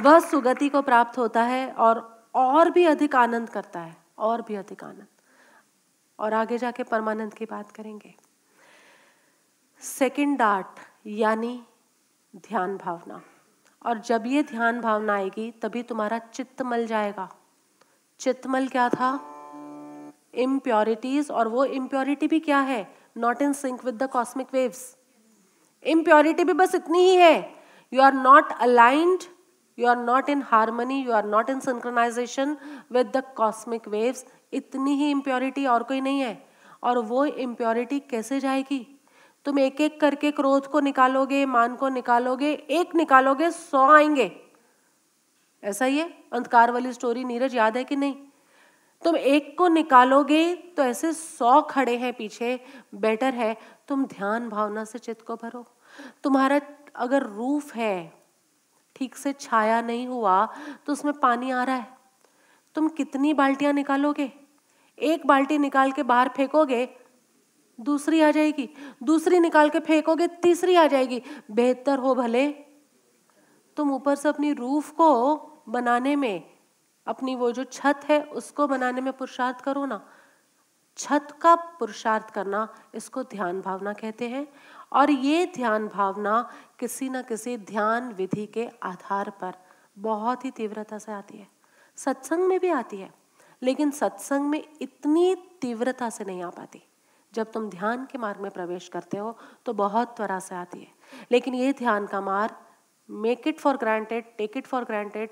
[0.01, 2.01] वह सुगति को प्राप्त होता है और
[2.35, 5.07] और भी अधिक आनंद करता है, और भी अधिक आनंद।
[6.19, 8.15] और आगे जाके परमानंद की बात करेंगे।
[9.81, 10.67] सेकंड आर्ट
[11.07, 11.65] यानी
[12.37, 13.23] ध्यान भावना।
[13.87, 17.29] और जब ये ध्यान भावना आएगी, तभी तुम्हारा चित्त मल जाएगा।
[18.19, 19.35] चित्तमल क्या था?
[20.35, 22.95] इम्प्योरिटीज और वो इम्प्योरिटी भी क्या है?
[23.17, 24.97] Not in sync with the cosmic waves
[25.83, 27.55] impurity भी बस इतनी ही है।
[27.93, 29.21] You are not aligned
[29.79, 32.57] you are not in harmony you are not in synchronization
[32.93, 34.25] with the cosmic waves.
[34.53, 36.47] इतनी ही इम्प्योरिटी और कोई नहीं है।
[36.83, 39.01] और वो इम्प्योरिटी कैसे जाएगी?
[39.45, 44.31] तुम एक एक करके क्रोध को निकालोगे, मान को निकालोगे, एक निकालोगे, सौ आएँगे।
[45.63, 46.09] ऐसा ही है?
[46.33, 48.15] अंधकार वाली स्टोरी नीरज, याद है कि नहीं?
[49.05, 52.61] तुम एक को निकालोगे तो ऐसे सौ खड़े हैं पीछे
[52.95, 53.57] बेटर है।
[53.89, 55.67] तुम ध्यान भावना से चित्त को भरो।
[56.23, 56.61] तुम्हारा
[56.97, 58.13] अगर रूफ है,
[58.97, 60.47] ठीक से छाया नहीं हुआ
[60.87, 61.98] तो उसमें पानी आ रहा है।
[62.79, 64.33] तुम कितनी बाल्टियाँ निकालोगे?
[64.99, 66.89] एक बाल्टी निकाल के बाहर फेंकोगे,
[67.81, 68.69] दूसरी आ जाएगी।
[69.03, 72.53] दूसरी निकाल के फेंकोगे, तीसरी आ जाएगी। बेहतर हो भले।
[73.77, 75.37] तुम ऊपर से अपनी रूफ को
[75.69, 76.51] बनाने में,
[77.07, 80.09] अपनी वो जो छत है, उसको बनाने में पुरुषार्थ करो ना।
[80.97, 84.49] छत का पुरुषार्थ करना, इसको ध्यान भावना कहते हैं।
[84.93, 89.55] और ये ध्यान भावना किसी न किसी ध्यान विधि के आधार पर
[89.99, 91.58] बहुत ही तीव्रता से आती है।
[91.99, 93.11] सत्संग में भी आती है,
[93.63, 96.83] लेकिन सत्संग में इतनी तीव्रता से नहीं आ पाती।
[97.33, 100.93] जब तुम ध्यान के मार्ग में प्रवेश करते हो तो बहुत त्वरा से आती है।
[101.33, 102.55] लेकिन ये ध्यान का मार्ग
[103.09, 105.31] make it for granted take it for granted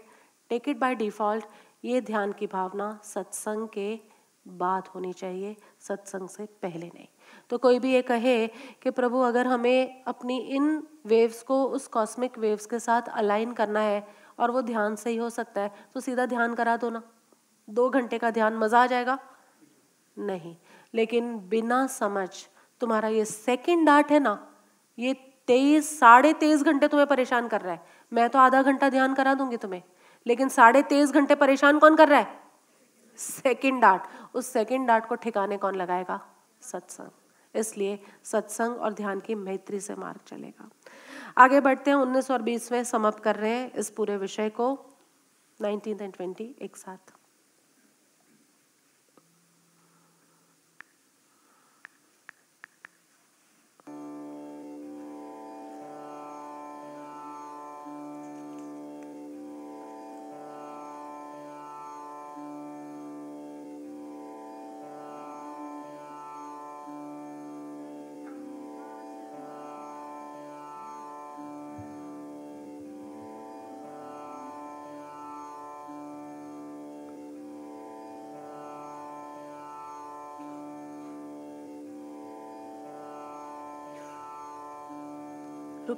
[0.50, 1.44] take it by default
[1.84, 3.98] ये ध्यान की भावना सत्संग के
[4.46, 7.06] बाद होनी चाहिए, सत्संग से पहले नहीं।
[7.50, 8.46] तो कोई भी ये कहे
[8.82, 13.80] कि प्रभु, अगर हमें अपनी इन वेव्स को, उस कॉस्मिक वेव्स के साथ अलाइन करना
[13.80, 14.06] है
[14.38, 17.02] और वो ध्यान से ही हो सकता है। तो सीधा ध्यान करा दो ना।
[17.68, 19.18] दो घंटे का ध्यान, मज़ा आ जाएगा?
[20.16, 20.56] नहीं।
[20.94, 22.28] लेकिन बिना समझ,
[22.80, 24.38] तुम्हारा ये सेकंड डार्ट है ना,
[24.98, 25.14] ये
[25.46, 29.34] तेईस, साढ़े तेईस घंटे तुम्हें परेशान कर रहा है। मैं तो आधा घंटा ध्यान करा
[29.34, 29.82] दूँगी तुम्हें।
[30.26, 32.40] लेकिन साढ़े तेईस घंटे परेशान कौन कर रहा है?
[33.18, 34.02] सेकंड डार्ट
[34.34, 36.20] उस सेकंड डार्ट को ठिकाने कौन लगाएगा?
[36.60, 37.10] सत्संग।
[37.54, 40.68] इसलिए सत्संग और ध्यान की मैत्री से मार्ग चलेगा।
[41.36, 44.68] आगे बढ़ते हैं, उन्नीस और बीस में समाप्त कर रहे हैं इस पूरे विषय को
[45.60, 47.15] नाइनटीन एंड ट्वेंटी एक साथ।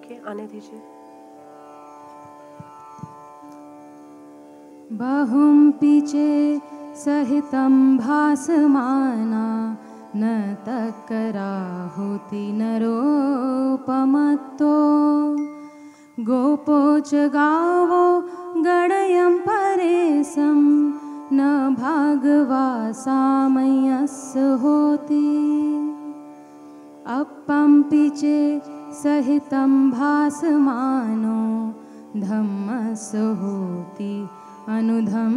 [0.08, 0.80] रुकिए आने दीजिए।
[4.92, 6.60] बहुं पिचे
[6.96, 9.76] सहितं भासमाना,
[10.16, 14.76] न तकराहुति नरोपमत्तो
[16.20, 18.20] गोपो च गावो
[18.62, 20.92] गणयं परेशं,
[21.32, 25.44] न भागवा सामयस्य होति।
[27.06, 31.40] अपम्पिचे सहितं भासमानो
[32.20, 33.10] धम्मस
[33.40, 34.14] होति
[34.76, 35.28] अनुधम्मचारी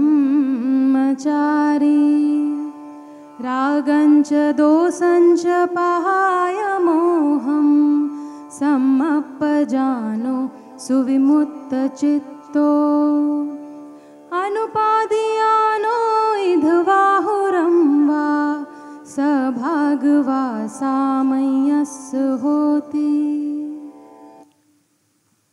[3.45, 5.43] रागञ्च दोषञ्च
[5.75, 7.67] पहाय मोहं
[8.59, 10.37] सम्मपजानो
[10.87, 12.69] सुविमुक्तचित्तो
[14.41, 15.97] अनुपादीयानो
[16.53, 18.29] इधबाहुरं वा
[19.13, 19.19] स
[19.59, 20.43] भागवा
[20.79, 23.40] सामय्यस्य होति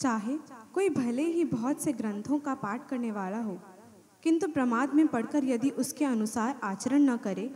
[0.00, 0.36] चाहे
[0.74, 3.58] कोई भले ही बहुत से ग्रंथों का पाठ करने वाला हो,
[4.24, 7.50] किंतु प्रमाद में पढ़कर यदि उसके अनुसार आचरण न करे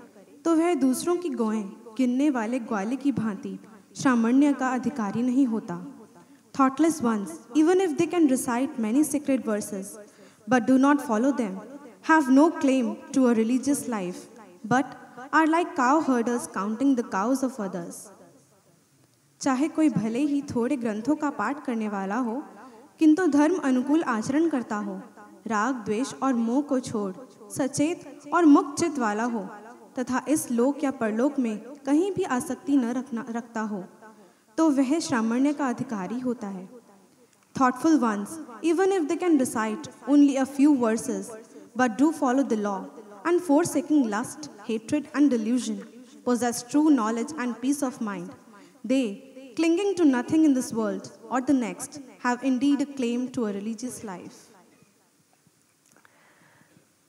[0.44, 1.62] तो वह दूसरों की गोएँ
[1.98, 3.58] गिनने वाले ग्वाले की भांति
[3.96, 5.76] श्रामण्य का अधिकारी नहीं होता।
[6.54, 9.96] Thoughtless ones even if they can recite many secret verses
[10.46, 11.58] but do not follow them
[12.04, 14.94] have no claim to a religious life but
[15.34, 18.06] are like cow herders counting the cows of others
[19.42, 22.42] चाहे कोई भले ही थोड़े ग्रंथों का पाठ करने वाला हो,
[23.00, 25.00] किंतु धर्म अनुकूल आचरण करता हो,
[25.46, 27.12] राग, द्वेष और मोह को छोड़,
[27.50, 29.46] सचेत और मुक्त चित वाला हो,
[29.98, 33.84] तथा इस लोक या परलोक में कहीं भी आसक्ति न रखना, रखता हो
[34.58, 36.68] तो वह श्रामण्य का अधिकारी होता है।
[37.54, 41.30] Thoughtful ones even if they can decide only a few verses
[41.78, 42.78] but do follow the law
[43.26, 45.80] and forsaking lust hatred and delusion
[46.24, 48.28] possess true knowledge and peace of mind
[48.86, 49.02] they
[49.56, 53.52] clinging to nothing in this world or the next, have indeed a claim to a
[53.52, 54.38] religious life.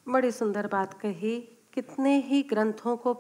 [0.08, 1.38] बड़ी सुंदर बात कही
[1.74, 3.14] कितने ही ग्रंथों को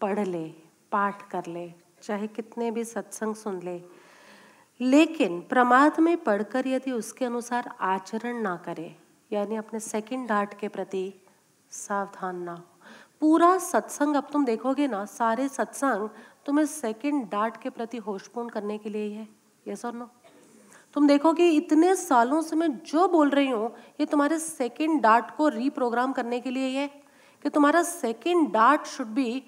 [0.00, 0.44] पढ़ ले
[0.92, 1.66] पाठ कर ले
[2.02, 3.80] चाहे कितने भी सत्संग सुन ले
[4.80, 8.94] लेकिन प्रमाद में पढ़कर यदि उसके अनुसार आचरण ना करे
[9.32, 11.04] यानी अपने सेकंड डार्ट के प्रति
[11.72, 12.70] सावधान ना हो
[13.20, 16.08] पूरा सत्संग अब तुम देखोगे ना सारे सत्संग
[16.46, 19.28] तुम्हें सेकंड डार्ट के प्रति होशपूर्ण करने के लिए ही है
[19.68, 20.10] यस और नो
[20.94, 25.48] तुम देखोगे इतने सालों से मैं जो बोल रही हूँ, ये तुम्हारे सेकंड डार्ट को
[25.48, 26.86] रीप्रोग्राम करने के लिए ही है
[27.44, 29.42] कि तुम्हारा second dart should be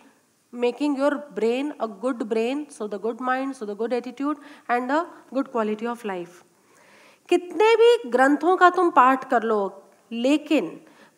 [0.52, 4.36] making your brain a good brain, so the good mind, so the good attitude
[4.69, 6.35] and a good quality of life.
[7.28, 9.60] कितने भी ग्रंथों का तुम पाठ कर लो,
[10.10, 10.69] लेकिन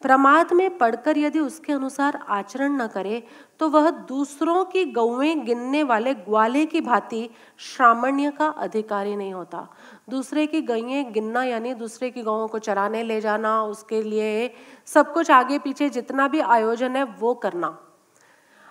[0.03, 3.23] प्रमाद में पढ़कर यदि उसके अनुसार आचरण न करे
[3.59, 9.69] तो वह दूसरों की गौएँ गिनने वाले ग्वाले की भांति श्रामण्य का अधिकारी नहीं होता।
[10.11, 14.55] दूसरे की गैएँ गिनना यानी दूसरे की गौओं को चराने ले जाना, उसके लिए
[14.87, 17.79] सब कुछ आगे पीछे जितना भी आयोजन है वो करना।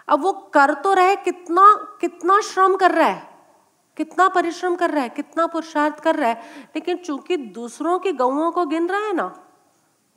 [0.08, 3.34] अब वो कर तो रहे, कितना कितना श्रम कर रहा है?
[3.98, 5.10] कितना परिश्रम कर रहा है?
[5.10, 6.36] कितना पुरुषार्थ कर रहा है?
[6.76, 9.40] लेकिन चूँकि दूसरों की गौओं को गिन रहा है ना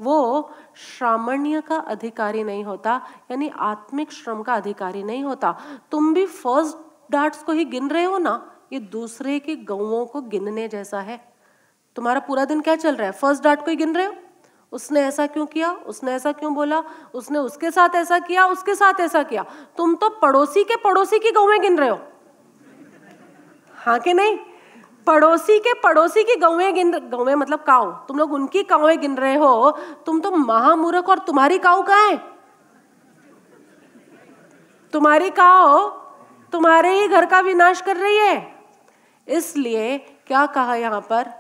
[0.01, 3.01] वो श्रामण्य का अधिकारी नहीं होता,
[3.31, 5.59] यानी आत्मिक श्रम का अधिकारी नहीं होता।
[5.91, 6.77] तुम भी फ़र्स्ट
[7.13, 11.33] डार्ट्स को ही गिन रहे हो ना, ये दूसरे की गौओं को गिनने जैसा है।
[11.97, 13.13] तुम्हारा पूरा दिन क्या चल रहा है?
[13.13, 14.15] फ़र्स्ट डार्ट को ही गिन रहे हो?
[14.73, 15.73] उसने ऐसा क्यों किया?
[15.73, 16.83] उसने ऐसा क्यों बोला?
[17.15, 18.47] उसने उसके साथ ऐसा किया?
[18.47, 19.45] उसके साथ ऐसा किया?
[19.77, 21.99] तुम तो पड़ोसी के पड़ोसी की गौएँ गिन रहे हो।
[23.75, 24.39] हाँ कि नहीं?
[25.07, 29.35] पड़ोसी के पड़ोसी की गौएँ गिन गौएँ मतलब काऊ। तुम लोग उनकी काउएँ गिन रहे
[29.35, 29.71] हो,
[30.07, 32.17] तुम तो महामूर्ख और तुम्हारी काऊ कहाँ है?
[34.93, 35.89] तुम्हारी काऊ
[36.53, 38.37] तुम्हारे ही घर का विनाश कर रही है।
[39.29, 39.97] इसलिए
[40.27, 41.31] क्या कहा यहाँ पर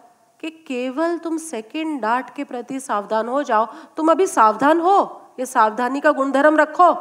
[0.40, 3.66] कि केवल तुम सेकंड डांट के प्रति सावधान हो जाओ।
[3.96, 6.92] तुम अभी सावधान हो, ये सावधानी का गुणधर्म रखो।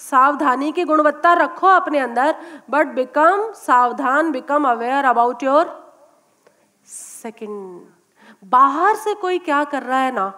[0.00, 2.34] सावधानी की गुणवत्ता रखो अपने अंदर
[2.70, 5.78] बट बिकम सावधान become aware about your
[6.88, 10.28] second बाहर से कोई क्या कर रहा है ना,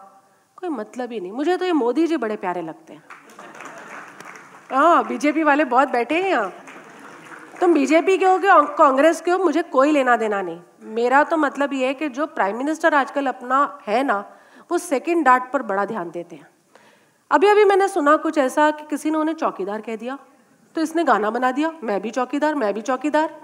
[0.58, 3.02] कोई मतलब ही नहीं। मुझे तो ये मोदी जी बड़े प्यारे लगते हैं।
[4.70, 6.52] हाँ बीजेपी वाले बहुत बैठे हैं यहाँ।
[7.60, 10.60] तुम बीजेपी के हो कि कांग्रेस के हो, मुझे कोई लेना देना नहीं।
[10.94, 14.18] मेरा तो मतलब ये है कि जो प्राइम मिनिस्टर आजकल अपना है ना,
[14.70, 16.46] वो सेकंड डार्ट पर बड़ा ध्यान देते हैं।
[17.32, 20.18] अभी अभी मैंने सुना कुछ ऐसा कि किसी ने उन्हें चौकीदार कह दिया।
[20.76, 23.34] तो इसने गाना बना दिया, मैं भी चौकीदार, मैं भी चौकीदार।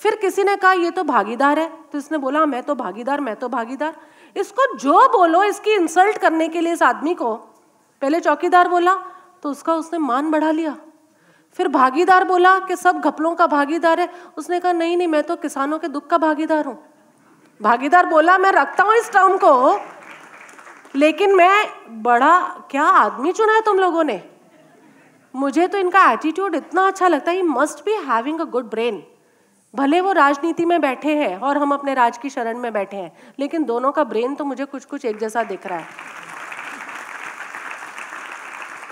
[0.00, 3.36] फिर किसी ने कहा, ये तो भागीदार है। तो इसने बोला, मैं तो भागीदार, मैं
[3.36, 3.96] तो भागीदार।
[4.36, 7.34] इसको जो बोलो, इसकी इंसल्ट करने के लिए इस आदमी को,
[8.02, 8.94] पहले चौकीदार बोला
[9.42, 10.76] तो उसका उसने मान बढ़ा लिया।
[11.58, 15.36] फिर भागीदार बोला कि सब घपलों का भागीदार है। उसने कहा, नहीं नहीं, मैं तो
[15.36, 16.78] किसानों के दुख का भागीदार हूँ।
[17.60, 19.78] भागीदार बोला, मैं रखता हूँ इस टर्म को।
[20.94, 22.38] लेकिन मैं बड़ा,
[22.70, 24.22] क्या आदमी चुना है तुम लोगों ने?
[25.34, 29.02] मुझे तो इनका एटीट्यूड इतना अच्छा लगता है। Must be having a good brain
[29.74, 33.12] भले वो राजनीति में बैठे हैं और हम अपने राज की शरण में बैठे हैं,
[33.38, 35.86] लेकिन दोनों का ब्रेन तो मुझे कुछ कुछ एक जैसा दिख रहा है।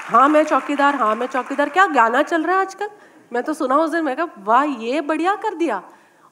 [0.07, 2.91] हाँ मैं चौकीदार हाँ मैं चौकीदार। क्या गाना चल रहा है आजकल?
[3.33, 5.83] मैं तो सुना उस दिन, मैं कहा, वाह, ये बढ़िया कर दिया।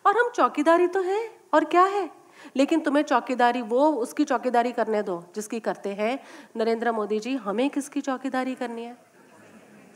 [0.04, 1.18] और हम चौकीदारी तो है,
[1.54, 2.08] और क्या है?
[2.56, 6.18] लेकिन तुम्हें चौकीदारी, वो उसकी चौकीदारी करने दो, जिसकी करते हैं।
[6.56, 8.96] नरेंद्र मोदी जी, हमें किसकी चौकीदारी करनी है?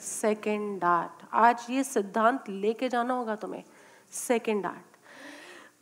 [0.00, 3.62] सेकेंड डार्ट आज ये सिद्धांत लेके जाना होगा तुम्हें।
[4.12, 4.88] सेकेंड डार्ट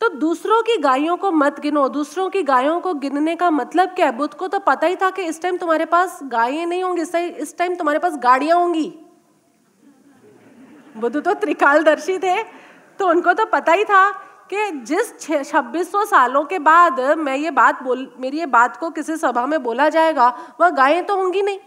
[0.01, 4.07] तो दूसरों की गायों को मत गिनो। दूसरों की गायों को गिनने का मतलब क्या
[4.07, 4.13] है?
[4.13, 7.57] बुद्ध को तो पता ही था कि इस टाइम तुम्हारे पास गायें नहीं होंगी, इस
[7.59, 8.93] टाइम तुम्हारे पास गाड़ियाँ होंगी।
[10.97, 12.43] बुद्ध तो त्रिकालदर्शी थे
[12.99, 14.09] तो उनको तो पता ही था
[14.51, 15.21] कि जिस
[15.51, 19.47] छब्बीस सौ सालों के बाद मैं ये बात बोल, मेरी ये बात को किसी सभा
[19.47, 20.29] में बोला जाएगा,
[20.61, 21.59] वह गायें तो होंगी नहीं।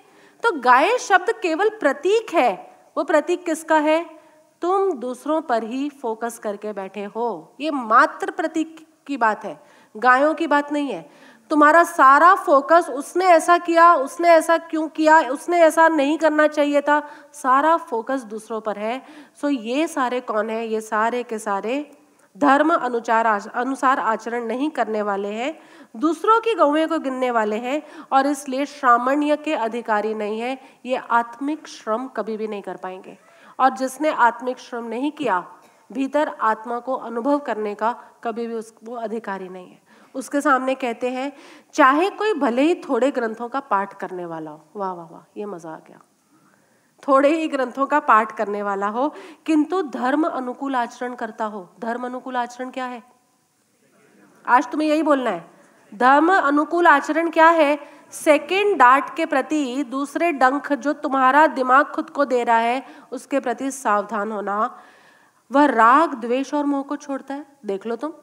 [0.44, 2.52] तो गाय शब्द केवल प्रतीक है।
[2.98, 4.06] वो प्रतीक किसका है?
[4.62, 9.60] तुम दूसरों पर ही फोकस करके बैठे हो। ये मात्र प्रतीक की बात है।
[9.98, 11.10] गायों की बात नहीं है।
[11.49, 16.82] तुम्हारा सारा फोकस उसने ऐसा किया, उसने ऐसा क्यों किया, उसने ऐसा नहीं करना चाहिए
[16.82, 17.02] था।
[17.34, 19.02] सारा फोकस दूसरों पर है।
[19.41, 20.68] सो ये सारे कौन है?
[20.68, 21.91] ये सारे के सारे
[22.36, 25.60] धर्म अनुचार अनुसार आचरण नहीं करने वाले हैं,
[25.98, 27.82] दूसरों की गौएँ को गिनने वाले हैं
[28.12, 33.18] और इसलिए श्रामण्य के अधिकारी नहीं है, ये आत्मिक श्रम कभी भी नहीं कर पाएँगे।
[33.60, 35.40] और जिसने आत्मिक श्रम नहीं किया,
[35.91, 37.91] भीतर आत्मा को अनुभव करने का
[38.24, 39.82] कभी भी उस, वो अधिकारी नहीं है।
[40.16, 41.32] उसके सामने कहते हैं,
[41.74, 45.45] चाहे कोई भले ही थोड़े ग्रंथों का पाठ करने वाला हो। वाह वाह वाह, ये
[45.45, 45.99] मज़ा आ गया।
[47.07, 49.15] थोड़े ही ग्रंथों का पाठ करने वाला हो,
[49.45, 53.03] किंतु धर्म अनुकूल आचरण करता हो। धर्म अनुकूल आचरण क्या है?
[54.48, 55.52] आज तुम्हें यही बोलना है।
[55.95, 57.80] धर्म अनुकूल आचरण क्या है?
[58.11, 63.40] सेकेंड डांट के प्रति दूसरे डंक जो तुम्हारा दिमाग खुद को दे रहा है, उसके
[63.40, 64.80] प्रति सावधान होना।
[65.52, 68.14] वह राग, द्वेष और मोह को छोड़ता है। देख लो तुम।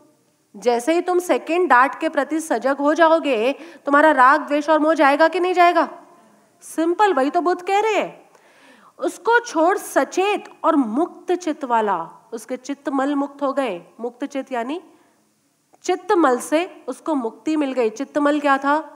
[0.57, 3.53] जैसे ही तुम सेकेंड डांट के प्रति सजग हो जाओगे,
[3.87, 5.89] तुम्हारा राग, द्वेष और मोह जाएगा कि नहीं जाएगा?
[6.63, 8.28] सिंपल, वही तो बुद्ध कह रहे हैं।
[9.01, 14.53] उसको छोड़ सचेत और मुक्त चित्त वाला। उसके चित्त मल मुक्त हो गए। मुक्त चित्त
[14.53, 14.83] यानी
[15.83, 18.95] चित्तमल से उसको मुक्ति मिल गई। चित्तमल क्या था?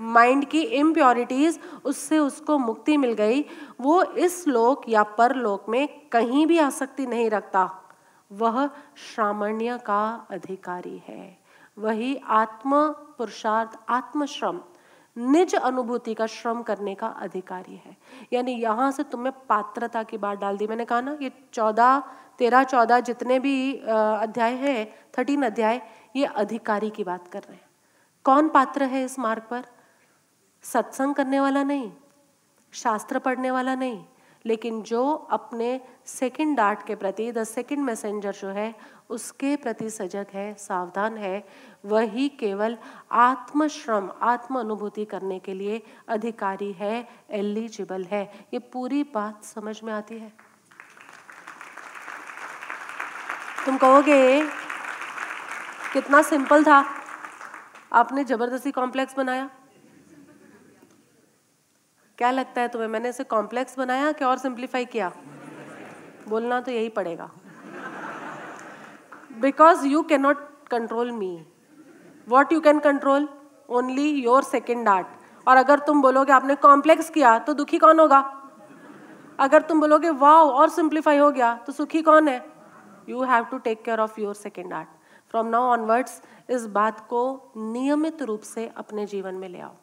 [0.00, 3.44] माइंड की इम्प्योरिटीज, उससे उसको मुक्ति मिल गई।
[3.80, 7.82] वो इस लोक या परलोक में कहीं भी आसक्ति नहीं रखता।
[8.32, 8.66] वह
[8.96, 11.38] श्रामण्य का अधिकारी है।
[11.78, 14.60] वही आत्म पुरुषार्थ, आत्मश्रम।
[15.20, 17.96] निज अनुभूति का श्रम करने का अधिकारी है।
[18.32, 22.02] यानी यहाँ से तुम्हें पात्रता की बात डाल दी। मैंने कहा ना, ये चौदह,
[22.38, 24.84] तेरह, चौदह जितने भी अध्याय है
[25.18, 25.80] थर्टीन अध्याय,
[26.16, 27.68] ये अधिकारी की बात कर रहे हैं।
[28.24, 29.64] कौन पात्र है इस मार्ग पर?
[30.64, 31.90] सत्संग करने वाला नहीं,
[32.72, 34.04] शास्त्र पढ़ने वाला नहीं
[34.46, 38.74] लेकिन जो अपने सेकंड डार्ट के प्रति द सेकंड मैसेंजर जो है,
[39.10, 41.44] उसके प्रति सजग है, सावधान है,
[41.84, 42.78] वही केवल
[43.12, 48.22] आत्मश्रम आत्म अनुभूति करने के लिए अधिकारी है एलिजिबल है।
[48.54, 50.32] ये पूरी बात समझ में आती है?
[53.66, 54.42] तुम कहोगे,
[55.92, 56.84] कितना सिंपल था।
[57.92, 59.50] आपने ज़बरदस्ती कॉम्प्लेक्स बनाया।
[62.20, 62.88] क्या लगता है तुम्हें?
[62.88, 65.10] मैंने इसे कॉम्प्लेक्स बनाया कि और सिंप्लीफाई किया?
[66.28, 67.30] बोलना तो यही पड़ेगा।
[69.40, 70.36] Because you can not
[70.70, 71.30] control me
[72.28, 73.28] what you can control
[73.70, 78.20] only your second dart और अगर तुम बोलोगे आपने कॉम्प्लेक्स किया तो दुखी कौन होगा?
[79.38, 82.40] अगर तुम बोलोगे, वाओ, और सिंप्लीफाई हो गया तो सुखी कौन है?
[83.08, 84.88] You have to take care of your second dart
[85.30, 89.74] from now onwards इस बात को नियमित रूप से अपने जीवन में ले आओ।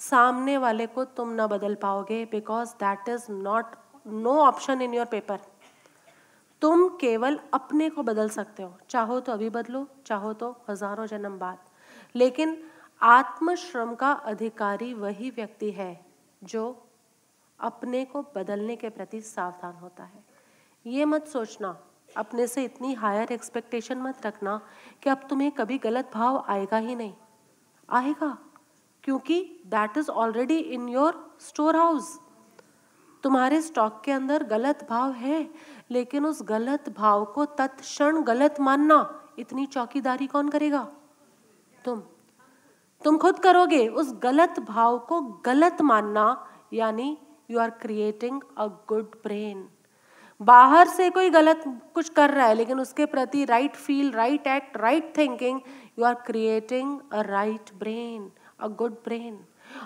[0.00, 3.76] सामने वाले को तुम ना बदल पाओगे because that is not
[4.06, 5.38] no option in your paper
[6.62, 11.38] तुम केवल अपने को बदल सकते हो, चाहो तो अभी बदलो, चाहो तो हज़ारों जन्म
[11.38, 11.58] बाद।
[12.14, 12.56] लेकिन
[13.02, 16.00] आत्मश्रम का अधिकारी वही व्यक्ति है
[16.42, 16.64] जो
[17.58, 20.24] अपने को बदलने के प्रति सावधान होता है।
[20.86, 21.76] ये मत सोचना,
[22.16, 24.60] अपने से इतनी हायर एक्सपेक्टेशन मत रखना
[25.02, 27.14] कि अब तुम्हें कभी गलत भाव आएगा ही नहीं।
[27.88, 28.36] आएगा।
[29.08, 32.08] क्योंकि that is already in your store house
[33.24, 35.38] तुम्हारे स्टॉक के अंदर गलत भाव है,
[35.90, 38.98] लेकिन उस गलत भाव को तत्क्षण गलत मानना
[39.38, 40.82] इतनी चौकीदारी कौन करेगा?
[41.84, 42.02] तुम।
[43.02, 46.26] तुम खुद करोगे उस गलत भाव को गलत मानना,
[46.72, 47.16] यानी
[47.50, 49.68] you are creating a good brain
[50.40, 51.62] बाहर से कोई गलत
[51.94, 55.60] कुछ कर रहा है, लेकिन उसके प्रति right feel right act right thinking
[55.98, 58.30] you are creating a right brain
[58.60, 59.38] a good brain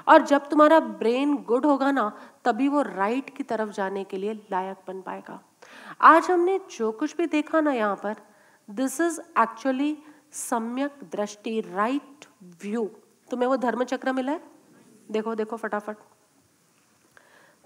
[0.09, 2.13] और जब तुम्हारा ब्रेन गुड होगा ना,
[2.45, 5.41] तभी वो राइट की तरफ़ जाने के लिए लायक बन पाएगा।
[6.01, 8.17] आज हमने जो कुछ भी देखा ना यहाँ पर
[8.69, 9.97] दिस इज़ एक्चुअली
[10.33, 12.27] सम्यक दृष्टि राइट
[12.63, 12.85] व्यू
[13.29, 14.41] तुम्हें वो धर्म चक्र मिला है?
[15.11, 15.97] देखो देखो फटाफट।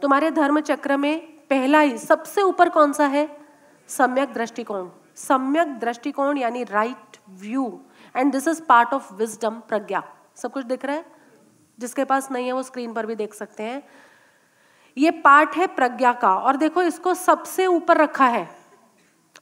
[0.00, 1.20] तुम्हारे धर्म चक्र में
[1.50, 3.28] पहला ही, सबसे ऊपर कौन सा है?
[3.88, 7.80] सम्यक दृष्टिकोण। सम्यक दृष्टिकोण यानी right view
[8.14, 10.02] and this is part of wisdom prajna.
[10.36, 11.04] सब कुछ दिख रहा है?
[11.78, 13.82] जिसके पास नहीं है, वो स्क्रीन पर भी देख सकते हैं।
[14.98, 18.66] ये पार्ट है प्रज्ञा का, और देखो इसको सबसे ऊपर रखा है।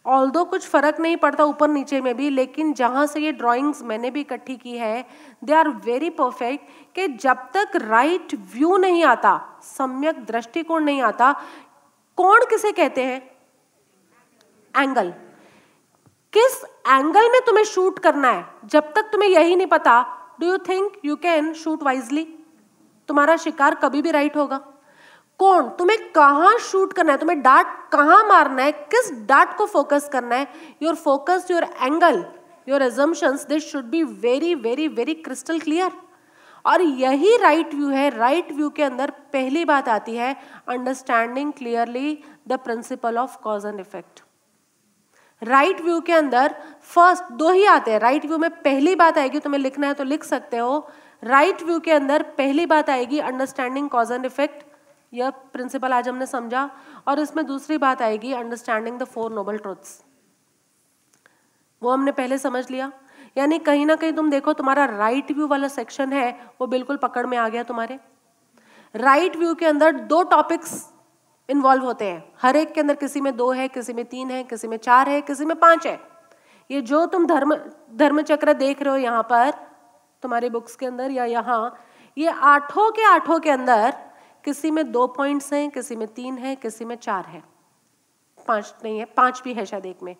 [0.06, 3.82] ऑल दो कुछ फ़र्क नहीं पड़ता ऊपर नीचे में भी, लेकिन जहाँ से ये ड्राइंग्स
[3.82, 5.06] मैंने भी इकट्ठी की है
[5.44, 6.64] दे आर वेरी परफेक्ट
[6.94, 11.32] कि जब तक राइट व्यू नहीं आता, सम्यक दृष्टिकोण नहीं आता,
[12.16, 13.30] कौन किसे कहते हैं?
[14.82, 15.10] एंगल
[16.32, 18.46] किस एंगल में तुम्हें शूट करना है?
[18.64, 22.26] जब तक तुम्हें यही नहीं पता do you think you can shoot wisely
[23.08, 24.56] तुम्हारा शिकार कभी भी राइट होगा।
[25.40, 25.68] कौन?
[25.68, 27.18] तुम्हें कहाँ शूट करना है?
[27.18, 28.72] तुम्हें डार्ट कहाँ मारना है?
[28.72, 30.46] किस डार्ट को फोकस करना है?
[30.82, 32.24] Your focus your angle
[32.68, 35.92] your assumptions this should be very very very crystal clear
[36.64, 40.34] और यही राइट व्यू है। राइट व्यू के अंदर पहली बात आती है
[40.68, 44.23] understanding clearly the principle of cause and effect
[45.42, 46.54] right view के अंदर
[46.84, 50.04] फ़र्स्ट दो ही आते हैं। राइट व्यू में पहली बात आएगी, तुम्हें लिखना है तो
[50.04, 50.86] लिख सकते हो।
[51.22, 54.64] राइट व्यू के अंदर पहली बात आएगी अंडरस्टैंडिंग कॉज एंड इफ़ेक्ट
[55.12, 56.68] यह प्रिंसिपल आज हमने समझा।
[57.08, 60.02] और इसमें दूसरी बात आएगी understanding the four noble truths
[61.82, 62.90] वो हमने पहले समझ लिया।
[63.36, 66.30] यानी कहीं ना कहीं तुम देखो, तुम्हारा राइट व्यू वाला सेक्शन है,
[66.60, 67.98] वो बिल्कुल पकड़ में आ गया तुम्हारे।
[68.94, 70.72] राइट व्यू के अंदर दो टॉपिक्स
[71.48, 74.42] इन्वॉल्व होते हैं। हर एक के अंदर किसी में दो है, किसी में तीन है,
[74.44, 75.98] किसी में चार है, किसी में पाँच है।
[76.70, 77.54] ये जो तुम धर्म
[77.94, 79.50] धर्म चक्र देख रहे हो यहाँ पर,
[80.22, 81.76] तुम्हारे बुक्स के अंदर या यहाँ,
[82.16, 83.92] ये आठों के आठों के अंदर
[84.44, 87.42] किसी में दो पॉइंट्स हैं, किसी में तीन है, किसी में चार है।
[88.48, 90.16] पाँच नहीं है, पाँच भी है शायद एक में।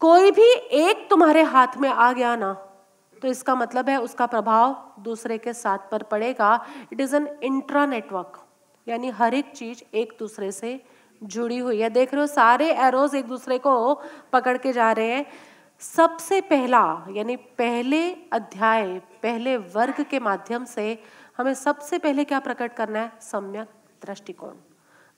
[0.00, 2.52] कोई भी एक तुम्हारे हाथ में आ गया ना
[3.16, 6.54] तो इसका मतलब है उसका प्रभाव दूसरे के साथ पर पड़ेगा।
[6.92, 8.40] It is an intra network
[8.86, 10.80] यानी हर एक चीज़ एक दूसरे से
[11.22, 13.94] जुड़ी हुई है। देख रहे हो, सारे एरोज एक दूसरे को
[14.32, 15.26] पकड़ के जा रहे हैं।
[15.80, 21.02] सबसे पहला, यानी पहले अध्याय, पहले वर्ग के माध्यम से
[21.36, 23.12] हमें सबसे पहले क्या प्रकट करना है?
[23.20, 23.68] सम्यक
[24.06, 24.54] दृष्टिकोण।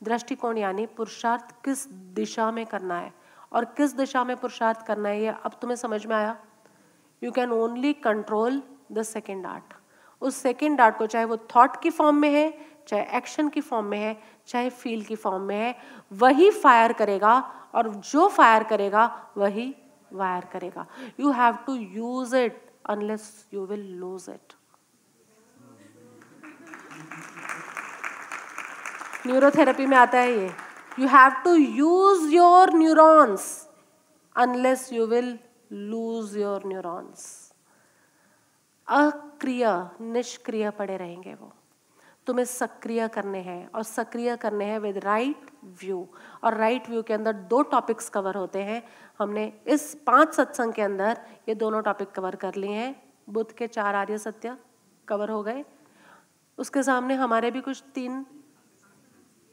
[0.02, 3.12] दृष्टिकोण यानी पुरुषार्थ किस दिशा में करना है
[3.52, 6.36] और किस दिशा में पुरुषार्थ करना है, ये अब तुम्हें समझ में आया?
[7.22, 8.62] You can only control
[8.92, 9.74] the second dart
[10.22, 13.86] उस सेकेंड आर्ट को चाहे वो थॉट की फॉर्म में है चाहे एक्शन की फॉर्म
[13.86, 15.74] में है, चाहे फील की फॉर्म में है,
[16.12, 17.38] वही फायर करेगा
[17.74, 19.04] और जो फायर करेगा,
[19.36, 19.74] वही
[20.12, 20.86] वायर करेगा।
[21.20, 24.52] You have to use it unless you will lose it
[29.26, 30.50] neurotherapy में आता है ये।
[30.98, 33.46] You have to use your neurons
[34.36, 35.38] unless you will
[35.72, 37.24] lose your neurons
[38.88, 39.66] अक्रिय,
[40.00, 41.52] निष्क्रिय पड़े रहेंगे वो।
[42.26, 45.50] तुम्हें सक्रिय करने हैं और सक्रिय करने हैं विद राइट
[45.82, 46.08] व्यू
[46.44, 48.82] और राइट right व्यू के अंदर दो टॉपिक्स कवर होते हैं।
[49.18, 52.94] हमने इस पाँच सत्संग के अंदर ये दोनों टॉपिक कवर कर लिए हैं।
[53.30, 54.56] बुद्ध के चार आर्य सत्य
[55.08, 55.64] कवर हो गए।
[56.58, 58.24] उसके सामने हमारे भी कुछ तीन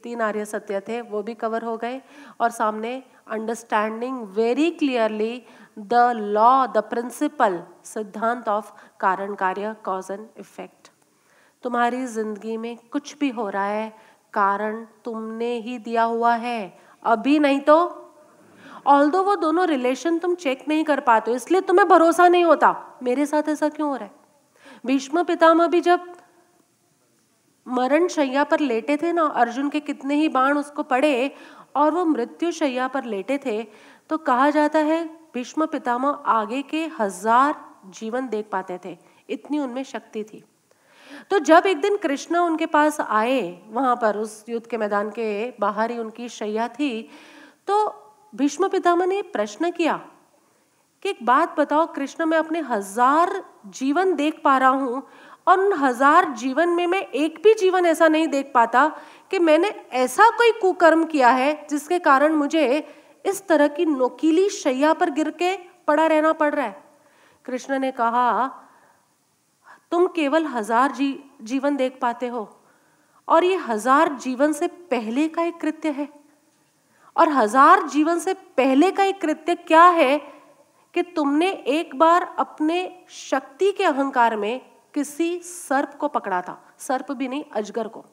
[0.04, 2.02] तीन आर्य सत्य थे, वो भी कवर हो गए।
[2.42, 5.44] और सामने understanding very clearly
[5.80, 10.83] the law the principle सिद्धांत ऑफ़ कारण, कार्य कॉज एंड इफ़ेक्ट
[11.64, 13.94] तुम्हारी ज़िंदगी में कुछ भी हो रहा है,
[14.34, 16.74] कारण तुमने ही दिया हुआ है।
[17.06, 17.76] अभी नहीं तो?
[18.88, 22.76] ऑल दो वो दोनों रिलेशन तुम चेक नहीं कर पाते इसलिए तुम्हें भरोसा नहीं होता।
[23.04, 24.12] मेरे साथ ऐसा क्यों हो रहा है?
[24.86, 26.12] भीष्म पितामह भी जब
[27.68, 31.32] मरण शैया पर लेटे थे ना, अर्जुन के कितने ही बाण उसको पड़े
[31.76, 33.62] और वो मृत्यु शैया पर लेटे थे
[34.10, 35.04] तो कहा जाता है
[35.34, 37.56] भीष्म पितामह आगे के हज़ार
[37.92, 38.98] जीवन देख पाते थे।
[39.30, 40.44] इतनी उनमें शक्ति थी।
[41.32, 45.50] तो जब एक दिन कृष्ण उनके पास आए, वहाँ पर उस युद्ध के मैदान के
[45.60, 47.10] बाहर ही उनकी शैया थी
[47.68, 47.86] तो
[48.36, 50.00] भीष्म पितामह ने प्रश्न किया
[51.04, 55.04] कि एक बात बताओ, कृष्ण मैं अपने हज़ार जीवन देख पा रहा हूँ
[55.48, 58.88] और उन हज़ार जीवन में मैं एक भी जीवन ऐसा नहीं देख पाता
[59.32, 62.66] कि मैंने ऐसा कोई कुकर्म किया है जिसके कारण मुझे
[63.26, 65.56] इस तरह की नोकीली शैया पर गिर के
[65.88, 66.84] पड़ा रहना पड़ रहा है।
[67.46, 68.46] कृष्ण ने कहा
[69.94, 72.48] तुम केवल हज़ार जी, जीवन देख पाते हो।
[73.28, 76.08] और ये हज़ार जीवन से पहले का एक कृत्य है।
[77.16, 80.18] और हज़ार जीवन से पहले का एक कृत्य क्या है
[80.94, 84.62] कि तुमने एक बार अपने शक्ति के अहंकार में
[84.94, 88.06] किसी सर्प को पकड़ा था। सर्प भी नहीं, अजगर को।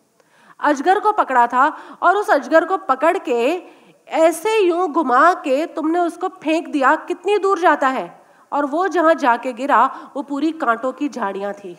[0.60, 1.66] अजगर को पकड़ा था
[2.02, 3.62] और उस अजगर को पकड़ के
[4.08, 8.19] ऐसे यूँ घुमा के तुमने उसको फेंक दिया, कितनी दूर जाता है?
[8.52, 9.84] और वो जहाँ जाके गिरा,
[10.16, 11.74] वो पूरी कांटों की झाड़ियाँ थी।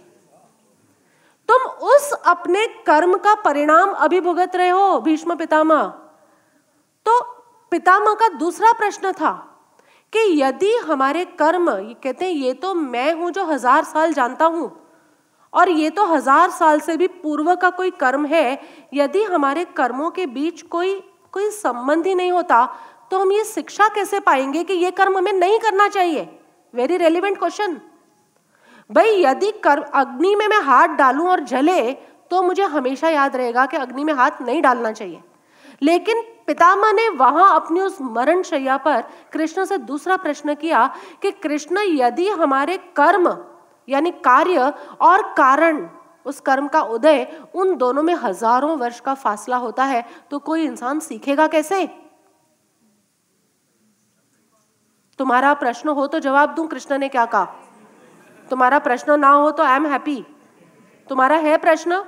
[1.50, 5.84] तुम उस अपने कर्म का परिणाम अभी भुगत रहे हो, भीष्म पितामह।
[7.06, 7.20] तो
[7.72, 9.32] पितामह का दूसरा प्रश्न था
[10.14, 14.46] कि यदि हमारे कर्म, ये कहते हैं, ये तो मैं हूँ जो हज़ार साल जानता
[14.46, 14.72] हूँ,
[15.54, 18.60] और ये तो हज़ार साल से भी पूर्व का कोई कर्म है,
[18.94, 21.02] यदि हमारे कर्मों के बीच कोई
[21.34, 22.66] कोई संबंध ही नहीं होता
[23.12, 26.28] तो हम ये शिक्षा कैसे पाएँगे कि ये कर्म हमें नहीं करना चाहिए?
[26.74, 27.80] वेरी रेलिवेंट क्वेश्चन
[28.90, 31.92] भाई, यदि कर, अग्नि में मैं हाथ डालूं और जले
[32.32, 35.22] तो मुझे हमेशा याद रहेगा कि अग्नि में हाथ नहीं डालना चाहिए।
[35.82, 39.02] लेकिन पितामह ने वहाँ अपनी उस मरण शैया पर
[39.34, 40.86] कृष्ण से दूसरा प्रश्न किया
[41.22, 43.28] कि कृष्ण, यदि हमारे कर्म,
[43.88, 45.88] यानी कार्य और कारण,
[46.26, 50.64] उस कर्म का उदय उन दोनों में हज़ारों वर्ष का फासला होता है तो कोई
[50.64, 51.88] इंसान सीखेगा कैसे?
[55.22, 57.46] तुम्हारा प्रश्न हो तो जवाब दूँ, कृष्ण ने क्या कहा?
[58.50, 60.24] तुम्हारा प्रश्न ना हो तो आई एम हैप्पी
[61.10, 62.04] तुम्हारा है प्रश्न?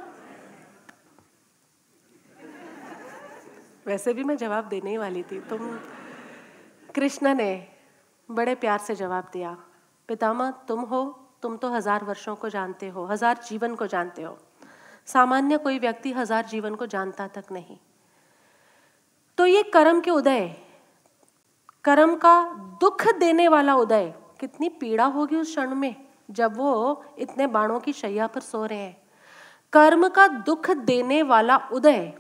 [3.86, 5.60] वैसे भी मैं जवाब देने ही वाली थी। तुम,
[6.96, 7.52] कृष्ण ने
[8.30, 9.56] बड़े प्यार से जवाब दिया।
[10.10, 11.04] पितामह, तुम हो,
[11.42, 14.38] तुम तो हज़ार वर्षों को जानते हो, हज़ार जीवन को जानते हो।
[15.08, 17.78] सामान्य कोई व्यक्ति हज़ार जीवन को जानता तक नहीं।
[19.38, 20.56] तो ये कर्म के उदय
[21.86, 22.42] कर्म का
[22.82, 25.96] दुख देने वाला उदय कितनी पीड़ा होगी उस क्षण में
[26.32, 28.98] जब वो इतने बाणों की शैया पर सो रहे हैं।
[29.74, 32.14] कर्म का दुख देने वाला उदय,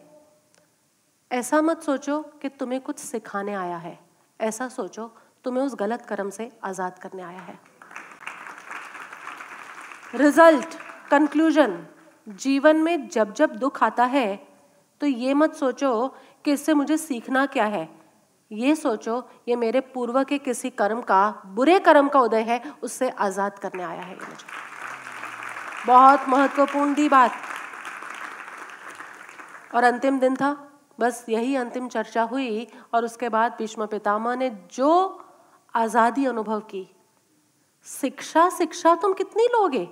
[1.31, 3.98] ऐसा मत सोचो कि तुम्हें कुछ सिखाने आया है।
[4.40, 5.10] ऐसा सोचो,
[5.45, 7.60] तुम्हें उस गलत कर्म से आज़ाद करने आया है।
[10.15, 10.77] रिज़ल्ट
[11.11, 11.85] कंक्लूजन
[12.27, 14.35] जीवन में जब जब दुख आता है
[15.02, 16.07] तो ये मत सोचो
[16.45, 17.88] कि इससे मुझे सीखना क्या है।
[18.54, 19.18] ये सोचो,
[19.48, 23.84] ये मेरे पूर्व के किसी कर्म का, बुरे कर्म का उदय है, उससे आज़ाद करने
[23.84, 24.46] आया है ये मुझे।
[25.88, 27.32] बहुत महत्वपूर्ण दी बात।
[29.76, 30.56] और अंतिम दिन था,
[31.00, 34.92] बस यही अंतिम चर्चा हुई, और उसके बाद भीष्म पितामह ने जो
[35.74, 36.90] आज़ादी अनुभव की,
[37.86, 39.86] शिक्षा शिक्षा तुम कितनी लोगे?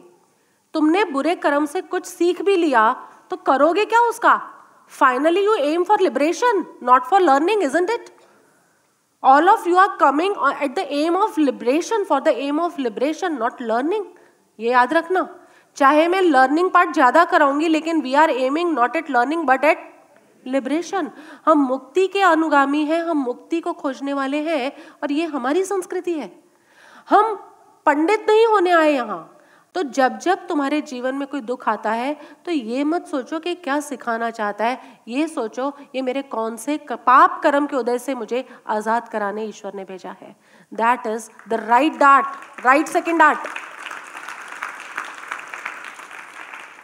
[0.74, 2.92] तुमने बुरे कर्म से कुछ सीख भी लिया
[3.30, 4.40] तो करोगे क्या उसका?
[4.92, 8.10] Finally you aim for liberation not for learning is it
[9.24, 13.38] all of you are coming at the aim of liberation, for the aim of liberation,
[13.38, 14.04] not learning.
[14.60, 15.28] ये याद रखना।
[15.78, 19.90] चाहे मैं लर्निंग पार्ट ज़्यादा कराऊँगी, लेकिन we are aiming not at learning but at
[20.46, 21.10] liberation
[21.46, 24.72] हम मुक्ति के अनुगामी हैं, हम मुक्ति को खोजने वाले हैं,
[25.04, 26.32] और ये हमारी संस्कृति है।
[27.10, 27.36] हम
[27.86, 29.31] पंडित नहीं होने आए यहाँ।
[29.76, 32.16] तो जब जब तुम्हारे जीवन में कोई दुख आता है
[32.46, 36.78] तो ये मत सोचो कि क्या सिखाना चाहता है। ये सोचो, ये मेरे कौन से
[36.90, 40.36] पाप कर्म के उदय से मुझे आज़ाद कराने ईश्वर ने भेजा है।
[40.72, 43.48] That is the right dart right second dart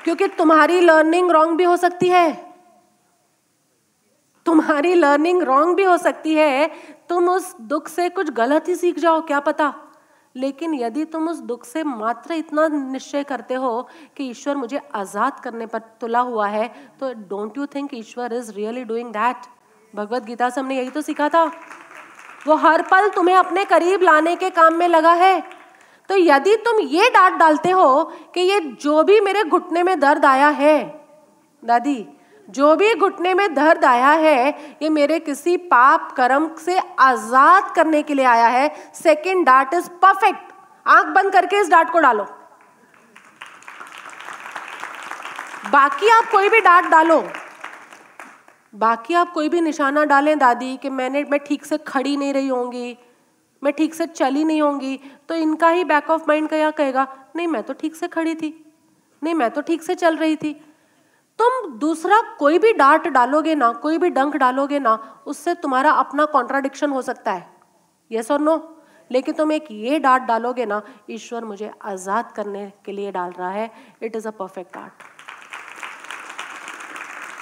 [0.03, 2.31] क्योंकि तुम्हारी लर्निंग रॉन्ग भी हो सकती है।
[4.45, 6.67] तुम्हारी लर्निंग रॉन्ग भी हो सकती है।
[7.09, 9.73] तुम उस दुख से कुछ गलत ही सीख जाओ, क्या पता?
[10.37, 13.87] लेकिन यदि तुम उस दुख से मात्र इतना निश्चय करते हो
[14.17, 16.67] कि ईश्वर मुझे आज़ाद करने पर तुला हुआ है
[16.99, 19.45] तो don't you think Ishwar is really doing that
[19.93, 21.45] Bhagavad Gita से हमने यही तो सीखा था।
[22.47, 25.39] वो हर पल तुम्हें अपने करीब लाने के काम में लगा है।
[26.09, 28.03] तो यदि तुम ये डांट डालते हो
[28.33, 30.83] कि ये जो भी मेरे घुटने में दर्द आया है,
[31.63, 31.97] दादी
[32.49, 34.49] जो भी घुटने में दर्द आया है,
[34.81, 39.89] ये मेरे किसी पाप कर्म से आज़ाद करने के लिए आया है। सेकेंड डार्ट इज़
[40.01, 40.53] परफेक्ट
[40.85, 42.27] आँख बंद करके इस डार्ट को डालो।
[45.71, 47.21] बाकी आप कोई भी डांट डालो।
[48.73, 52.47] बाकी आप कोई भी निशाना डालें दादी कि मैंने, मैं ठीक से खड़ी नहीं रही
[52.47, 52.97] होंगी,
[53.61, 54.99] मैं ठीक से चली नहीं होंगी
[55.29, 57.07] तो इनका ही बैक ऑफ़ माइंड क्या कहेगा?
[57.35, 58.49] नहीं, मैं तो ठीक से खड़ी थी।
[59.21, 60.55] नहीं, मैं तो ठीक से चल रही थी।
[61.39, 64.97] तुम दूसरा कोई भी डांट डालोगे ना, कोई भी डंक डालोगे ना,
[65.27, 67.47] उससे तुम्हारा अपना कॉन्ट्राडिक्शन हो सकता है।
[68.11, 68.73] यस और नो
[69.11, 73.49] लेकिन तुम एक ये डांट डालोगे ना, ईश्वर मुझे आज़ाद करने के लिए डाल रहा
[73.49, 73.71] है।
[74.03, 75.03] It is a perfect art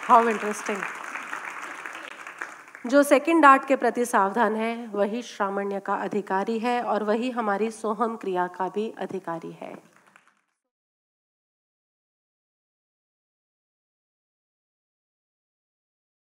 [0.10, 0.78] how interesting
[2.86, 7.70] जो सेकंड डार्ट के प्रति सावधान है, वही श्रामण्य का अधिकारी है और वही हमारी
[7.72, 9.74] सोहम क्रिया का भी अधिकारी है।